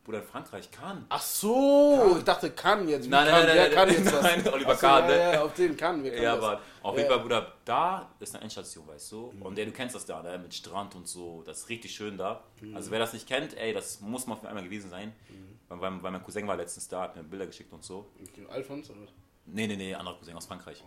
Bruder, 0.03 0.21
in 0.21 0.25
Frankreich, 0.25 0.71
Cannes. 0.71 1.05
Ach 1.11 1.21
so, 1.21 2.17
ich 2.19 2.25
dachte 2.25 2.51
kann 2.53 2.89
jetzt. 2.89 3.05
Wie 3.05 3.11
Nein, 3.11 3.27
nein, 3.31 3.47
nein, 3.47 3.57
nein, 3.57 3.71
kann 3.71 3.89
nein, 3.89 3.97
jetzt 4.03 4.13
was? 4.15 4.23
nein, 4.23 4.49
Oliver 4.49 4.75
so, 4.75 4.81
Kahn, 4.81 5.03
ja, 5.11 5.17
ne? 5.17 5.33
ja, 5.35 5.43
auf 5.43 5.55
den 5.55 5.77
kann. 5.77 6.03
Wer 6.03 6.13
kann 6.15 6.23
Ja, 6.23 6.37
das? 6.37 6.45
aber 6.45 6.61
auf 6.83 6.95
Ja. 6.95 6.99
jeden 7.03 7.11
Fall, 7.13 7.21
Bruder, 7.21 7.53
da 7.67 8.11
ist 8.19 8.35
eine 8.35 8.43
Endstation, 8.43 8.87
weißt 8.89 9.13
du? 9.13 9.35
Und 9.41 9.59
der, 9.59 9.67
du 9.67 9.73
kennst 9.73 9.95
das 9.95 10.07
da, 10.07 10.23
ne? 10.23 10.39
mit 10.39 10.55
Strand 10.55 10.95
und 10.95 11.07
so, 11.07 11.43
das 11.45 11.59
ist 11.61 11.69
richtig 11.69 11.95
schön 11.95 12.17
da. 12.17 12.43
Also 12.75 12.91
wer 12.91 12.99
das 12.99 13.13
nicht 13.13 13.29
kennt, 13.29 13.55
ey, 13.59 13.75
das 13.75 14.01
muss 14.01 14.27
mal 14.27 14.37
für 14.37 14.49
einmal 14.49 14.65
gewesen 14.65 14.89
sein. 14.91 15.13
Weil, 15.69 15.81
weil, 15.81 16.03
weil 16.03 16.11
mein 16.13 16.25
Cousin 16.25 16.49
war 16.49 16.57
letztens 16.57 16.89
da, 16.89 17.03
hat 17.03 17.15
mir 17.17 17.23
Bilder 17.23 17.47
geschickt 17.47 17.73
und 17.73 17.85
so. 17.85 18.11
Okay, 18.21 18.47
Alfons 18.51 18.89
oder? 18.91 19.01
Nee, 19.47 19.67
nee, 19.67 19.77
nee, 19.77 19.95
anderer 19.95 20.17
Cousin 20.17 20.35
aus 20.37 20.47
Frankreich. 20.47 20.83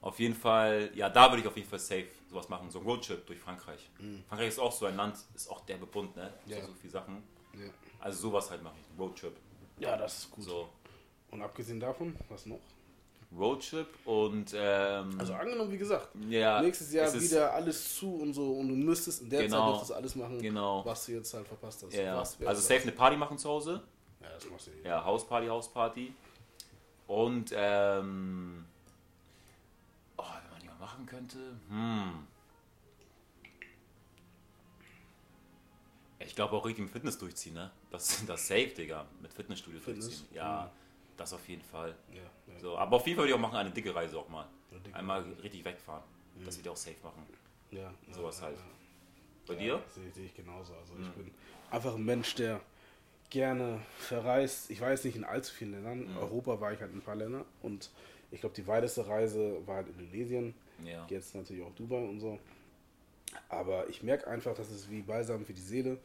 Auf 0.00 0.18
jeden 0.20 0.34
Fall, 0.34 0.90
ja, 0.94 1.08
da 1.08 1.30
würde 1.30 1.40
ich 1.42 1.48
auf 1.48 1.56
jeden 1.56 1.68
Fall 1.68 1.78
safe 1.78 2.06
sowas 2.30 2.48
machen, 2.48 2.70
so 2.70 2.78
ein 2.78 2.84
Roadtrip 2.84 3.26
durch 3.26 3.40
Frankreich. 3.40 3.90
Frankreich 4.28 4.48
ist 4.48 4.58
auch 4.60 4.72
so 4.72 4.86
ein 4.86 4.96
Land, 4.96 5.16
ist 5.34 5.50
auch 5.50 5.60
der 5.66 5.76
Bund, 5.76 6.14
ne? 6.14 6.32
Ja. 6.46 6.60
So, 6.60 6.68
so 6.68 6.72
viele 6.74 6.92
Sachen. 6.92 7.22
Ja. 7.54 7.60
Also 8.04 8.28
sowas 8.28 8.50
halt 8.50 8.62
mache 8.62 8.74
ich, 8.80 9.00
Roadtrip. 9.00 9.34
ja, 9.78 9.96
das 9.96 10.18
ist 10.18 10.30
gut. 10.30 10.44
So, 10.44 10.68
Und 11.30 11.42
abgesehen 11.42 11.80
davon, 11.80 12.14
was 12.28 12.44
noch? 12.46 12.60
Roadtrip 13.36 13.88
und 14.04 14.52
ähm, 14.56 15.18
Also 15.18 15.32
angenommen, 15.34 15.72
wie 15.72 15.78
gesagt, 15.78 16.08
ja, 16.28 16.60
nächstes 16.62 16.92
Jahr 16.92 17.12
wieder 17.12 17.52
alles 17.52 17.96
zu 17.98 18.14
und 18.16 18.32
so 18.34 18.52
und 18.52 18.68
du 18.68 18.74
müsstest 18.76 19.22
in 19.22 19.30
der 19.30 19.42
Genau. 19.44 19.72
Zeit 19.72 19.80
das 19.82 19.90
alles 19.92 20.14
machen, 20.14 20.38
Genau. 20.40 20.84
was 20.84 21.06
du 21.06 21.12
jetzt 21.12 21.32
halt 21.34 21.48
verpasst 21.48 21.82
hast. 21.84 21.94
Ja, 21.94 22.18
Also 22.18 22.60
safe 22.60 22.82
eine 22.82 22.92
Party 22.92 23.16
machen 23.16 23.36
zu 23.38 23.48
Hause. 23.48 23.82
Ja, 24.20 24.28
das 24.34 24.48
machst 24.50 24.66
du 24.68 24.70
eh. 24.70 24.86
Ja, 24.88 25.04
Hausparty, 25.04 25.48
Hausparty. 25.48 26.14
Und, 27.08 27.52
ähm. 27.56 28.64
Oh, 30.16 30.22
wenn 30.22 30.50
man 30.52 30.60
die 30.62 30.66
mal 30.68 30.78
machen 30.78 31.04
könnte. 31.06 31.38
Hm. 31.68 32.26
Ich 36.26 36.34
glaube 36.34 36.56
auch 36.56 36.64
richtig 36.64 36.84
im 36.84 36.88
Fitness 36.90 37.18
durchziehen, 37.18 37.54
ne? 37.54 37.70
Das, 37.90 38.24
das 38.26 38.46
safe, 38.46 38.68
Digga. 38.68 39.06
Mit 39.20 39.32
Fitnessstudio 39.32 39.80
Fitness? 39.80 40.06
durchziehen. 40.06 40.28
Ja, 40.34 40.70
das 41.16 41.32
auf 41.32 41.48
jeden 41.48 41.62
Fall. 41.62 41.94
Ja, 42.12 42.22
ja. 42.52 42.60
So, 42.60 42.76
aber 42.76 42.96
auf 42.96 43.06
jeden 43.06 43.16
Fall 43.16 43.24
würde 43.24 43.30
ich 43.30 43.36
auch 43.36 43.42
machen, 43.42 43.56
eine 43.56 43.70
dicke 43.70 43.94
Reise 43.94 44.18
auch 44.18 44.28
mal. 44.28 44.46
Einmal 44.92 45.22
richtig 45.42 45.64
wegfahren. 45.64 46.02
Das 46.44 46.56
würde 46.56 46.68
ich 46.68 46.72
auch 46.72 46.76
safe 46.76 46.96
machen. 47.02 47.24
ja, 47.70 47.92
Sowas 48.10 48.38
ja, 48.40 48.46
halt. 48.46 48.58
Bei 49.46 49.54
dir? 49.54 49.82
Sehe 49.94 50.10
sehe 50.10 50.26
ich 50.26 50.34
genauso. 50.34 50.74
Also 50.74 50.94
ich 51.00 51.08
bin 51.10 51.30
einfach 51.70 51.94
ein 51.94 52.04
Mensch, 52.04 52.34
der 52.34 52.60
gerne 53.30 53.80
verreist. 53.98 54.70
Ich 54.70 54.80
war 54.80 54.90
jetzt 54.90 55.04
nicht 55.04 55.16
in 55.16 55.24
allzu 55.24 55.52
vielen 55.52 55.72
Ländern. 55.72 56.16
Europa 56.16 56.60
war 56.60 56.72
ich 56.72 56.80
halt 56.80 56.92
in 56.92 56.98
ein 56.98 57.02
paar 57.02 57.16
Länder 57.16 57.44
und 57.62 57.90
ich 58.30 58.40
glaube, 58.40 58.54
die 58.54 58.66
weiteste 58.66 59.06
Reise 59.06 59.64
war 59.66 59.76
halt 59.76 59.88
Indonesien. 59.88 60.54
Ja. 60.84 61.06
Jetzt 61.08 61.34
natürlich 61.34 61.62
auch 61.62 61.74
Dubai 61.74 62.02
und 62.04 62.18
so. 62.20 62.38
Aber 63.48 63.88
ich 63.88 64.02
merke 64.02 64.26
einfach, 64.26 64.54
das 64.54 64.70
ist 64.70 64.90
wie 64.90 65.02
Balsam 65.02 65.44
für 65.44 65.52
die 65.52 65.60
Seele, 65.60 65.98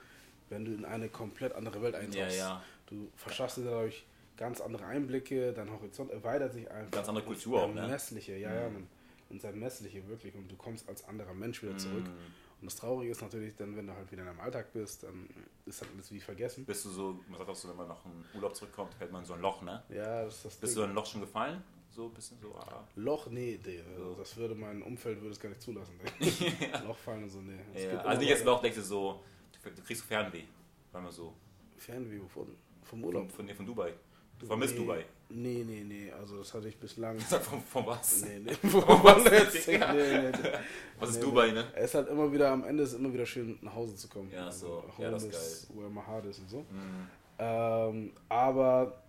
wenn 0.49 0.65
du 0.65 0.73
in 0.73 0.85
eine 0.85 1.09
komplett 1.09 1.53
andere 1.53 1.81
Welt 1.81 1.95
eintauchst. 1.95 2.37
Ja, 2.37 2.59
ja. 2.59 2.63
Du 2.87 3.09
verschaffst 3.15 3.57
dir 3.57 3.65
dadurch 3.65 4.05
ganz 4.37 4.61
andere 4.61 4.85
Einblicke, 4.85 5.53
dein 5.53 5.69
Horizont 5.71 6.11
erweitert 6.11 6.53
sich 6.53 6.69
einfach. 6.71 6.91
Ganz 6.91 7.09
andere 7.09 7.25
Kultur 7.25 7.63
auch, 7.63 7.73
ne? 7.73 7.81
Ermessliche, 7.81 8.37
ja, 8.37 8.53
ja, 8.53 8.69
man, 8.69 8.87
ins 9.29 9.43
Ermessliche 9.43 10.07
wirklich. 10.07 10.33
Und 10.35 10.49
du 10.49 10.55
kommst 10.55 10.87
als 10.87 11.07
anderer 11.07 11.33
Mensch 11.33 11.61
wieder 11.61 11.77
zurück. 11.77 12.05
Mhm. 12.05 12.33
Und 12.61 12.65
das 12.65 12.75
Traurige 12.75 13.11
ist 13.11 13.21
natürlich 13.21 13.55
dann, 13.55 13.75
wenn 13.77 13.87
du 13.87 13.93
halt 13.93 14.11
wieder 14.11 14.23
in 14.23 14.27
deinem 14.27 14.39
Alltag 14.41 14.73
bist, 14.73 15.03
dann 15.03 15.29
ist 15.65 15.81
halt 15.81 15.91
alles 15.93 16.11
wie 16.11 16.19
vergessen. 16.19 16.65
Bist 16.65 16.83
du 16.85 16.89
so, 16.89 17.19
man 17.27 17.37
sagt 17.37 17.49
auch 17.49 17.55
so, 17.55 17.69
wenn 17.69 17.77
man 17.77 17.87
nach 17.87 18.03
einem 18.03 18.25
Urlaub 18.33 18.55
zurückkommt, 18.55 18.93
fällt 18.95 19.11
man 19.11 19.23
so 19.23 19.33
ein 19.33 19.41
Loch, 19.41 19.61
ne? 19.61 19.83
Ja, 19.89 20.25
das 20.25 20.37
ist 20.37 20.45
das 20.45 20.55
Bist 20.55 20.75
Ding. 20.75 20.81
du 20.81 20.83
in 20.85 20.89
ein 20.91 20.95
Loch 20.95 21.05
schon 21.05 21.21
gefallen? 21.21 21.63
So 21.89 22.05
ein 22.05 22.13
bisschen 22.13 22.37
so, 22.39 22.53
ah. 22.55 22.83
Loch, 22.95 23.27
nee, 23.29 23.57
Digga, 23.57 23.83
So. 23.97 24.13
das 24.13 24.37
würde 24.37 24.55
mein 24.55 24.81
Umfeld 24.83 25.19
würde 25.21 25.31
es 25.33 25.39
gar 25.39 25.49
nicht 25.49 25.61
zulassen. 25.61 25.99
Loch 26.87 26.97
fallen 26.97 27.23
und 27.23 27.29
so, 27.29 27.41
nee. 27.41 27.59
Ja, 27.75 27.99
also 28.01 28.19
nicht 28.21 28.29
jetzt 28.29 28.45
Loch, 28.45 28.61
denkst 28.61 28.77
du 28.77 28.83
so, 28.83 29.23
du, 29.63 29.81
kriegst 29.81 30.03
Fernweh. 30.03 30.43
Sagen 30.91 31.05
wir 31.05 31.11
so. 31.11 31.33
Fernview 31.77 32.27
von, 32.27 32.45
vom 32.83 32.99
Von, 33.01 33.03
Urlaub. 33.03 33.31
von, 33.31 33.47
von 33.49 33.65
Dubai. 33.65 33.93
Du 34.37 34.45
vermisst 34.45 34.73
nee, 34.75 34.79
Dubai. 34.79 35.05
Nee, 35.29 35.63
nee, 35.67 35.83
nee, 35.83 36.11
also 36.11 36.37
das 36.37 36.53
hatte 36.53 36.69
ich 36.69 36.77
bislang. 36.77 37.19
Von, 37.19 37.61
von 37.61 37.85
was? 37.85 38.21
Nee, 38.23 38.39
nee, 38.39 38.55
wovon 38.63 39.23
jetzt? 39.25 39.67
Nee, 39.67 39.73
Digga? 39.73 39.93
nee, 39.93 40.29
nee. 40.31 40.49
Was 40.97 41.09
ist 41.09 41.15
Nee, 41.17 41.21
Dubai, 41.23 41.47
nee. 41.47 41.53
ne? 41.55 41.67
Es 41.75 41.85
ist 41.85 41.95
halt 41.95 42.07
immer 42.07 42.31
wieder, 42.31 42.49
am 42.51 42.63
Ende 42.63 42.83
ist 42.83 42.93
es 42.93 42.95
immer 42.99 43.11
wieder 43.13 43.25
schön, 43.25 43.59
nach 43.61 43.75
Hause 43.75 43.95
zu 43.97 44.07
kommen. 44.07 44.31
Ja, 44.31 44.49
so. 44.49 44.83
Home 44.97 45.03
Ja, 45.03 45.11
das 45.11 45.23
ist 45.25 45.35
ist, 45.35 45.75
where 45.77 45.89
my 45.89 46.01
heart 46.01 46.25
is 46.25 46.39
und 46.39 46.49
so. 46.49 46.59
Mhm. 46.59 47.07
Ähm, 47.37 48.13
aber 48.29 49.01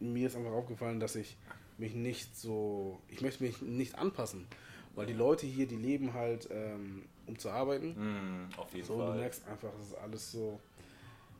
mir 0.00 0.26
ist 0.26 0.36
einfach 0.36 0.50
aufgefallen, 0.52 0.98
dass 1.00 1.14
ich 1.14 1.36
mich 1.78 1.94
nicht 1.94 2.36
so, 2.36 3.00
ich 3.08 3.20
möchte 3.20 3.42
mich 3.44 3.60
nicht 3.62 3.96
anpassen, 3.96 4.46
weil 4.94 5.06
die 5.06 5.12
Leute 5.12 5.46
hier, 5.46 5.66
die 5.66 5.76
leben 5.76 6.14
halt, 6.14 6.48
ähm, 6.50 7.04
um 7.26 7.38
zu 7.38 7.50
arbeiten. 7.50 7.94
Mhm, 7.96 8.48
auf 8.56 8.72
jeden 8.74 8.86
So, 8.86 8.94
und 8.94 9.00
du 9.00 9.06
Fall. 9.06 9.18
merkst 9.18 9.46
einfach, 9.46 9.70
das 9.78 9.88
ist 9.88 9.94
alles 9.98 10.32
so, 10.32 10.60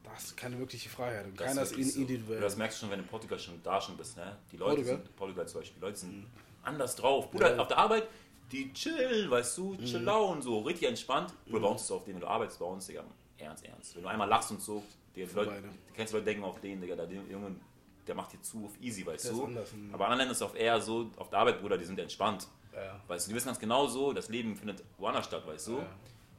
da 0.04 0.14
ist 0.16 0.36
keine 0.36 0.58
wirkliche 0.58 0.88
Freiheit 0.88 1.24
und 1.26 1.38
Das 1.40 1.46
keiner 1.48 1.62
ist 1.62 1.70
wirklich 1.70 1.92
so. 1.94 2.00
individuell. 2.00 2.40
Das 2.40 2.56
merkst 2.56 2.78
du 2.78 2.80
schon, 2.80 2.90
wenn 2.90 2.98
du 2.98 3.04
in 3.04 3.08
Portugal 3.10 3.38
schon 3.38 3.60
da 3.62 3.80
schon 3.80 3.96
bist, 3.96 4.16
ne? 4.16 4.36
Die 4.52 4.56
Leute 4.56 4.76
Portugal? 4.82 4.96
sind, 5.04 5.16
Portugal 5.16 5.48
zum 5.48 5.60
Beispiel, 5.60 5.74
die 5.80 5.84
Leute 5.84 5.98
sind 5.98 6.26
anders 6.62 6.96
drauf. 6.96 7.30
Bruder, 7.30 7.54
Ja. 7.54 7.62
auf 7.62 7.68
der 7.68 7.78
Arbeit, 7.78 8.08
die 8.52 8.72
chillen, 8.72 9.30
weißt 9.30 9.58
du, 9.58 9.72
Mhm. 9.74 9.84
chillen 9.84 10.42
so, 10.42 10.60
richtig 10.60 10.88
entspannt. 10.88 11.32
Bruder, 11.46 11.60
bei 11.60 11.68
uns 11.68 11.80
ist 11.80 11.86
es 11.86 11.92
auf 11.92 12.04
den, 12.04 12.14
wenn 12.14 12.20
du 12.20 12.26
arbeitest, 12.28 12.58
bei 12.58 12.66
uns, 12.66 12.86
Digga, 12.86 13.04
ernst, 13.38 13.64
ernst. 13.64 13.96
Wenn 13.96 14.02
du 14.02 14.08
einmal 14.08 14.28
lachst 14.28 14.50
und 14.50 14.60
so, 14.60 14.82
die 15.14 15.20
Leute, 15.22 15.32
Vorbei, 15.34 15.60
ne? 15.60 15.68
die 15.88 15.92
kennst 15.94 16.12
du 16.12 16.18
Leute 16.18 16.26
denken 16.26 16.44
auf 16.44 16.60
den, 16.60 16.80
Digga, 16.80 16.94
der 16.94 17.08
Junge, 17.10 17.56
der 18.06 18.14
macht 18.14 18.32
dir 18.32 18.40
zu 18.42 18.64
auf 18.66 18.72
easy, 18.80 19.04
weißt 19.06 19.30
du. 19.30 19.44
anders, 19.44 19.72
mhm. 19.72 19.92
Aber 19.94 20.04
anderen 20.04 20.18
Ländern 20.18 20.32
ist 20.32 20.38
es 20.38 20.42
auf 20.42 20.54
eher 20.54 20.80
so, 20.80 21.10
auf 21.16 21.30
der 21.30 21.38
Arbeit, 21.40 21.60
Bruder, 21.60 21.76
die 21.78 21.84
sind 21.84 21.98
entspannt. 21.98 22.48
Ja. 22.74 23.00
Weißt 23.08 23.26
du, 23.26 23.30
die 23.30 23.36
wissen 23.36 23.46
ganz 23.46 23.58
genau 23.58 23.86
so, 23.86 24.12
das 24.12 24.28
Leben 24.28 24.54
findet 24.56 24.82
woanders 24.98 25.26
statt, 25.26 25.46
weißt 25.46 25.68
du. 25.68 25.78
Ja. 25.78 25.86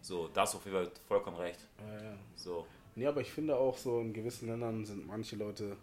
So, 0.02 0.28
da 0.30 0.42
hast 0.42 0.54
du 0.54 0.58
auf 0.60 0.66
jeden 0.66 0.78
Fall 0.78 0.92
vollkommen 1.08 1.38
recht. 1.38 1.60
Ja, 1.80 2.04
ja. 2.04 2.14
So, 2.36 2.66
Nee, 2.96 3.06
aber 3.06 3.22
ich 3.22 3.32
finde 3.32 3.56
auch 3.56 3.78
so, 3.78 4.00
in 4.02 4.12
gewissen 4.12 4.48
Ländern 4.48 4.84
sind 4.84 5.06
manche 5.06 5.36
Leute 5.36 5.78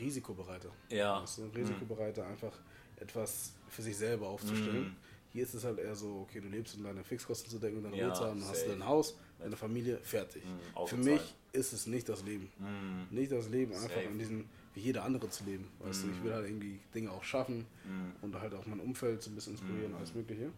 risikobereiter. 0.00 0.70
ja. 0.88 1.22
Weißt 1.22 1.38
du, 1.38 1.42
risikobereiter, 1.54 2.26
einfach 2.26 2.52
etwas 2.96 3.52
für 3.68 3.82
sich 3.82 3.96
selber 3.96 4.28
aufzustellen. 4.28 4.84
Mhm. 4.88 4.96
Hier 5.32 5.44
ist 5.44 5.54
es 5.54 5.64
halt 5.64 5.78
eher 5.78 5.94
so, 5.94 6.26
okay, 6.28 6.40
du 6.40 6.48
lebst 6.48 6.76
in 6.76 6.84
deine 6.84 7.02
Fixkosten 7.04 7.50
zu 7.50 7.58
denken 7.58 7.78
und 7.78 7.84
deine 7.84 7.96
Ja, 7.96 8.08
haben, 8.20 8.40
dann 8.40 8.48
hast 8.48 8.66
du 8.66 8.70
dein 8.70 8.84
Haus, 8.86 9.16
deine 9.38 9.56
Familie, 9.56 9.98
fertig. 10.02 10.42
Mhm, 10.44 10.86
für 10.86 10.96
mich 10.96 11.20
ist 11.52 11.72
es 11.72 11.86
nicht 11.86 12.08
das 12.08 12.22
Leben. 12.22 12.50
Mhm. 12.58 13.06
Nicht 13.16 13.32
das 13.32 13.48
Leben, 13.48 13.72
einfach 13.72 13.88
Safe. 13.88 14.08
an 14.08 14.18
diesem, 14.18 14.48
wie 14.74 14.80
jeder 14.80 15.04
andere 15.04 15.28
zu 15.28 15.44
leben. 15.44 15.68
Weißt 15.80 16.04
du, 16.04 16.10
ich 16.10 16.22
will 16.22 16.32
halt 16.32 16.46
irgendwie 16.46 16.80
Dinge 16.94 17.10
auch 17.10 17.22
schaffen 17.24 17.66
Mhm. 17.84 18.12
und 18.22 18.40
halt 18.40 18.54
auch 18.54 18.64
mein 18.66 18.80
Umfeld 18.80 19.22
so 19.22 19.30
ein 19.30 19.34
bisschen 19.34 19.52
inspirieren, 19.54 19.94
alles 19.94 20.14
Mögliche. 20.14 20.50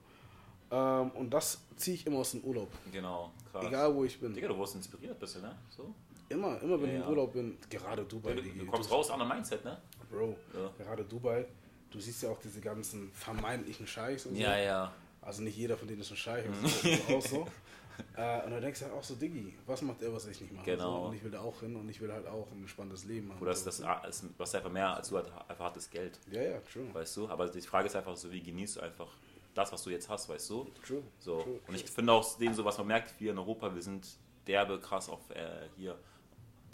Ähm, 0.70 1.10
und 1.10 1.30
das 1.30 1.60
ziehe 1.76 1.94
ich 1.96 2.06
immer 2.06 2.18
aus 2.18 2.30
dem 2.32 2.40
Urlaub. 2.42 2.70
Genau, 2.92 3.32
krass. 3.52 3.64
Egal 3.66 3.94
wo 3.94 4.04
ich 4.04 4.18
bin. 4.18 4.32
Digga, 4.34 4.48
du 4.48 4.56
wurdest 4.56 4.76
inspiriert 4.76 5.12
ein 5.14 5.18
bisschen, 5.18 5.42
ne? 5.42 5.56
So. 5.70 5.94
Immer, 6.28 6.60
immer 6.62 6.80
wenn 6.80 6.88
Ja, 6.88 6.94
ich 6.94 7.00
ja. 7.00 7.04
im 7.04 7.10
Urlaub 7.10 7.32
bin, 7.32 7.56
gerade 7.68 8.04
Dubai. 8.04 8.34
Du, 8.34 8.42
du 8.42 8.66
kommst 8.66 8.90
du- 8.90 8.94
raus, 8.94 9.10
anderer 9.10 9.28
Mindset, 9.34 9.64
ne? 9.64 9.78
Bro, 10.10 10.36
Ja. 10.54 10.70
gerade 10.78 11.04
Dubai, 11.04 11.44
du 11.90 12.00
siehst 12.00 12.22
ja 12.22 12.30
auch 12.30 12.38
diese 12.40 12.60
ganzen 12.60 13.10
vermeintlichen 13.12 13.86
Scheichs 13.86 14.24
und 14.26 14.34
so. 14.36 14.40
Ja, 14.40 14.56
ja. 14.56 14.92
Also 15.20 15.42
nicht 15.42 15.56
jeder 15.56 15.76
von 15.76 15.86
denen 15.88 16.00
ist 16.00 16.10
ein 16.10 16.16
Scheich, 16.16 16.44
aber 16.46 16.56
so, 16.68 16.68
so 16.68 17.16
auch 17.16 17.22
so. 17.22 17.46
Äh, 18.16 18.44
und 18.44 18.52
da 18.52 18.60
denkst 18.60 18.78
du 18.78 18.86
halt 18.86 18.94
auch 18.94 19.02
so, 19.02 19.16
Diggi, 19.16 19.56
was 19.66 19.82
macht 19.82 20.00
er, 20.00 20.12
was 20.12 20.26
ich 20.26 20.40
nicht 20.40 20.52
mache? 20.52 20.64
Genau. 20.64 21.02
So, 21.02 21.08
und 21.08 21.16
ich 21.16 21.24
will 21.24 21.32
da 21.32 21.40
auch 21.40 21.58
hin 21.58 21.74
und 21.74 21.88
ich 21.88 22.00
will 22.00 22.12
halt 22.12 22.26
auch 22.28 22.46
ein 22.52 22.68
spannendes 22.68 23.04
Leben 23.04 23.32
haben. 23.32 23.40
Oder 23.40 23.50
das, 23.50 23.64
das, 23.64 23.78
du 23.78 23.88
hast 24.38 24.54
einfach 24.54 24.70
mehr 24.70 24.96
als 24.96 25.08
du 25.08 25.16
halt 25.16 25.26
einfach 25.48 25.64
hartes 25.64 25.90
Geld, 25.90 26.20
ja, 26.30 26.42
ja, 26.42 26.60
true. 26.60 26.86
weißt 26.92 27.16
du? 27.16 27.28
Aber 27.28 27.48
die 27.48 27.60
Frage 27.60 27.86
ist 27.86 27.96
einfach 27.96 28.16
so, 28.16 28.30
wie 28.30 28.40
genießt 28.40 28.76
du 28.76 28.80
einfach 28.82 29.08
das, 29.54 29.72
was 29.72 29.82
du 29.82 29.90
jetzt 29.90 30.08
hast, 30.08 30.28
weißt 30.28 30.48
du? 30.50 30.66
True. 30.86 31.02
So. 31.18 31.42
True, 31.42 31.60
Und 31.66 31.74
ich 31.74 31.84
finde 31.84 32.12
auch 32.12 32.38
den 32.38 32.54
so, 32.54 32.64
was 32.64 32.78
man 32.78 32.86
merkt, 32.86 33.18
wir 33.20 33.32
in 33.32 33.38
Europa, 33.38 33.74
wir 33.74 33.82
sind 33.82 34.06
derbe 34.46 34.78
krass 34.78 35.08
auf 35.08 35.30
äh, 35.30 35.68
hier 35.76 35.98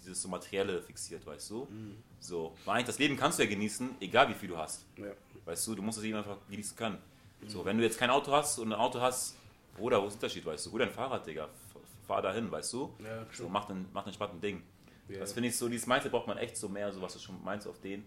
dieses 0.03 0.21
so 0.23 0.29
Materielle 0.29 0.83
fixiert, 0.83 1.25
weißt 1.27 1.51
du? 1.51 1.67
Mhm. 1.71 2.03
So. 2.19 2.55
Weil 2.65 2.77
eigentlich 2.77 2.87
das 2.87 2.99
Leben 2.99 3.17
kannst 3.17 3.39
du 3.39 3.45
ja 3.45 3.49
genießen, 3.49 3.97
egal 4.01 4.29
wie 4.29 4.35
viel 4.35 4.49
du 4.49 4.59
hast. 4.59 4.85
Ja. 4.97 5.13
Weißt 5.47 5.67
du, 5.67 5.75
du 5.75 5.83
musst 5.83 5.99
das 5.99 6.05
Leben 6.05 6.19
einfach 6.19 6.37
genießen 6.49 6.77
können. 6.77 6.99
So, 7.47 7.65
wenn 7.65 7.79
du 7.79 7.85
jetzt 7.85 7.99
kein 7.99 8.11
Auto 8.11 8.33
hast 8.33 8.59
und 8.59 8.71
ein 8.71 8.79
Auto 8.79 9.01
hast, 9.01 9.35
Bruder, 9.77 10.03
wo 10.03 10.07
ist 10.07 10.15
der 10.15 10.29
Unterschied, 10.29 10.45
weißt 10.47 10.67
du? 10.67 10.73
Hol 10.73 10.81
dein 10.81 10.91
Fahrrad, 10.91 11.27
Digga. 11.27 11.49
Fahr 12.07 12.23
dahin, 12.23 12.51
weißt 12.51 12.73
du? 12.73 12.93
Ja, 13.05 13.27
so, 13.33 13.49
mach 13.49 13.69
ein, 13.69 13.87
mach 13.93 14.07
ein 14.07 14.13
spannendes 14.13 14.41
Ding. 14.43 14.63
Ja. 15.09 15.21
Das 15.21 15.33
finde 15.33 15.49
ich 15.49 15.57
so, 15.57 15.69
dieses 15.69 15.87
Mindset 15.87 16.11
braucht 16.13 16.27
man 16.27 16.39
echt 16.39 16.57
so 16.57 16.69
mehr, 16.69 16.93
so 16.93 17.01
was 17.03 17.13
du 17.15 17.19
schon 17.19 17.43
meinst 17.45 17.67
auf 17.67 17.81
den, 17.81 18.05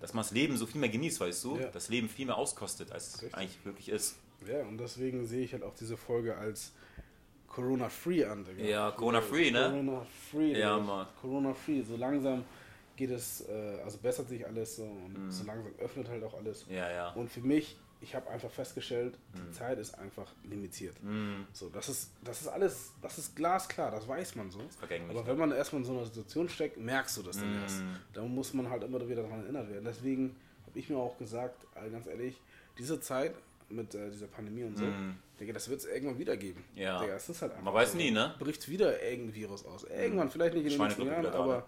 dass 0.00 0.12
man 0.14 0.22
das 0.22 0.32
Leben 0.32 0.56
so 0.56 0.66
viel 0.66 0.80
mehr 0.80 0.90
genießt, 0.90 1.20
weißt 1.20 1.44
du? 1.44 1.58
Ja. 1.58 1.66
Das 1.68 1.88
Leben 1.88 2.08
viel 2.08 2.26
mehr 2.26 2.36
auskostet, 2.36 2.90
als 2.92 3.08
es 3.08 3.22
Richtig. 3.22 3.34
eigentlich 3.38 3.64
wirklich 3.64 3.88
ist. 3.88 4.18
Ja, 4.46 4.60
und 4.62 4.78
deswegen 4.78 5.26
sehe 5.26 5.44
ich 5.44 5.52
halt 5.52 5.62
auch 5.62 5.74
diese 5.74 5.96
Folge 5.96 6.36
als 6.36 6.72
Corona-Free 7.48 8.24
an, 8.24 8.44
Digga. 8.44 8.62
Ja, 8.64 8.90
Corona-free, 8.90 9.50
ne? 9.50 9.68
Corona-Free, 9.70 10.58
Ja. 10.58 10.78
Mann. 10.78 11.06
Corona-Free. 11.20 11.82
So 11.82 11.96
langsam 11.96 12.44
geht 12.96 13.10
es, 13.10 13.46
äh, 13.48 13.80
also 13.84 13.98
bessert 13.98 14.28
sich 14.28 14.46
alles 14.46 14.76
so 14.76 14.84
und 14.84 15.26
Mhm. 15.26 15.30
so 15.30 15.44
langsam 15.44 15.72
öffnet 15.78 16.08
halt 16.08 16.24
auch 16.24 16.34
alles. 16.34 16.64
Ja, 16.68 16.90
ja. 16.90 17.10
Und 17.12 17.30
für 17.30 17.40
mich, 17.40 17.76
ich 18.02 18.14
habe 18.14 18.28
einfach 18.30 18.50
festgestellt, 18.50 19.16
die 19.36 19.40
Mhm. 19.40 19.52
Zeit 19.52 19.78
ist 19.78 19.96
einfach 19.98 20.26
limitiert. 20.44 20.96
Mm, 21.02 21.42
So, 21.52 21.68
das 21.68 21.88
ist, 21.88 22.10
das 22.24 22.40
ist 22.42 22.48
alles, 22.48 22.92
das 23.00 23.16
ist 23.18 23.36
glasklar, 23.36 23.90
das 23.90 24.06
weiß 24.08 24.34
man 24.34 24.50
so. 24.50 24.60
Aber 25.08 25.26
wenn 25.26 25.38
man 25.38 25.52
erstmal 25.52 25.80
in 25.82 25.86
so 25.86 25.92
einer 25.96 26.04
Situation 26.04 26.48
steckt, 26.48 26.76
merkst 26.78 27.16
du 27.18 27.22
das 27.22 27.38
dann 27.38 27.58
Mm. 27.58 27.62
erst. 27.62 27.82
Da 28.12 28.22
muss 28.22 28.52
man 28.54 28.68
halt 28.68 28.82
immer 28.82 29.06
wieder 29.08 29.22
daran 29.22 29.42
erinnert 29.44 29.70
werden. 29.70 29.84
Deswegen 29.84 30.34
habe 30.66 30.78
ich 30.78 30.88
mir 30.90 30.96
auch 30.96 31.16
gesagt, 31.18 31.64
äh, 31.76 31.88
ganz 31.90 32.06
ehrlich, 32.06 32.40
diese 32.78 33.00
Zeit 33.00 33.34
mit 33.68 33.94
äh, 33.94 34.10
dieser 34.10 34.26
Pandemie 34.26 34.64
und 34.64 34.76
so, 34.76 34.84
Mm. 34.84 35.16
Digga, 35.40 35.52
das 35.54 35.68
wird 35.68 35.80
es 35.80 35.86
irgendwann 35.86 36.18
wieder 36.18 36.36
geben. 36.36 36.62
Ja. 36.74 37.00
Digga, 37.00 37.14
es 37.14 37.28
ist 37.28 37.40
halt 37.40 37.52
einfach 37.52 37.64
Man 37.64 37.74
weiß 37.74 37.92
so. 37.92 37.98
nie, 37.98 38.10
ne? 38.10 38.34
Bricht 38.38 38.68
wieder 38.68 39.02
irgendein 39.02 39.34
Virus 39.34 39.64
aus. 39.64 39.84
Irgendwann, 39.84 40.28
vielleicht 40.30 40.54
nicht 40.54 40.64
in 40.64 40.70
den 40.72 40.80
nächsten 40.80 41.06
Jahren, 41.06 41.26
aber 41.26 41.66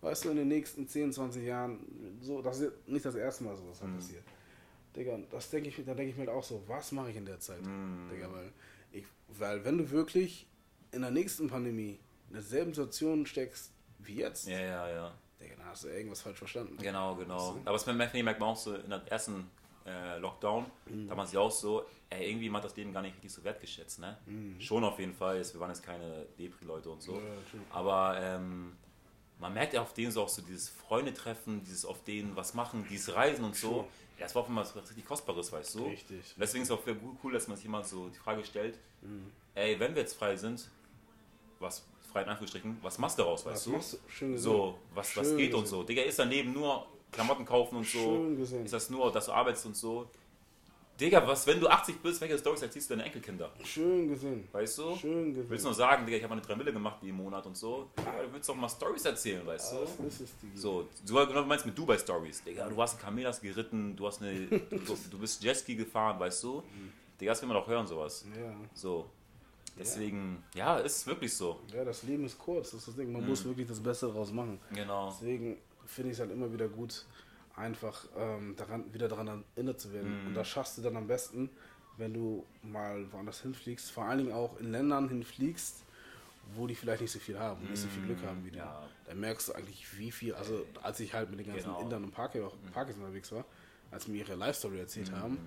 weißt 0.00 0.24
du, 0.24 0.30
in 0.30 0.36
den 0.36 0.48
nächsten 0.48 0.88
10, 0.88 1.12
20 1.12 1.44
Jahren, 1.44 1.78
so, 2.20 2.40
das 2.42 2.60
ist 2.60 2.72
nicht 2.88 3.04
das 3.04 3.14
erste 3.14 3.44
Mal 3.44 3.56
so, 3.56 3.68
was 3.68 3.80
Mhm. 3.80 3.86
halt 3.88 3.96
passiert. 3.96 4.22
Digga, 4.96 5.14
und 5.14 5.32
das 5.32 5.48
denke 5.50 5.68
ich, 5.68 5.76
da 5.76 5.94
denke 5.94 6.10
ich 6.10 6.16
mir 6.16 6.26
halt 6.26 6.36
auch 6.36 6.42
so, 6.44 6.62
was 6.66 6.92
mache 6.92 7.10
ich 7.10 7.16
in 7.16 7.24
der 7.24 7.40
Zeit? 7.40 7.62
Mhm. 7.62 8.08
Digga, 8.12 8.30
weil, 8.32 8.52
ich, 8.92 9.04
weil 9.28 9.64
wenn 9.64 9.78
du 9.78 9.90
wirklich 9.90 10.46
in 10.92 11.00
der 11.02 11.10
nächsten 11.10 11.48
Pandemie 11.48 11.98
in 12.28 12.34
derselben 12.34 12.74
Situation 12.74 13.24
steckst 13.26 13.72
wie 13.98 14.16
jetzt, 14.16 14.46
Ja, 14.48 14.60
ja, 14.60 14.88
ja. 14.88 15.14
Digga, 15.40 15.54
dann 15.56 15.66
hast 15.66 15.84
du 15.84 15.88
irgendwas 15.88 16.20
falsch 16.22 16.38
verstanden. 16.38 16.76
Genau, 16.80 17.14
genau. 17.16 17.56
Aber 17.64 17.72
das 17.72 17.86
merkt 17.86 18.14
man 18.40 18.48
auch 18.50 18.56
so 18.56 18.74
in 18.74 18.90
der 18.90 19.02
ersten 19.10 19.50
äh, 19.86 20.18
Lockdown, 20.18 20.66
Mhm. 20.86 21.08
da 21.08 21.14
man 21.14 21.26
sich 21.26 21.36
auch 21.36 21.50
so, 21.50 21.84
ey, 22.10 22.30
irgendwie 22.30 22.50
hat 22.52 22.64
das 22.64 22.76
Leben 22.76 22.92
gar 22.92 23.02
nicht 23.02 23.14
richtig 23.14 23.32
so 23.32 23.42
wertgeschätzt, 23.42 23.98
ne? 23.98 24.16
Schon 24.60 24.84
auf 24.84 24.98
jeden 24.98 25.14
Fall, 25.14 25.42
wir 25.52 25.60
waren 25.60 25.70
jetzt 25.70 25.82
keine 25.82 26.26
Depri-Leute 26.38 26.88
und 26.90 27.02
so. 27.02 27.14
Ja. 27.14 27.20
Aber 27.70 28.16
ähm, 28.20 28.76
man 29.40 29.52
merkt 29.54 29.72
ja 29.72 29.82
auf 29.82 29.92
denen 29.92 30.12
so 30.12 30.22
auch 30.22 30.28
so 30.28 30.42
dieses 30.42 30.68
Freunde 30.68 31.12
treffen, 31.12 31.64
dieses 31.64 31.84
auf 31.84 32.04
denen 32.04 32.36
was 32.36 32.54
machen, 32.54 32.86
dieses 32.88 33.12
Reisen 33.14 33.44
und 33.44 33.56
so. 33.56 33.88
Ja, 34.22 34.26
das 34.26 34.34
war 34.36 34.42
auch 34.42 34.48
immer 34.48 34.60
was 34.60 34.76
richtig 34.76 35.04
Kostbares, 35.04 35.50
weißt 35.52 35.74
du? 35.74 35.84
Richtig. 35.86 36.16
Und 36.36 36.40
deswegen 36.40 36.62
ist 36.62 36.70
es 36.70 36.78
auch 36.78 36.84
sehr 36.84 36.94
cool, 37.24 37.32
dass 37.32 37.48
man 37.48 37.56
sich 37.56 37.66
immer 37.66 37.82
so 37.82 38.08
die 38.08 38.18
Frage 38.18 38.44
stellt, 38.44 38.78
Mhm. 39.02 39.32
ey, 39.56 39.78
wenn 39.80 39.94
wir 39.96 40.02
jetzt 40.02 40.14
frei 40.14 40.36
sind, 40.36 40.68
was, 41.58 41.84
frei 42.12 42.22
in 42.22 42.28
Anführungsstrichen, 42.28 42.78
was 42.82 42.98
machst 42.98 43.18
du 43.18 43.22
daraus, 43.24 43.44
weißt 43.44 43.56
Was 43.56 43.64
du? 43.64 43.70
machst 43.72 43.92
du? 43.94 43.98
Schön 44.08 44.32
gesehen. 44.32 44.44
So, 44.52 44.78
was, 44.94 45.16
was 45.16 45.26
Schön 45.26 45.36
geht 45.38 45.54
und 45.54 45.62
gesehen. 45.62 45.78
so. 45.78 45.82
Digga, 45.82 46.02
ist 46.02 46.18
daneben 46.20 46.52
nur 46.52 46.86
Klamotten 47.10 47.44
kaufen 47.44 47.76
und 47.78 47.84
so. 47.86 47.98
Schön 47.98 48.36
gesehen. 48.36 48.64
Ist 48.64 48.74
das 48.74 48.90
nur, 48.90 49.10
dass 49.10 49.26
du 49.26 49.32
arbeitest 49.32 49.66
und 49.66 49.76
so. 49.76 50.08
Digga, 51.02 51.26
was, 51.26 51.44
wenn 51.48 51.58
du 51.58 51.66
80 51.66 52.00
bist, 52.00 52.20
welche 52.20 52.38
Storys 52.38 52.62
erzählst 52.62 52.88
du 52.88 52.94
deine 52.94 53.06
Enkelkinder? 53.06 53.50
Schön 53.64 54.08
gesehen. 54.08 54.46
Weißt 54.52 54.78
du? 54.78 54.94
Schön 54.96 55.34
gesehen. 55.34 55.50
Willst 55.50 55.64
du 55.64 55.68
nur 55.70 55.74
sagen, 55.74 56.06
Digga, 56.06 56.16
ich 56.18 56.22
habe 56.22 56.32
eine 56.34 56.42
3 56.42 56.54
Mille 56.54 56.72
gemacht 56.72 56.98
im 57.02 57.16
Monat 57.16 57.44
und 57.44 57.56
so? 57.56 57.90
Digga, 57.98 58.22
du 58.22 58.32
willst 58.32 58.48
doch 58.48 58.54
mal 58.54 58.68
Stories 58.68 59.04
erzählen, 59.04 59.44
weißt 59.44 59.72
Das 59.72 59.96
du? 59.96 60.04
ist 60.06 60.20
es. 60.20 60.30
So, 60.54 60.88
du 61.04 61.14
genau, 61.26 61.44
meinst 61.44 61.66
mit 61.66 61.76
Dubai 61.76 61.98
Stories. 61.98 62.44
Digga, 62.44 62.68
du 62.68 62.80
hast 62.80 62.94
ein 62.98 63.00
Kamel 63.00 63.26
hast 63.26 63.42
geritten, 63.42 63.96
du 63.96 64.06
hast 64.06 64.22
eine, 64.22 64.46
du, 64.46 64.96
du 65.10 65.18
bist 65.18 65.42
Jetski 65.42 65.74
gefahren, 65.74 66.20
weißt 66.20 66.44
du? 66.44 66.62
Digga, 67.20 67.32
das 67.32 67.42
will 67.42 67.48
man 67.48 67.56
doch 67.56 67.66
hören, 67.66 67.84
sowas. 67.86 68.24
Ja. 68.40 68.54
So. 68.72 69.10
Deswegen, 69.76 70.44
ja, 70.54 70.76
ist 70.76 71.04
wirklich 71.08 71.34
so. 71.34 71.58
ja, 71.74 71.84
das 71.84 72.04
Leben 72.04 72.26
ist 72.26 72.38
kurz, 72.38 72.70
das 72.70 72.80
ist 72.80 72.88
das 72.88 72.94
Ding. 72.96 73.10
Man 73.10 73.26
muss 73.26 73.44
wirklich 73.44 73.66
das 73.66 73.80
Beste 73.80 74.06
daraus 74.06 74.30
machen. 74.30 74.60
Genau. 74.72 75.08
Deswegen 75.10 75.56
finde 75.84 76.10
ich 76.10 76.16
es 76.16 76.20
halt 76.20 76.30
immer 76.30 76.52
wieder 76.52 76.68
gut, 76.68 77.04
einfach 77.56 78.06
ähm, 78.16 78.56
daran, 78.56 78.92
wieder 78.94 79.08
daran 79.08 79.44
erinnert 79.54 79.80
zu 79.80 79.92
werden. 79.92 80.20
Mhm. 80.22 80.26
Und 80.28 80.34
das 80.34 80.48
schaffst 80.48 80.78
du 80.78 80.82
dann 80.82 80.96
am 80.96 81.06
besten, 81.06 81.50
wenn 81.98 82.14
du 82.14 82.46
mal 82.62 83.10
woanders 83.12 83.40
hinfliegst, 83.42 83.90
vor 83.90 84.04
allen 84.04 84.18
Dingen 84.18 84.32
auch 84.32 84.58
in 84.58 84.72
Ländern 84.72 85.08
hinfliegst, 85.08 85.82
wo 86.54 86.66
die 86.66 86.74
vielleicht 86.74 87.02
nicht 87.02 87.12
so 87.12 87.18
viel 87.18 87.38
haben, 87.38 87.68
nicht 87.68 87.80
so 87.80 87.88
viel 87.88 88.02
Glück 88.02 88.22
haben 88.24 88.44
wie 88.44 88.50
du. 88.50 88.56
Mhm. 88.58 88.64
ja. 88.64 88.82
Da 89.06 89.14
merkst 89.14 89.48
du 89.48 89.52
eigentlich, 89.54 89.98
wie 89.98 90.10
viel, 90.10 90.34
also 90.34 90.64
als 90.82 91.00
ich 91.00 91.12
halt 91.12 91.30
mit 91.30 91.38
den 91.40 91.46
ganzen 91.48 91.64
Genau. 91.64 91.78
Mhm. 91.78 91.84
Indern 91.84 92.04
und 92.04 92.10
Pakis, 92.12 92.42
Pakis 92.72 92.96
unterwegs 92.96 93.30
war, 93.32 93.44
als 93.90 94.04
sie 94.04 94.10
mir 94.12 94.18
ihre 94.18 94.34
Life-Story 94.34 94.78
erzählt 94.80 95.12
haben, 95.12 95.38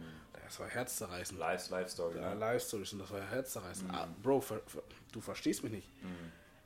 das 0.45 0.59
war 0.59 0.67
herzzerreißend. 0.67 1.39
Live, 1.39 1.69
Live 1.71 1.89
Story. 1.89 2.17
Ja, 2.17 2.33
Ne? 2.35 2.39
Live-Stories 2.39 2.93
und 2.93 2.99
das 2.99 3.09
war 3.09 3.21
herzzerreißend. 3.21 3.89
Mhm. 3.89 3.95
Ah, 3.95 4.07
Bro, 4.21 4.41
ver, 4.41 4.61
ver, 4.67 4.83
du 5.11 5.19
verstehst 5.21 5.63
mich 5.63 5.71
nicht. 5.71 5.89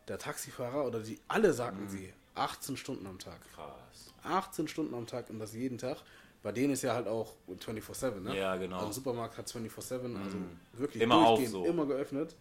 Der 0.09 0.17
Taxifahrer 0.17 0.85
oder 0.85 0.99
die, 0.99 1.17
alle 1.29 1.53
sagten 1.53 1.83
Mhm. 1.85 1.89
sie, 1.89 2.13
18 2.35 2.75
Stunden 2.75 3.07
am 3.07 3.17
Tag. 3.19 3.39
Krass. 3.53 4.08
18 4.29 4.67
Stunden 4.67 4.93
am 4.93 5.07
Tag 5.07 5.29
und 5.29 5.39
das 5.39 5.53
jeden 5.53 5.77
Tag. 5.77 5.97
Bei 6.41 6.51
denen 6.53 6.71
ist 6.73 6.83
ja 6.83 6.93
halt 6.93 7.07
auch 7.07 7.33
24-7, 7.49 8.21
ne? 8.21 8.37
Ja, 8.37 8.55
genau. 8.55 8.77
Also 8.79 8.93
Supermarkt 8.93 9.37
hat 9.37 9.47
24-7, 9.47 10.15
also 10.23 10.37
wirklich 10.73 11.03
Immer 11.03 11.27
auf 11.27 11.45
so. 11.45 11.65
immer 11.65 11.85
geöffnet. 11.85 12.35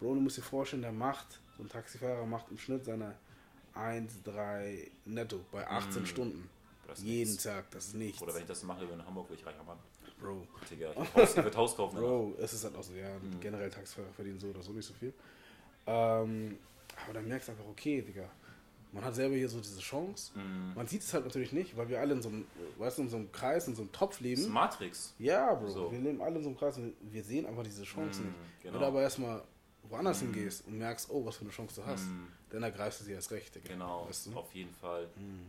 Bro, 0.00 0.14
du 0.14 0.20
musst 0.20 0.36
dir 0.38 0.42
vorstellen, 0.42 0.82
der 0.82 0.92
macht, 0.92 1.40
so 1.56 1.62
ein 1.62 1.68
Taxifahrer 1.68 2.26
macht 2.26 2.50
im 2.50 2.58
Schnitt 2.58 2.84
seine 2.84 3.14
1, 3.74 4.22
3 4.24 4.90
netto 5.04 5.40
bei 5.52 5.66
18 5.66 6.06
Stunden. 6.06 6.38
Mhm. 6.38 6.48
Das 6.88 6.98
ist 6.98 7.04
Jeden 7.04 7.30
nichts. 7.30 7.44
Tag, 7.44 7.70
das 7.70 7.86
ist 7.86 7.94
nichts. 7.94 8.22
Oder 8.22 8.34
wenn 8.34 8.42
ich 8.42 8.48
das 8.48 8.62
mache 8.62 8.84
in 8.84 9.04
Hamburg, 9.06 9.28
will 9.30 9.36
ich 9.38 9.46
reicher 9.46 9.62
Mann. 9.64 9.78
Bro. 10.20 10.46
Digga, 10.70 10.90
ich 10.90 10.96
würd 10.96 11.14
Haus, 11.14 11.36
ich 11.36 11.44
würd 11.44 11.56
Haus 11.56 11.76
kaufen. 11.76 11.96
Bro, 11.98 12.34
es 12.40 12.52
ist 12.52 12.64
halt 12.64 12.74
auch 12.76 12.82
so, 12.82 12.94
ja, 12.94 13.08
Mhm. 13.18 13.38
generell 13.40 13.70
Taxifahrer 13.70 14.12
verdienen 14.14 14.40
so 14.40 14.48
oder 14.48 14.62
so 14.62 14.72
nicht 14.72 14.86
so 14.86 14.94
viel. 14.94 15.12
Ähm, 15.86 16.58
aber 17.04 17.14
dann 17.14 17.28
merkst 17.28 17.48
du 17.48 17.52
einfach, 17.52 17.66
okay, 17.66 18.02
Digga, 18.02 18.28
man 18.96 19.04
hat 19.04 19.14
selber 19.14 19.36
hier 19.36 19.48
so 19.48 19.60
diese 19.60 19.78
Chance. 19.80 20.32
Mhm. 20.34 20.72
Man 20.74 20.86
sieht 20.86 21.02
es 21.02 21.12
halt 21.14 21.24
natürlich 21.24 21.52
nicht, 21.52 21.76
weil 21.76 21.88
wir 21.88 22.00
alle 22.00 22.14
in 22.14 22.22
so 22.22 22.28
einem, 22.30 22.46
weißt 22.78 22.98
du, 22.98 23.02
in 23.02 23.08
so 23.08 23.16
einem 23.16 23.30
Kreis, 23.30 23.68
in 23.68 23.74
so 23.76 23.82
einem 23.82 23.92
Topf 23.92 24.18
Das 24.18 24.26
ist 24.26 24.38
leben. 24.40 24.52
Matrix. 24.52 25.14
Ja, 25.18 25.54
Bro, 25.54 25.68
So. 25.68 25.92
wir 25.92 25.98
leben 26.00 26.20
alle 26.20 26.36
in 26.36 26.42
so 26.42 26.48
einem 26.48 26.58
Kreis 26.58 26.76
und 26.78 26.94
wir 27.00 27.22
sehen 27.22 27.46
einfach 27.46 27.62
diese 27.62 27.84
Chance 27.84 28.20
Mhm, 28.22 28.26
nicht. 28.28 28.36
genau. 28.62 28.74
Wenn 28.74 28.80
du 28.80 28.86
aber 28.86 29.02
erstmal 29.02 29.42
woanders 29.88 30.20
hingehst 30.20 30.66
und 30.66 30.78
merkst, 30.78 31.08
oh, 31.10 31.24
was 31.24 31.36
für 31.36 31.42
eine 31.42 31.50
Chance 31.50 31.80
du 31.80 31.86
hast, 31.86 32.06
Mhm. 32.06 32.26
dann 32.50 32.62
ergreifst 32.64 33.00
du 33.00 33.04
sie 33.04 33.12
erst 33.12 33.30
recht, 33.30 33.54
Digga. 33.54 33.68
Genau, 33.68 34.06
Weißt 34.08 34.26
du? 34.26 34.32
auf 34.36 34.52
jeden 34.54 34.74
Fall. 34.74 35.06
Mhm. 35.16 35.46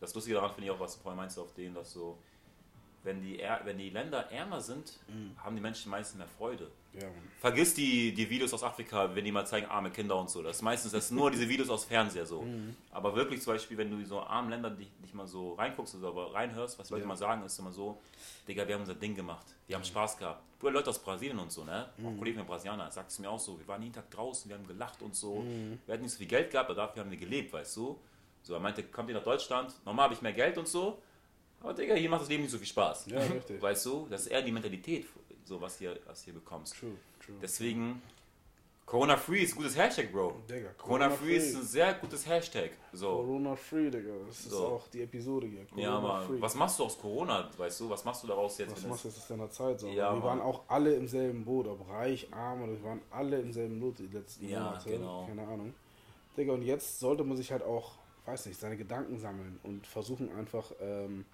Das 0.00 0.14
Lustige 0.14 0.34
daran 0.36 0.50
finde 0.52 0.66
ich 0.66 0.70
auch, 0.70 0.80
was 0.80 0.94
du 0.96 1.00
vorhin 1.02 1.16
meinst, 1.16 1.38
auf 1.38 1.52
denen, 1.54 1.74
dass 1.74 1.92
so, 1.92 2.18
wenn 3.04 3.20
die, 3.22 3.40
wenn 3.64 3.78
die 3.78 3.90
Länder 3.90 4.30
ärmer 4.30 4.60
sind, 4.60 4.98
Mhm. 5.08 5.32
haben 5.42 5.54
die 5.56 5.62
Menschen 5.62 5.90
meistens 5.90 6.18
mehr 6.18 6.26
Freude. 6.28 6.70
Ja. 6.94 7.06
Vergiss 7.40 7.74
die, 7.74 8.12
die 8.12 8.28
Videos 8.28 8.52
aus 8.52 8.62
Afrika, 8.64 9.14
wenn 9.14 9.24
die 9.24 9.30
mal 9.30 9.46
zeigen, 9.46 9.66
arme 9.66 9.90
Kinder 9.90 10.16
und 10.16 10.28
so. 10.30 10.42
Das 10.42 10.56
ist 10.56 10.62
meistens 10.62 10.92
das 10.92 11.10
nur 11.10 11.30
diese 11.30 11.48
Videos 11.48 11.68
aus 11.70 11.84
Fernseher 11.84 12.26
so. 12.26 12.42
Mhm. 12.42 12.74
Aber 12.90 13.14
wirklich 13.14 13.40
zum 13.42 13.52
Beispiel, 13.52 13.76
wenn 13.78 13.90
du 13.90 13.98
in 13.98 14.06
so 14.06 14.20
armen 14.20 14.50
Ländern 14.50 14.76
dich 14.76 14.90
nicht 15.00 15.14
mal 15.14 15.26
so 15.26 15.52
reinguckst 15.54 15.94
oder 15.94 16.08
aber 16.08 16.34
reinhörst, 16.34 16.78
was 16.78 16.88
die 16.88 16.94
Leute 16.94 17.02
Ja. 17.04 17.08
mal 17.08 17.16
sagen, 17.16 17.44
ist 17.44 17.58
immer 17.58 17.72
so, 17.72 18.00
Digga, 18.48 18.66
wir 18.66 18.74
haben 18.74 18.80
unser 18.82 18.94
Ding 18.94 19.14
gemacht. 19.14 19.46
Wir 19.66 19.76
haben 19.76 19.84
Spaß 19.84 20.16
gehabt. 20.18 20.42
Bruder, 20.58 20.72
Leute 20.72 20.90
aus 20.90 20.98
Brasilien 20.98 21.38
und 21.38 21.52
so, 21.52 21.62
ne? 21.62 21.88
Auch 21.98 22.10
Mhm. 22.10 22.18
Kollegen 22.18 22.38
mit 22.38 22.46
Brasilianer, 22.48 22.90
sagt 22.90 23.10
es 23.12 23.18
mir 23.20 23.30
auch 23.30 23.38
so, 23.38 23.58
wir 23.58 23.68
waren 23.68 23.80
jeden 23.82 23.94
Tag 23.94 24.10
draußen, 24.10 24.48
wir 24.50 24.56
haben 24.56 24.66
gelacht 24.66 25.00
und 25.02 25.14
so. 25.14 25.36
Mhm. 25.42 25.78
Wir 25.86 25.92
hatten 25.94 26.02
nicht 26.02 26.12
so 26.12 26.18
viel 26.18 26.26
Geld 26.26 26.50
gehabt, 26.50 26.68
aber 26.70 26.74
dafür 26.80 27.02
haben 27.04 27.10
wir 27.10 27.18
gelebt, 27.18 27.52
weißt 27.52 27.76
du? 27.76 28.00
So, 28.42 28.54
er 28.54 28.60
meinte, 28.60 28.82
kommt 28.82 29.08
ihr 29.10 29.14
nach 29.14 29.22
Deutschland, 29.24 29.72
normal 29.84 30.04
habe 30.06 30.14
ich 30.14 30.22
mehr 30.22 30.32
Geld 30.32 30.56
und 30.58 30.66
so, 30.66 31.00
aber 31.60 31.74
Digga, 31.74 31.94
hier 31.94 32.08
macht 32.10 32.22
das 32.22 32.28
Leben 32.28 32.42
nicht 32.42 32.52
so 32.52 32.58
viel 32.58 32.66
Spaß. 32.66 33.06
Ja, 33.06 33.18
richtig. 33.20 33.60
Weißt 33.60 33.84
du? 33.86 34.06
Das 34.10 34.22
ist 34.22 34.26
eher 34.28 34.42
die 34.42 34.52
Mentalität, 34.52 35.06
so 35.44 35.60
was 35.60 35.78
hier, 35.78 35.98
was 36.06 36.22
hier 36.22 36.34
bekommst. 36.34 36.74
True, 36.78 36.92
true. 37.24 37.36
Deswegen, 37.42 38.00
Corona-Free 38.86 39.42
ist 39.42 39.52
ein 39.52 39.56
gutes 39.58 39.76
Hashtag, 39.76 40.10
Bro. 40.10 40.36
Digga, 40.48 40.70
Corona-Free 40.78 41.36
ist 41.36 41.52
Corona-free. 41.52 41.60
ein 41.60 41.66
sehr 41.66 41.94
gutes 41.94 42.26
Hashtag. 42.26 42.70
So. 42.94 43.08
Corona-free, 43.16 43.90
Digga. 43.90 44.12
Das 44.26 44.38
ist 44.40 44.50
So. 44.50 44.66
auch 44.66 44.88
die 44.88 45.02
Episode 45.02 45.46
hier. 45.46 45.66
Ja, 45.76 45.90
Corona-free. 46.00 46.32
Mann. 46.32 46.42
Was 46.42 46.54
machst 46.54 46.78
du 46.78 46.84
aus 46.84 46.98
Corona, 46.98 47.50
weißt 47.58 47.80
du? 47.80 47.90
Was 47.90 48.02
machst 48.06 48.22
du 48.22 48.28
daraus 48.28 48.56
jetzt? 48.56 48.72
Was 48.72 48.86
machst 48.86 49.04
du 49.04 49.08
jetzt 49.08 49.18
aus 49.18 49.28
deiner 49.28 49.50
Zeit? 49.50 49.80
So? 49.80 49.88
Ja, 49.88 50.10
wir 50.14 50.20
Mann. 50.20 50.22
waren 50.22 50.40
auch 50.40 50.62
alle 50.68 50.94
im 50.94 51.06
selben 51.06 51.44
Boot, 51.44 51.66
ob 51.66 51.86
reich, 51.90 52.28
arm, 52.32 52.62
oder 52.62 52.72
wir 52.72 52.82
waren 52.84 53.02
alle 53.10 53.38
im 53.40 53.52
selben 53.52 53.78
Boot 53.78 53.98
die 53.98 54.06
letzten 54.06 54.48
Ja, 54.48 54.60
Monate. 54.64 54.88
genau. 54.90 55.26
Keine 55.26 55.46
Ahnung. 55.46 55.74
Digga, 56.38 56.52
und 56.54 56.62
jetzt 56.62 56.98
sollte 56.98 57.24
man 57.24 57.36
sich 57.36 57.52
halt 57.52 57.62
auch, 57.64 57.92
weiß 58.24 58.46
nicht, 58.46 58.58
seine 58.58 58.78
Gedanken 58.78 59.18
sammeln 59.18 59.60
und 59.64 59.86
versuchen 59.86 60.34
einfach, 60.34 60.72
ähm, 60.80 61.26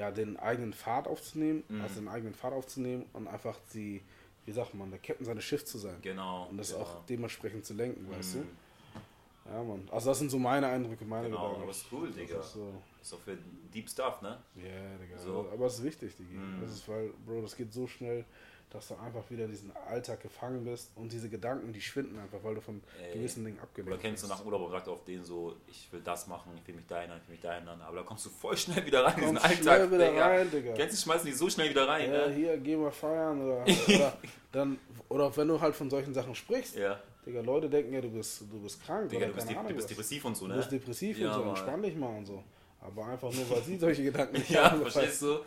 ja, 0.00 0.10
den 0.10 0.38
eigenen 0.38 0.72
Pfad 0.72 1.06
aufzunehmen, 1.06 1.62
Mhm. 1.68 1.80
also 1.82 2.00
den 2.00 2.08
eigenen 2.08 2.34
Pfad 2.34 2.52
aufzunehmen 2.54 3.04
und 3.12 3.28
einfach 3.28 3.58
die, 3.74 4.00
wie 4.46 4.52
sagt 4.52 4.72
man, 4.74 4.90
der 4.90 4.98
Captain 4.98 5.26
seines 5.26 5.44
Schiffs 5.44 5.66
zu 5.70 5.76
sein. 5.78 5.98
Genau. 6.00 6.46
Und 6.48 6.56
das 6.56 6.70
genau. 6.72 6.82
auch 6.84 7.04
dementsprechend 7.06 7.64
zu 7.66 7.74
lenken, 7.74 8.10
weißt 8.10 8.36
Mhm. 8.36 8.40
du? 8.40 9.50
Ja, 9.52 9.62
Mann. 9.62 9.88
Also 9.90 10.10
das 10.10 10.18
sind 10.18 10.30
so 10.30 10.38
meine 10.38 10.66
Eindrücke, 10.68 11.04
meine 11.04 11.28
Genau, 11.28 11.38
Gedanken. 11.42 11.62
aber 11.62 11.70
ist 11.70 11.86
cool, 11.92 12.06
Das 12.08 12.16
Digga. 12.16 12.40
ist 12.40 12.52
so. 12.54 12.72
Ist 13.02 13.12
doch 13.12 13.20
für 13.20 13.36
Deep 13.74 13.88
Stuff, 13.90 14.22
ne? 14.22 14.38
Ja, 14.56 14.96
Digga. 15.02 15.18
So. 15.18 15.48
Aber 15.52 15.66
es 15.66 15.74
ist 15.78 15.84
wichtig, 15.84 16.16
Digga. 16.16 16.38
Mhm. 16.40 16.60
Das 16.62 16.70
ist, 16.72 16.88
weil, 16.88 17.10
Bro, 17.26 17.42
das 17.42 17.54
geht 17.56 17.72
so 17.72 17.86
schnell. 17.86 18.24
Dass 18.70 18.88
du 18.88 18.94
einfach 18.96 19.28
wieder 19.30 19.46
diesen 19.48 19.72
Alltag 19.88 20.20
gefangen 20.22 20.64
bist 20.64 20.92
und 20.94 21.12
diese 21.12 21.28
Gedanken, 21.28 21.72
die 21.72 21.80
schwinden 21.80 22.18
einfach, 22.18 22.38
weil 22.42 22.54
du 22.54 22.60
von 22.60 22.80
Ey. 23.02 23.14
gewissen 23.18 23.44
Dingen 23.44 23.56
Oder 23.58 23.64
abgelenkt 23.64 24.00
kennst 24.00 24.22
du 24.22 24.28
bist. 24.28 24.38
nach 24.38 24.46
Urlaub 24.46 24.70
gerade 24.70 24.90
auf 24.90 25.04
den 25.04 25.24
so, 25.24 25.56
ich 25.66 25.88
will 25.92 26.00
das 26.04 26.26
machen, 26.28 26.52
ich 26.56 26.66
will 26.68 26.76
mich 26.76 26.86
da 26.86 26.98
erinnern, 26.98 27.18
ich 27.22 27.28
will 27.28 27.34
mich 27.34 27.42
da 27.42 27.52
erinnern, 27.54 27.80
aber 27.82 27.96
da 27.96 28.02
kommst 28.04 28.26
du 28.26 28.30
voll 28.30 28.56
schnell 28.56 28.84
wieder 28.86 29.04
rein 29.04 29.14
in 29.18 29.20
diesen 29.22 29.38
Alltag. 29.38 29.90
wieder 29.90 30.08
Digga. 30.10 30.26
rein, 30.26 30.50
Digga. 30.50 30.72
Kennst 30.74 30.96
du, 30.98 31.02
schmeißen 31.04 31.26
die 31.26 31.32
so 31.32 31.50
schnell 31.50 31.70
wieder 31.70 31.88
rein, 31.88 32.12
Ja, 32.12 32.28
ne? 32.28 32.32
hier, 32.34 32.56
geh 32.58 32.76
mal 32.76 32.90
feiern 32.92 33.40
oder, 33.42 33.64
oder 33.88 34.16
dann 34.52 34.78
oder 35.08 35.36
wenn 35.36 35.48
du 35.48 35.60
halt 35.60 35.74
von 35.74 35.90
solchen 35.90 36.14
Sachen 36.14 36.34
sprichst, 36.34 36.76
Ja. 36.76 37.00
Digga, 37.26 37.40
Leute 37.42 37.68
denken 37.68 37.92
ja, 37.92 38.00
du 38.00 38.08
bist, 38.10 38.40
du 38.50 38.60
bist 38.60 38.82
krank 38.82 39.08
Digga, 39.10 39.26
oder 39.26 39.32
du 39.32 39.34
bist, 39.34 39.48
Ahnung 39.50 39.68
du 39.68 39.74
bist 39.74 39.90
depressiv 39.90 40.24
und 40.24 40.36
so, 40.36 40.46
Du 40.46 40.52
ne? 40.52 40.56
bist 40.58 40.72
depressiv 40.72 41.18
Ja, 41.18 41.34
und 41.36 41.42
so, 41.42 41.48
entspann 41.50 41.82
dich 41.82 41.96
mal 41.96 42.16
und 42.16 42.26
so. 42.26 42.42
Aber 42.80 43.06
einfach 43.08 43.30
nur, 43.30 43.50
weil 43.50 43.62
sie 43.62 43.76
solche 43.76 44.04
Gedanken 44.04 44.32
nicht 44.38 44.48
Ja, 44.50 44.70
haben. 44.70 44.80
verstehst 44.82 45.20
du? 45.22 45.40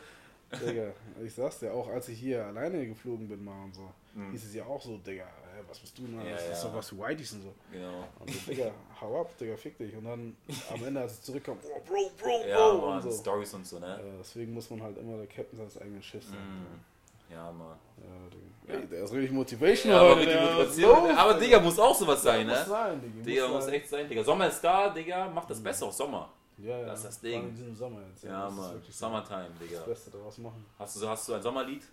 Digga, 0.60 0.92
ich 1.24 1.34
sag's 1.34 1.60
dir, 1.60 1.74
auch 1.74 1.88
als 1.90 2.08
ich 2.10 2.20
hier 2.20 2.46
alleine 2.46 2.86
geflogen 2.88 3.28
bin 3.28 3.44
mal 3.44 3.64
und 3.64 3.76
so, 3.76 3.90
Mhm. 4.16 4.32
hieß 4.32 4.46
es 4.46 4.54
ja 4.54 4.64
auch 4.66 4.80
so, 4.82 4.98
Digga, 4.98 5.26
was 5.68 5.80
bist 5.80 5.98
du 5.98 6.04
denn? 6.04 6.24
Ja, 6.24 6.32
das 6.34 6.44
ist 6.50 6.64
ja. 6.64 6.70
doch 6.70 6.76
was 6.78 6.90
für 6.90 7.00
Whiteys 7.00 7.32
und 7.34 7.42
so. 7.44 7.54
Genau. 7.72 8.08
Und 8.20 8.30
so, 8.32 8.52
Digga, 8.52 8.72
hau 9.02 9.22
ab, 9.22 9.32
Digga, 9.40 9.58
fick 9.58 9.76
dich. 9.78 9.96
Und 9.96 10.06
dann 10.06 10.36
am 10.72 10.86
Ende, 10.86 11.02
als 11.02 11.14
ich 11.16 11.22
zurückkam, 11.22 11.58
oh, 11.64 11.80
Bro, 11.88 12.12
Bro, 12.22 12.48
Ja, 12.48 12.58
Bro, 12.70 12.78
Mann, 12.82 12.96
und 13.04 13.12
so. 13.12 13.20
Stories 13.22 13.54
und 13.56 13.66
so, 13.66 13.80
ne? 13.80 14.00
Äh, 14.00 14.18
deswegen 14.20 14.54
muss 14.54 14.70
man 14.70 14.84
halt 14.84 14.98
immer 15.00 15.18
der 15.18 15.26
Captain 15.28 15.58
seines 15.58 15.78
eigenen 15.82 16.04
Schiffs 16.04 16.28
sein. 16.30 16.38
Mhm. 16.38 17.34
Ja, 17.34 17.52
Mann. 17.52 17.76
Ja, 17.98 18.30
Digga. 18.30 18.80
Ey, 18.82 18.88
der 18.88 19.04
ist 19.04 19.14
richtig 19.14 19.32
Motivation 19.32 19.92
Ja, 19.92 20.00
aber, 20.02 20.16
heute, 20.18 20.26
Digga. 20.28 20.42
Motivation, 20.44 20.92
ist 21.04 21.10
los, 21.10 21.18
aber 21.18 21.34
Digga, 21.40 21.60
muss 21.60 21.80
auch 21.80 21.96
sowas 21.96 22.22
sein, 22.22 22.46
Muss 22.48 22.58
ne? 22.60 22.66
sein, 22.66 23.02
Digga. 23.02 23.24
Digga, 23.26 23.44
muss 23.48 23.56
muss 23.56 23.66
sein. 23.66 23.74
echt 23.74 23.90
sein, 23.90 24.08
Digga. 24.10 24.24
Sommer 24.24 24.48
ist 24.48 24.62
da, 24.62 24.90
Digga, 24.90 25.30
macht 25.30 25.50
das 25.50 25.60
besser 25.64 25.88
auf 25.88 25.94
Sommer. 25.94 26.30
Ja, 26.64 26.78
ja. 26.80 26.86
Das 26.86 27.00
ist 27.00 27.06
das 27.06 27.18
Vor 27.18 27.30
Ding. 27.30 27.50
in 27.50 27.56
diesem 27.56 27.76
Sommer 27.76 28.02
jetzt. 28.08 28.24
Ja, 28.24 28.50
Mann. 28.50 28.82
Summertime, 28.90 29.50
Digga. 29.60 29.78
Das 29.80 29.86
Beste 29.86 30.12
daraus 30.12 30.38
machen. 30.38 30.66
Hast 30.80 31.02
du, 31.02 31.08
hast 31.08 31.28
du 31.28 31.34
ein 31.34 31.42
Sommerlied? 31.42 31.84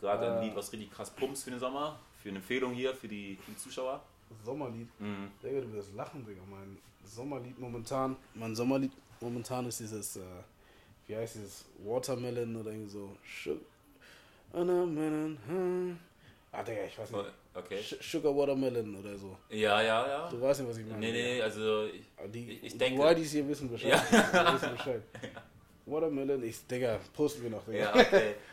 Gerade 0.00 0.32
ein 0.32 0.38
Äh. 0.38 0.44
Lied, 0.46 0.56
was 0.56 0.72
richtig 0.72 0.90
krass 0.90 1.10
pumps 1.10 1.42
für 1.44 1.50
den 1.50 1.60
Sommer? 1.60 1.98
Für 2.22 2.30
eine 2.30 2.38
Empfehlung 2.38 2.72
hier, 2.72 2.94
für 2.94 3.08
die, 3.08 3.36
für 3.36 3.50
die 3.50 3.56
Zuschauer? 3.58 4.00
Sommerlied. 4.44 4.88
Mhm. 4.98 5.30
Digga, 5.42 5.60
du 5.60 5.72
wirst 5.74 5.94
lachen, 5.94 6.24
Digga. 6.24 6.40
Mein 6.50 6.78
Sommerlied 7.04 7.58
momentan, 7.58 8.16
mein 8.34 8.56
Sommerlied 8.56 8.92
momentan 9.20 9.66
ist 9.66 9.80
dieses, 9.80 10.16
äh, 10.16 10.20
wie 11.06 11.16
heißt 11.16 11.34
dieses, 11.34 11.66
Watermelon 11.84 12.56
oder 12.56 12.70
irgendwie 12.70 12.90
so. 12.90 13.14
Ah, 16.52 16.62
Digga, 16.62 16.84
ich 16.84 16.98
weiß 16.98 17.10
nicht. 17.10 17.24
Okay. 17.54 17.80
Sugar 18.00 18.34
Watermelon 18.34 18.96
oder 18.96 19.16
so. 19.18 19.36
Ja, 19.50 19.82
ja, 19.82 20.06
ja. 20.06 20.28
Du 20.30 20.40
weißt 20.40 20.60
nicht, 20.60 20.70
was 20.70 20.78
ich 20.78 20.86
meine. 20.86 20.98
Nee, 21.00 21.12
nee, 21.12 21.42
also 21.42 21.84
ich, 21.86 22.02
Ah, 22.16 22.26
Die, 22.26 22.50
Ich- 22.52 22.64
ich 22.64 22.72
die 22.72 22.78
denke- 22.78 23.02
Whiteys 23.02 23.30
hier 23.32 23.46
wissen 23.48 23.68
Bescheid. 23.70 24.00
Die 24.10 24.54
wissen 24.54 24.72
Bescheid. 24.72 25.02
Watermelon, 25.86 26.42
ich, 26.44 26.66
Digga, 26.66 26.98
posten 27.14 27.42
wir 27.42 27.50
noch, 27.50 27.64
Digga. 27.64 27.78
ja, 27.78 27.94
okay. 27.94 28.34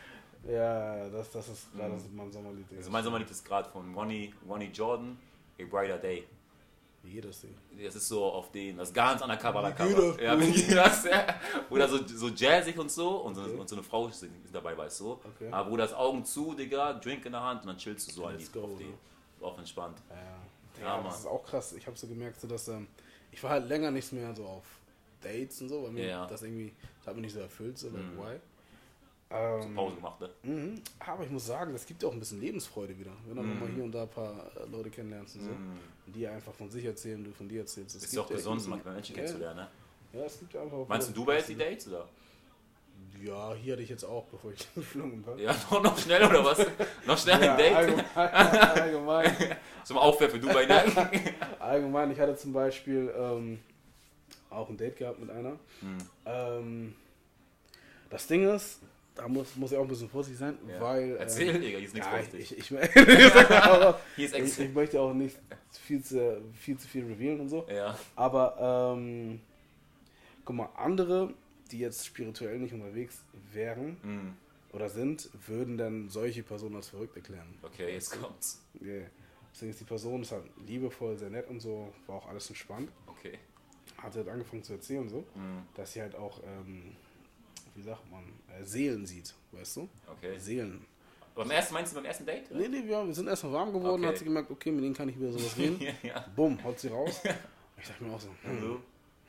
Ja, 0.50 1.06
das, 1.10 1.30
das 1.30 1.48
ist 1.48 1.70
gerade 1.76 1.92
Mhm. 1.92 2.16
mein 2.16 2.32
Sommerlied. 2.32 2.64
Also 2.74 2.90
mein 2.90 3.04
Sommerlied 3.04 3.30
ist 3.30 3.44
gerade 3.44 3.68
von 3.68 3.94
Ronnie, 3.94 4.32
Ronnie 4.48 4.70
Jordan, 4.72 5.18
A 5.60 5.64
Brighter 5.64 5.98
Day. 5.98 6.24
Jedes 7.02 7.40
Ding. 7.40 7.54
Das 7.82 7.94
ist 7.96 8.08
so 8.08 8.24
auf 8.24 8.50
den, 8.52 8.76
das 8.76 8.88
ist 8.88 8.94
ganz 8.94 9.22
undercover, 9.22 9.62
Wie 9.62 9.82
undercover. 9.82 10.12
geht 10.46 10.68
Ja, 10.68 10.84
das? 10.84 11.04
Ja. 11.04 11.26
Oder 11.70 11.88
so, 11.88 12.06
so 12.06 12.28
jazzig 12.28 12.78
und 12.78 12.90
so 12.90 13.16
und 13.22 13.34
so, 13.34 13.40
Okay. 13.42 13.54
und 13.56 13.68
so 13.68 13.76
eine 13.76 13.82
Frau 13.82 14.06
ist 14.08 14.24
dabei, 14.52 14.76
weißt 14.76 15.00
du. 15.00 15.12
Okay. 15.12 15.48
Aber 15.50 15.70
Bruder, 15.70 15.84
das 15.84 15.94
Augen 15.94 16.24
zu, 16.24 16.54
Digga, 16.54 16.92
Drink 16.94 17.24
in 17.24 17.32
der 17.32 17.42
Hand 17.42 17.62
und 17.62 17.68
dann 17.68 17.78
chillst 17.78 18.08
du 18.10 18.12
so 18.12 18.22
go, 18.52 18.64
auf 18.64 18.78
den. 18.78 18.94
Auf 19.40 19.58
entspannt. 19.58 19.96
Ja, 20.10 20.16
Ja, 20.82 20.96
ja 20.98 21.02
das 21.02 21.20
ist 21.20 21.26
auch 21.26 21.44
krass. 21.44 21.72
Ich 21.72 21.86
habe 21.86 21.96
so 21.96 22.06
gemerkt, 22.06 22.38
so 22.40 22.46
dass 22.46 22.68
ähm, 22.68 22.86
ich 23.32 23.42
war 23.42 23.50
halt 23.50 23.66
länger 23.68 23.90
nicht 23.90 24.12
mehr 24.12 24.34
so 24.36 24.44
auf 24.44 24.64
Dates 25.22 25.60
und 25.62 25.70
so, 25.70 25.82
weil 25.84 25.92
mir 25.92 26.26
das 26.28 26.42
irgendwie, 26.42 26.72
das 26.98 27.06
hat 27.08 27.14
mich 27.16 27.24
nicht 27.24 27.34
so 27.34 27.40
erfüllt, 27.40 27.78
so 27.78 27.88
like 27.88 28.02
Mhm. 28.02 28.18
why. 28.18 28.36
Ähm, 29.32 29.74
Pause 29.76 29.94
gemacht, 29.96 30.20
ne? 30.20 30.30
mhm. 30.42 30.82
Aber 30.98 31.22
ich 31.24 31.30
muss 31.30 31.46
sagen, 31.46 31.72
es 31.74 31.86
gibt 31.86 32.02
ja 32.02 32.08
auch 32.08 32.12
ein 32.12 32.18
bisschen 32.18 32.40
Lebensfreude 32.40 32.98
wieder, 32.98 33.12
wenn 33.26 33.36
du 33.36 33.42
noch 33.42 33.60
mal 33.60 33.68
hier 33.68 33.84
und 33.84 33.92
da 33.92 34.02
ein 34.02 34.08
paar 34.10 34.50
äh, 34.56 34.66
Leute 34.70 34.90
kennenlernst 34.90 35.36
und 35.36 35.42
so, 35.44 35.50
Mhm. 35.50 35.78
die 36.12 36.26
einfach 36.26 36.52
von 36.52 36.68
sich 36.68 36.84
erzählen, 36.84 37.22
du 37.22 37.30
von 37.32 37.48
dir 37.48 37.60
erzählst. 37.60 37.94
Es 37.94 38.02
Ist 38.04 38.18
auch 38.18 38.28
gesund, 38.28 38.58
echt 38.60 38.68
man 38.68 38.78
diesen- 38.80 38.92
Menschen 38.94 39.14
ja, 39.16 39.22
kennenzulernen, 39.22 39.66
ne? 40.12 40.18
Ja, 40.20 40.24
es 40.26 40.38
gibt 40.40 40.52
ja 40.52 40.62
einfach. 40.62 40.88
Meinst 40.88 41.06
du 41.08 41.12
wieder- 41.12 41.20
Dubai 41.20 41.36
jetzt 41.36 41.48
die 41.48 41.56
Dates, 41.56 41.86
oder? 41.86 42.08
Ja, 43.22 43.54
hier 43.54 43.74
hatte 43.74 43.82
ich 43.82 43.88
jetzt 43.88 44.04
auch, 44.04 44.24
bevor 44.26 44.50
ich 44.52 44.66
geflogen 44.74 45.22
bin. 45.22 45.38
Ja, 45.38 45.54
noch, 45.70 45.80
noch 45.82 45.96
schnell, 45.98 46.24
oder 46.24 46.44
was? 46.44 46.66
noch 47.06 47.16
schnell 47.16 47.40
Ja, 47.40 47.52
ein 47.52 47.58
Date? 47.58 47.74
allgemein, 47.76 48.06
allgemein, 48.16 49.36
Zum 49.84 49.96
Aufwärm 49.98 50.30
für 50.32 50.40
Dubai, 50.40 50.66
ne? 50.66 50.84
allgemein, 51.60 52.10
ich 52.10 52.18
hatte 52.18 52.34
zum 52.36 52.52
Beispiel 52.52 53.12
ähm, 53.16 53.60
auch 54.50 54.68
ein 54.68 54.76
Date 54.76 54.96
gehabt 54.96 55.20
mit 55.20 55.30
einer. 55.30 55.52
Hm. 55.80 55.98
Ähm, 56.26 56.94
das 58.10 58.26
Ding 58.26 58.48
ist, 58.48 58.80
da 59.20 59.28
muss, 59.28 59.54
muss 59.56 59.72
ich 59.72 59.78
auch 59.78 59.82
ein 59.82 59.88
bisschen 59.88 60.08
vorsichtig 60.08 60.38
sein, 60.38 60.58
Ja. 60.68 60.80
weil. 60.80 61.16
Erzähl, 61.16 61.54
ähm, 61.56 61.60
Digga, 61.62 61.78
hier 61.78 61.86
ist 61.86 61.94
nichts 61.94 62.08
ja, 62.10 62.16
vorsichtig. 62.16 62.58
ich, 62.58 62.58
ich, 62.58 62.70
ich, 64.16 64.34
ich, 64.34 64.58
ich 64.60 64.74
möchte 64.74 65.00
auch 65.00 65.12
nicht 65.14 65.38
viel 65.72 66.02
zu 66.02 66.42
viel, 66.54 66.78
zu 66.78 66.88
viel 66.88 67.04
revealen 67.04 67.40
und 67.40 67.48
so. 67.48 67.66
Ja. 67.68 67.98
Aber, 68.16 68.94
ähm, 68.96 69.40
guck 70.44 70.56
mal, 70.56 70.68
andere, 70.76 71.34
die 71.70 71.78
jetzt 71.78 72.06
spirituell 72.06 72.58
nicht 72.58 72.72
unterwegs 72.74 73.22
wären 73.52 73.96
Hm. 74.02 74.34
oder 74.72 74.88
sind, 74.88 75.28
würden 75.46 75.76
dann 75.78 76.08
solche 76.08 76.42
Personen 76.42 76.76
als 76.76 76.88
verrückt 76.88 77.16
erklären. 77.16 77.54
Okay, 77.62 77.92
jetzt 77.92 78.20
kommt's. 78.20 78.62
Yeah. 78.82 79.06
Deswegen 79.52 79.70
ist 79.72 79.80
die 79.80 79.84
Person 79.84 80.22
ist 80.22 80.32
halt 80.32 80.44
liebevoll, 80.66 81.16
sehr 81.16 81.30
nett 81.30 81.48
und 81.48 81.60
so, 81.60 81.92
war 82.06 82.16
auch 82.16 82.28
alles 82.28 82.48
entspannt. 82.48 82.90
Okay. 83.06 83.38
Hat 83.98 84.14
halt 84.14 84.28
angefangen 84.28 84.62
zu 84.62 84.72
erzählen 84.74 85.02
und 85.02 85.08
so, 85.10 85.24
Hm. 85.34 85.62
dass 85.74 85.92
sie 85.92 86.00
halt 86.00 86.14
auch, 86.16 86.40
ähm, 86.44 86.96
wie 87.74 87.82
sagt 87.82 88.10
man, 88.10 88.24
äh, 88.58 88.64
Seelen 88.64 89.06
sieht, 89.06 89.34
weißt 89.52 89.76
du? 89.76 89.88
Okay. 90.06 90.38
Seelen. 90.38 90.84
Beim 91.34 91.50
ersten, 91.50 91.74
meinst 91.74 91.92
du 91.92 91.96
beim 91.96 92.04
ersten 92.04 92.26
Date? 92.26 92.50
Nee, 92.50 92.68
nee, 92.68 92.84
wir, 92.84 93.14
sind 93.14 93.28
erstmal 93.28 93.52
warm 93.52 93.72
geworden, 93.72 94.00
Okay. 94.02 94.06
hat 94.08 94.18
sie 94.18 94.24
gemerkt, 94.24 94.50
okay, 94.50 94.70
mit 94.72 94.84
denen 94.84 94.94
kann 94.94 95.08
ich 95.08 95.16
über 95.16 95.32
sowas 95.32 95.56
reden. 95.56 95.80
ja, 95.80 95.92
ja. 96.02 96.24
Bumm, 96.34 96.62
haut 96.62 96.78
sie 96.78 96.88
raus. 96.88 97.20
Ich 97.80 97.88
dachte 97.88 98.04
mir 98.04 98.12
auch 98.14 98.20
so, 98.20 98.28
hm, 98.42 98.56
Also, 98.56 98.80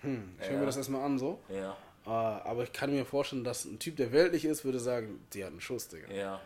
hm, 0.02 0.30
ich 0.42 0.46
höre 0.48 0.54
Ja. 0.56 0.60
mir 0.60 0.66
das 0.66 0.78
erstmal 0.78 1.02
an 1.04 1.18
so. 1.20 1.39
ja, 1.50 1.78
Äh, 2.06 2.10
aber 2.10 2.64
ich 2.64 2.74
kann 2.74 2.92
mir 2.92 3.06
vorstellen, 3.06 3.44
dass 3.44 3.64
ein 3.66 3.78
Typ, 3.78 3.96
der 3.98 4.12
weltlich 4.12 4.44
ist, 4.46 4.66
würde 4.66 4.80
sagen, 4.80 5.24
die 5.34 5.44
hat 5.46 5.52
einen 5.52 5.62
Schuss, 5.62 5.88
Digga. 5.88 6.12
ja. 6.12 6.42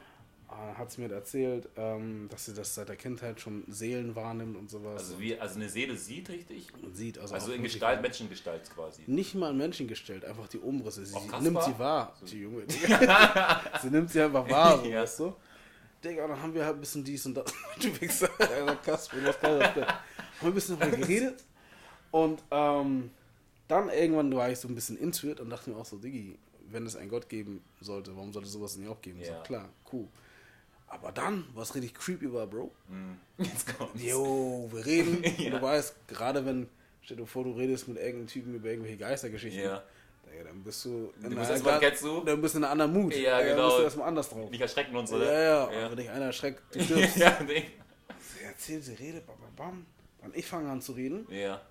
Äh, 0.48 0.76
hat 0.78 0.92
sie 0.92 1.02
mir 1.02 1.12
erzählt, 1.12 1.68
ähm, 1.76 2.28
dass 2.30 2.46
sie 2.46 2.54
das 2.54 2.76
seit 2.76 2.88
der 2.90 2.96
Kindheit 2.96 3.42
schon 3.42 3.64
Seelen 3.68 4.16
wahrnimmt 4.16 4.56
und 4.56 4.70
sowas. 4.70 5.02
Also, 5.02 5.20
wie, 5.20 5.38
also 5.40 5.56
eine 5.56 5.68
Seele 5.70 5.96
sieht 5.98 6.30
richtig? 6.30 6.72
und 6.84 6.96
sieht. 6.96 7.18
Also, 7.18 7.34
Also 7.34 7.52
in 7.52 7.64
Gestalt, 7.64 8.02
Menschengestalt 8.02 8.70
quasi. 8.74 9.04
Nicht 9.08 9.34
mal 9.34 9.50
ein 9.50 9.58
Menschen 9.58 9.88
gestellt, 9.88 10.24
einfach 10.24 10.48
die 10.48 10.60
Umrisse. 10.60 11.04
Sie 11.06 11.16
Auch 11.16 11.40
nimmt 11.42 11.64
sie 11.64 11.80
wahr, 11.80 12.16
die 12.30 12.42
Junge. 12.42 12.64
Sie 13.82 13.90
nimmt 13.90 14.12
sie 14.12 14.22
einfach 14.22 14.48
wahr, 14.50 14.78
so, 14.78 14.86
Ja. 14.90 15.02
weißt 15.02 15.20
du? 15.22 15.34
Digga, 16.04 16.28
dann 16.28 16.40
haben 16.40 16.54
wir 16.54 16.64
halt 16.64 16.76
ein 16.76 16.80
bisschen 16.80 17.04
dies 17.04 17.26
und 17.26 17.34
das. 17.36 17.52
du 17.82 18.02
Wichser, 18.02 18.30
Alter, 18.38 18.76
Kasper, 18.76 19.18
was 19.24 19.40
geil 19.42 19.60
das 19.60 19.74
denn? 19.74 19.86
Haben 19.88 19.98
wir 20.42 20.48
ein 20.50 20.54
bisschen 20.54 20.80
darüber 20.80 20.98
geredet. 20.98 21.44
Und 22.12 22.44
ähm, 22.52 23.10
dann 23.68 23.90
irgendwann 23.90 24.34
war 24.36 24.50
ich 24.52 24.60
so 24.60 24.68
ein 24.68 24.76
bisschen 24.76 24.98
intuit 24.98 25.40
und 25.40 25.50
dachte 25.50 25.72
mir 25.72 25.78
auch 25.78 25.86
so, 25.86 25.98
Diggi, 25.98 26.38
wenn 26.70 26.86
es 26.86 26.96
einen 26.96 27.10
Gott 27.10 27.28
geben 27.30 27.64
sollte, 27.82 28.16
warum 28.16 28.32
sollte 28.32 28.46
es 28.48 28.54
sowas 28.54 28.78
nicht 28.78 28.88
auch 28.88 29.02
geben? 29.02 29.20
Ja. 29.22 29.38
So, 29.38 29.44
klar, 29.44 29.70
cool. 29.92 30.08
Aber 30.88 31.12
dann, 31.12 31.46
was 31.54 31.76
richtig 31.76 31.94
creepy 31.96 32.32
war, 32.32 32.48
Bro, 32.48 32.72
Hm. 32.90 33.18
Jetzt 33.38 33.68
kommt's. 33.78 34.02
Jo, 34.02 34.70
wir 34.72 34.86
reden. 34.86 35.24
Ja. 35.38 35.52
Du 35.52 35.62
weißt, 35.62 36.08
gerade 36.08 36.46
wenn, 36.46 36.70
stell 37.02 37.18
dir 37.18 37.26
vor, 37.26 37.44
du 37.44 37.52
redest 37.52 37.88
mit 37.88 37.98
irgendeinem 37.98 38.28
Typen 38.28 38.56
über 38.56 38.70
irgendwelche 38.70 38.98
Geistergeschichten. 38.98 39.64
Ja. 39.64 39.84
Digga, 40.32 40.44
dann 40.46 40.64
bist 40.64 40.86
du 40.86 41.12
in 41.22 41.30
Du 41.30 41.36
bist 41.36 41.52
einer 41.52 41.60
gar- 41.64 41.80
kennst 41.80 42.04
du? 42.04 42.22
Dann 42.22 42.42
bist 42.42 42.54
du 42.56 42.60
in 42.60 42.64
einem 42.64 42.72
anderen 42.74 42.94
Mut. 42.94 43.16
Ja, 43.16 43.40
Dann 43.40 43.48
genau. 43.50 43.66
bist 43.68 43.80
du 43.80 43.84
erstmal 43.84 44.08
anders 44.08 44.30
drauf. 44.30 44.50
Nicht 44.50 44.62
erschrecken 44.62 44.96
und 44.96 45.08
so, 45.08 45.22
Ja, 45.22 45.32
ja, 45.32 45.72
ja. 45.72 45.90
Wenn 45.90 45.98
dich 45.98 46.10
einer 46.10 46.26
erschreckt, 46.26 46.62
du 46.76 46.82
stirbst. 46.84 47.18
ja, 47.18 47.38
nee. 47.46 47.66
Sie 48.20 48.44
erzählt, 48.44 48.84
sie 48.84 48.94
redet, 48.94 49.26
bam, 49.28 49.36
bam, 49.40 49.56
bam. 49.56 49.86
Dann 50.22 50.32
ich 50.34 50.46
fange 50.46 50.70
an 50.70 50.82
zu 50.82 50.94
reden. 50.94 51.28
ja. 51.30 51.62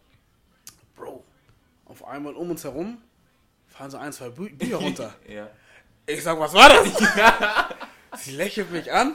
Bro, 0.97 1.25
auf 1.87 2.05
einmal 2.07 2.35
um 2.35 2.51
uns 2.51 2.63
herum 2.63 2.99
fallen 3.67 3.91
so 3.91 3.97
ein, 3.99 4.13
zwei 4.13 4.29
Bü 4.29 4.49
Bücher 4.51 4.77
runter. 4.77 5.13
ja. 5.29 5.49
Ich 6.07 6.23
sag, 6.23 6.39
was 6.39 6.53
war 6.55 6.69
das? 6.69 6.93
Sie 8.17 8.33
lächelt 8.33 8.71
mich 8.71 8.91
an 8.93 9.15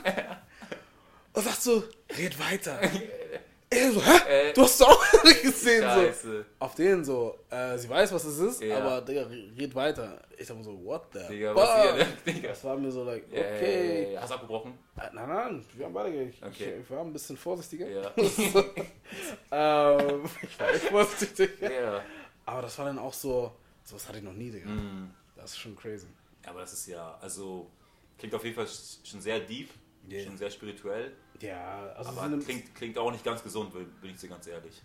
und 1.34 1.44
sagt 1.44 1.62
so, 1.62 1.84
red 2.18 2.38
weiter. 2.40 2.80
Ich 3.72 3.94
so, 3.94 4.02
hä? 4.04 4.50
Äh, 4.50 4.54
du 4.54 4.64
hast 4.64 4.76
es 4.76 4.82
auch 4.82 5.04
gesehen. 5.44 6.14
So. 6.24 6.44
Auf 6.58 6.74
den 6.74 7.06
so, 7.06 7.38
äh, 7.52 7.78
sie 7.78 7.88
weiß, 7.88 8.12
was 8.12 8.24
es 8.24 8.40
ist, 8.40 8.62
Ja. 8.64 8.80
aber 8.80 9.02
Digga, 9.02 9.28
red 9.60 9.76
weiter. 9.76 10.20
Ich 10.38 10.48
sag 10.48 10.58
mir 10.58 10.64
so, 10.64 10.84
what 10.84 11.04
the 11.14 11.20
Digga, 11.30 11.54
fuck? 11.54 11.62
was 11.64 11.82
hier, 11.84 11.94
ne? 11.94 12.08
Digga. 12.26 12.48
Das 12.50 12.64
war 12.64 12.78
mir 12.78 12.92
so, 12.92 13.04
like, 13.04 13.26
okay. 13.32 14.04
ja, 14.06 14.10
ja. 14.14 14.22
Hast 14.22 14.32
du 14.32 14.36
abgebrochen? 14.36 14.74
Äh, 14.98 15.02
Nein, 15.14 15.30
nein, 15.30 15.66
wir 15.76 15.86
haben 15.86 15.94
beide, 15.94 16.24
ich, 16.24 16.44
Okay. 16.44 16.80
ich 16.82 16.90
war 16.90 17.02
ein 17.02 17.14
bisschen 17.14 17.38
vorsichtiger. 17.38 17.88
Ja. 17.88 18.12
ähm, 19.52 20.24
ich 20.42 20.60
war 20.60 20.70
echt 20.74 20.86
vorsichtig. 20.86 21.52
ja. 21.62 22.02
Aber 22.46 22.62
das 22.64 22.78
war 22.80 22.86
dann 22.86 22.98
auch 23.00 23.14
so, 23.14 23.52
sowas 23.84 24.08
hatte 24.08 24.18
ich 24.18 24.24
noch 24.24 24.34
nie, 24.34 24.50
Digga. 24.50 24.68
Hm. 24.70 25.12
Das 25.36 25.52
ist 25.52 25.60
schon 25.60 25.76
crazy. 25.76 26.08
Aber 26.48 26.62
das 26.62 26.74
ist 26.74 26.88
ja, 26.88 27.18
also, 27.22 27.70
klingt 28.20 28.36
auf 28.36 28.44
jeden 28.44 28.56
Fall 28.56 28.68
schon 29.04 29.22
sehr 29.22 29.40
deep, 29.40 29.70
Yeah. 30.10 30.24
schon 30.24 30.38
sehr 30.38 30.50
spirituell, 30.50 31.12
Ja, 31.42 31.92
also 31.96 32.10
aber 32.20 32.38
klingt, 32.40 32.74
klingt 32.74 32.98
auch 32.98 33.12
nicht 33.12 33.24
ganz 33.24 33.44
gesund, 33.44 33.72
bin 33.74 34.12
ich 34.12 34.18
dir 34.18 34.30
ganz 34.30 34.48
ehrlich. 34.48 34.82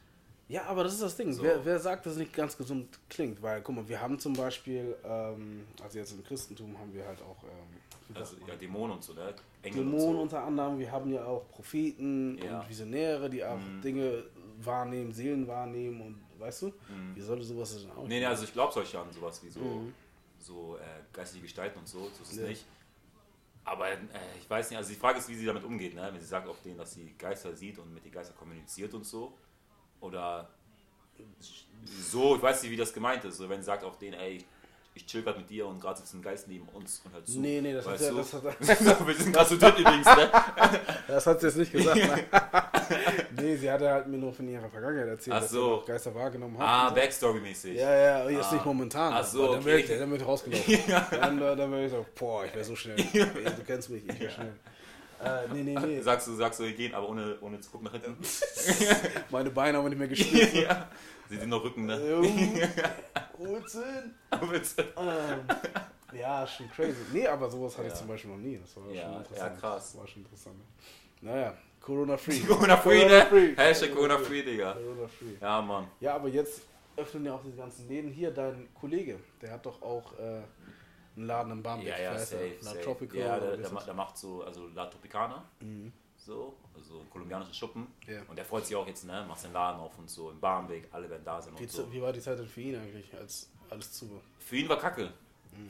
Ja, 0.49 0.65
aber 0.67 0.85
das 0.85 0.95
ist 0.95 1.03
das 1.03 1.17
Ding. 1.17 1.33
So. 1.33 1.43
Wer, 1.43 1.65
wer 1.65 1.79
sagt, 1.79 2.05
dass 2.05 2.15
es 2.15 2.19
nicht 2.19 2.35
ganz 2.35 2.57
gesund 2.57 2.99
klingt? 3.09 3.41
Weil, 3.41 3.63
guck 3.63 3.75
mal, 3.77 3.89
wir 3.89 4.01
haben 4.01 4.19
zum 4.19 4.35
Beispiel, 4.35 4.95
ähm, 5.05 5.65
also 5.83 5.99
jetzt 5.99 6.13
im 6.13 6.23
Christentum 6.25 6.77
haben 6.79 6.93
wir 6.93 7.07
halt 7.07 7.23
auch 7.23 7.43
ähm, 7.45 8.17
Also, 8.17 8.37
ja, 8.47 8.55
Dämonen 8.57 8.97
und 8.97 9.05
so, 9.05 9.15
ne? 9.15 9.35
Engel 9.63 9.85
Dämonen 9.85 10.17
so. 10.17 10.21
unter 10.23 10.43
anderem, 10.45 10.79
wir 10.79 10.93
haben 10.93 11.11
ja 11.11 11.25
auch 11.25 11.49
Propheten 11.51 12.37
Ja. 12.43 12.61
und 12.61 12.69
Visionäre, 12.69 13.31
die 13.31 13.43
auch 13.43 13.57
Mhm. 13.57 13.81
Dinge 13.81 14.25
wahrnehmen, 14.59 15.13
Seelen 15.13 15.47
wahrnehmen 15.49 16.01
und 16.03 16.41
weißt 16.41 16.63
du, 16.63 16.73
wie 17.15 17.21
sollte 17.23 17.45
sowas 17.45 17.81
denn 17.81 17.91
auch 17.93 18.03
Mhm. 18.03 18.09
Nee, 18.09 18.19
nee, 18.21 18.27
also 18.27 18.45
ich 18.45 18.53
glaube 18.53 18.73
solche 18.75 18.99
an 19.01 19.11
sowas 19.11 19.43
wie 19.43 19.49
so, 19.49 19.61
Mhm. 19.61 19.95
so 20.41 20.77
äh, 20.77 20.81
geistige 21.13 21.43
Gestalten 21.45 21.79
und 21.79 21.89
so, 21.89 22.01
so 22.01 22.23
ist 22.23 22.33
es 22.33 22.37
Ja. 22.39 22.49
nicht. 22.49 22.67
Aber 23.65 23.89
äh, 23.91 23.97
ich 24.39 24.49
weiß 24.49 24.71
nicht, 24.71 24.77
also 24.77 24.91
die 24.91 24.97
Frage 24.99 25.19
ist, 25.19 25.29
wie 25.29 25.35
sie 25.35 25.47
damit 25.47 25.65
umgeht, 25.65 25.95
ne? 25.95 26.09
Wenn 26.13 26.21
sie 26.21 26.27
sagt 26.27 26.49
auf 26.49 26.61
denen, 26.61 26.77
dass 26.79 26.93
sie 26.95 27.15
Geister 27.19 27.55
sieht 27.57 27.79
und 27.79 27.93
mit 27.95 28.05
den 28.05 28.13
Geistern 28.13 28.37
kommuniziert 28.37 28.93
und 28.95 29.05
so. 29.05 29.37
Oder 30.01 30.51
so, 31.85 32.37
ich 32.37 32.43
weiß 32.43 32.63
nicht, 32.63 32.73
wie 32.73 32.77
das 32.77 32.93
gemeint 32.93 33.25
ist. 33.25 33.37
So, 33.39 33.49
wenn 33.49 33.61
sie 33.61 33.67
sagt 33.67 33.85
auf 33.85 33.99
denen, 33.99 34.15
ey, 34.15 34.45
ich 34.95 35.07
chill 35.07 35.23
grad 35.23 35.37
mit 35.39 35.49
dir 35.51 35.67
und 35.67 35.81
gerade 35.81 35.99
sitzt 35.99 36.15
ein 36.15 36.23
Geist 36.23 36.47
neben 36.49 36.69
uns 36.69 37.01
und 37.05 37.13
halt 37.15 37.27
so. 37.27 37.41
Nee, 37.41 37.61
nee, 37.61 37.73
das 37.73 37.85
hat 37.87 37.95
weißt 37.95 38.03
ja- 38.05 38.11
du? 38.11 38.17
das 38.19 38.33
hat- 38.35 38.61
Wir 39.07 39.15
sind 39.15 39.33
gerade 39.33 39.49
so 39.49 39.57
drin 39.57 39.75
übrigens, 39.79 40.07
ne? 40.07 40.31
Das 41.09 41.27
hat 41.27 41.41
sie 41.41 41.47
jetzt 41.47 41.57
nicht 41.57 41.73
gesagt. 41.73 41.97
ne? 42.53 42.64
nee, 43.41 43.57
sie 43.57 43.71
hatte 43.71 43.91
halt 43.91 44.07
mir 44.07 44.19
nur 44.19 44.33
von 44.33 44.49
ihrer 44.49 44.69
Vergangenheit 44.69 45.09
erzählt, 45.09 45.37
Ach 45.37 45.41
dass 45.43 45.51
so. 45.51 45.81
sie 45.81 45.87
Geister 45.93 46.15
wahrgenommen 46.15 46.59
hat. 46.59 46.67
Ah, 46.67 46.89
so. 46.91 46.95
Backstory-mäßig. 47.01 47.75
Ja, 47.75 47.95
ja, 48.25 48.31
jetzt 48.31 48.51
Ah. 48.51 48.55
nicht 48.55 48.65
momentan. 48.65 49.13
Ach 49.15 49.25
so, 49.25 49.47
dann 49.47 49.57
okay. 49.57 49.65
wäre 49.67 49.79
ich, 49.81 49.87
dann 49.89 50.11
wäre 50.11 50.17
ich 50.21 50.27
rausgelaufen. 50.27 50.75
Dann, 51.11 51.43
äh, 51.43 51.57
dann 51.57 51.71
wäre 51.73 51.85
ich 51.85 51.91
so, 51.91 52.05
boah, 52.19 52.45
ich 52.45 52.55
wäre 52.55 52.65
so 52.65 52.75
schnell. 52.77 52.97
Ey, 53.13 53.45
du 53.45 53.65
kennst 53.67 53.91
mich, 53.91 54.09
ich 54.09 54.21
wäre 54.21 54.31
schnell. 54.33 54.53
Äh, 55.23 55.49
nee, 55.55 55.63
nee, 55.63 55.79
nee. 55.79 56.01
Sagst 56.01 56.27
du, 56.27 56.35
sagst 56.35 56.61
du, 56.61 56.65
wir 56.65 56.73
gehen, 56.73 56.95
aber 56.95 57.09
ohne, 57.09 57.37
ohne 57.41 57.59
zu 57.61 57.71
gucken 57.71 57.87
nach 57.87 57.93
hinten. 57.93 58.17
Meine 59.31 59.51
Beine 59.51 59.79
haben 59.79 59.89
nicht 59.89 59.99
mehr 59.99 60.09
gespielt. 60.09 60.53
ja. 60.55 60.89
Sie 61.31 61.37
sind 61.39 61.49
noch 61.49 61.65
Rücken, 61.65 61.87
ne? 61.87 61.99
Urzin. 63.39 64.15
Bitte. 64.51 64.85
Ähm, 64.97 66.19
ja, 66.19 66.47
schon 66.47 66.71
crazy. 66.71 66.97
Nee, 67.13 67.27
aber 67.27 67.51
sowas 67.51 67.73
hatte 67.79 67.87
Ja. 67.89 67.93
ich 67.93 67.99
zum 67.99 68.09
Beispiel 68.09 68.31
noch 68.31 68.39
nie. 68.39 68.59
Das 68.59 68.77
war 68.77 68.85
Ja, 68.93 69.03
schon 69.03 69.13
ja, 69.13 69.19
interessant. 69.19 69.61
krass. 69.61 69.93
Das 69.93 69.99
war 70.01 70.07
schon 70.07 70.23
interessant. 70.23 70.57
Naja, 71.23 71.55
Corona-free. 71.85 72.41
Corona-free, 72.41 73.01
Corona-free. 73.07 73.49
ne? 73.53 73.57
Hashtag 73.57 73.95
Corona-free, 73.95 74.43
Digga. 74.43 74.73
Corona-free. 74.73 75.37
Ja, 75.41 75.61
Mann. 75.63 75.89
Ja, 76.01 76.15
aber 76.15 76.29
jetzt 76.29 76.63
öffnen 76.97 77.27
ja 77.27 77.35
auch 77.35 77.43
diese 77.43 77.57
ganzen 77.59 77.89
Läden. 77.89 78.11
Hier, 78.11 78.31
dein 78.31 78.69
Kollege, 78.75 79.19
der 79.43 79.53
hat 79.53 79.67
doch 79.67 79.83
auch 79.83 80.13
äh, 80.19 80.43
einen 81.17 81.27
Laden 81.27 81.53
in 81.53 81.63
Barmbek. 81.63 81.89
Ja, 81.89 81.99
ja, 81.99 82.15
Wie 82.15 82.19
safe, 82.19 82.53
La 82.63 82.71
safe. 82.71 82.81
Tropico. 82.83 83.17
Ja, 83.17 83.39
der, 83.39 83.59
wie 83.59 83.63
der, 83.63 83.81
der 83.81 83.95
macht 83.95 84.17
so, 84.17 84.43
also 84.45 84.69
La 84.75 84.87
Tropicana, 84.87 85.45
so, 86.17 86.55
also 86.75 87.01
ein 87.01 87.11
kolumbianischer 87.11 87.53
Schuppen. 87.55 87.87
Ja. 88.07 88.23
Und 88.29 88.37
der 88.37 88.45
freut 88.47 88.65
sich 88.65 88.75
auch 88.77 88.87
jetzt, 88.87 89.05
ne? 89.05 89.25
Macht 89.29 89.41
seinen 89.41 89.53
Laden 89.53 89.81
auf 89.81 89.99
und 89.99 90.09
so, 90.09 90.31
in 90.31 90.41
Barmbek, 90.41 90.89
alle 90.91 91.11
werden 91.11 91.23
da 91.25 91.43
sein 91.43 91.53
Wie, 91.59 91.65
und 91.65 91.71
so. 91.71 91.93
wie 91.93 92.01
war 92.01 92.13
die 92.13 92.21
Zeit 92.21 92.39
denn 92.39 92.49
für 92.49 92.61
ihn 92.63 92.77
eigentlich, 92.77 93.13
als 93.15 93.51
alles 93.69 93.93
zu 93.93 94.11
war? 94.11 94.21
Für 94.39 94.57
ihn 94.57 94.69
war 94.69 94.79
kacke. 94.79 95.13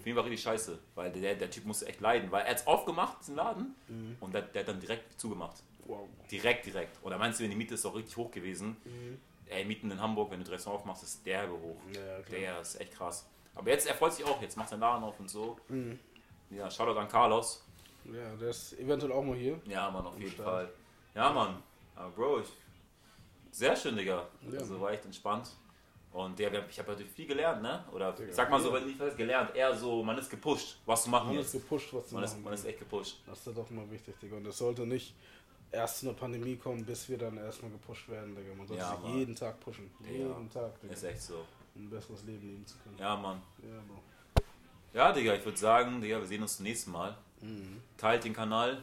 Für 0.02 0.08
ihn 0.08 0.16
war 0.16 0.24
richtig 0.24 0.40
scheiße, 0.42 0.78
weil 0.94 1.12
der, 1.12 1.34
der 1.34 1.50
Typ 1.50 1.66
musste 1.66 1.86
echt 1.86 2.00
leiden, 2.00 2.30
weil 2.32 2.44
er 2.44 2.52
hat's 2.52 2.66
aufgemacht, 2.66 3.20
diesen 3.20 3.36
Laden, 3.36 3.74
und 4.20 4.32
der, 4.32 4.40
der 4.42 4.62
hat 4.62 4.68
dann 4.68 4.80
direkt 4.80 5.20
zugemacht. 5.20 5.62
Wow. 5.86 6.08
Direkt, 6.30 6.66
direkt. 6.66 6.98
Da 7.04 7.18
meinst 7.18 7.40
du, 7.40 7.48
die 7.48 7.54
Miete 7.54 7.74
ist 7.74 7.84
auch 7.86 7.94
richtig 7.94 8.16
hoch 8.16 8.30
gewesen. 8.30 8.76
Ey, 9.46 9.64
Mieten 9.64 9.90
in 9.90 10.00
Hamburg, 10.00 10.30
wenn 10.30 10.38
du 10.40 10.44
direkt 10.44 10.66
aufmachst, 10.66 11.02
ist 11.02 11.24
derbe 11.26 11.52
hoch. 11.52 11.76
Ja, 11.94 12.20
der 12.30 12.60
ist 12.60 12.80
echt 12.80 12.92
krass. 12.94 13.28
Aber 13.54 13.70
jetzt, 13.70 13.86
er 13.86 13.94
freut 13.94 14.12
sich 14.12 14.24
auch, 14.24 14.40
jetzt 14.42 14.56
macht 14.56 14.68
sein 14.70 14.80
Laden 14.80 15.04
auf 15.04 15.18
und 15.20 15.28
so. 15.28 15.56
Ja, 16.50 16.70
Shoutout 16.70 16.98
an 16.98 17.08
Carlos. 17.08 17.64
Ja, 18.04 18.34
der 18.36 18.48
ist 18.48 18.78
eventuell 18.78 19.12
auch 19.12 19.22
mal 19.22 19.36
hier. 19.36 19.60
Ja, 19.66 19.90
Mann, 19.90 20.06
auf 20.06 20.18
jeden 20.18 20.30
Start. 20.32 20.46
Fall. 20.48 20.72
Ja, 21.14 21.32
Mann. 21.32 21.62
Aber 21.94 22.10
Bro, 22.10 22.40
ich, 22.40 22.48
sehr 23.50 23.74
schön, 23.76 23.96
Digga. 23.96 24.26
Ja, 24.50 24.58
also 24.58 24.80
war 24.80 24.90
echt 24.92 25.04
entspannt. 25.04 25.50
Und 26.12 26.38
der, 26.38 26.68
ich 26.68 26.78
habe 26.78 26.92
natürlich 26.92 27.10
viel 27.12 27.26
gelernt, 27.26 27.62
ne? 27.62 27.84
Oder 27.92 28.12
Digga, 28.12 28.32
sag 28.32 28.48
mal 28.50 28.60
so, 28.60 28.68
ja. 28.68 28.74
weil 28.74 28.82
nicht 28.86 29.00
was 29.00 29.16
gelernt, 29.16 29.54
eher 29.56 29.74
so, 29.74 30.02
man 30.02 30.16
ist 30.18 30.30
gepusht, 30.30 30.78
was 30.86 31.02
zu 31.04 31.10
machen 31.10 31.28
Man 31.28 31.38
ist 31.38 31.52
jetzt. 31.54 31.62
gepusht, 31.62 31.92
was 31.92 32.06
zu 32.08 32.14
Man 32.14 32.24
ist, 32.24 32.32
machen. 32.32 32.44
man 32.44 32.52
ist 32.54 32.64
echt 32.66 32.78
gepusht. 32.78 33.20
Das 33.26 33.38
ist 33.38 33.46
ja 33.46 33.52
doch 33.52 33.68
mal 33.70 33.90
wichtig, 33.90 34.14
Digga. 34.20 34.36
Und 34.36 34.46
es 34.46 34.58
sollte 34.58 34.86
nicht 34.86 35.14
erst 35.74 35.98
zu 36.00 36.08
einer 36.08 36.16
Pandemie 36.16 36.56
kommen, 36.56 36.84
bis 36.84 37.08
wir 37.08 37.18
dann 37.18 37.36
erstmal 37.36 37.70
gepusht 37.72 38.08
werden, 38.08 38.34
Digga. 38.34 38.54
Man 38.54 38.66
sollte 38.66 38.82
Ja, 38.82 38.90
sich 38.90 39.00
Mann. 39.00 39.18
jeden 39.18 39.34
Tag 39.34 39.60
pushen. 39.60 39.90
Jeden 40.08 40.50
Tag, 40.50 40.80
Digga. 40.80 40.92
Ist 40.94 41.04
echt 41.04 41.22
so. 41.22 41.44
Um 41.74 41.84
ein 41.86 41.90
besseres 41.90 42.22
Leben 42.24 42.46
leben 42.48 42.66
zu 42.66 42.76
können. 42.78 42.96
Ja, 42.98 43.16
Mann. 43.16 43.42
Ja, 43.62 43.80
Bro. 43.88 44.00
Ja, 44.92 45.12
Digga, 45.12 45.34
ich 45.34 45.44
würde 45.44 45.58
sagen, 45.58 46.00
Digga, 46.00 46.18
wir 46.20 46.26
sehen 46.26 46.42
uns 46.42 46.56
zum 46.56 46.64
nächsten 46.64 46.92
Mal. 46.92 47.16
Mhm. 47.40 47.80
Teilt 47.96 48.24
den 48.24 48.32
Kanal 48.32 48.82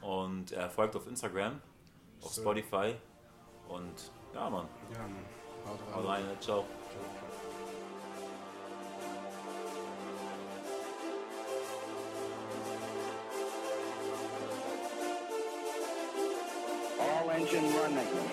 und 0.00 0.52
äh, 0.52 0.68
folgt 0.70 0.96
auf 0.96 1.06
Instagram, 1.06 1.60
auf 2.22 2.32
So. 2.32 2.40
Spotify. 2.40 2.94
Und 3.68 4.10
ja, 4.34 4.48
Mann. 4.50 4.66
Ja, 4.92 4.98
Mann. 5.00 5.24
Haut 5.66 5.94
Haut 5.94 6.08
rein, 6.08 6.24
ne? 6.24 6.36
ciao. 6.40 6.64
Engine 17.52 17.74
running. 17.74 18.29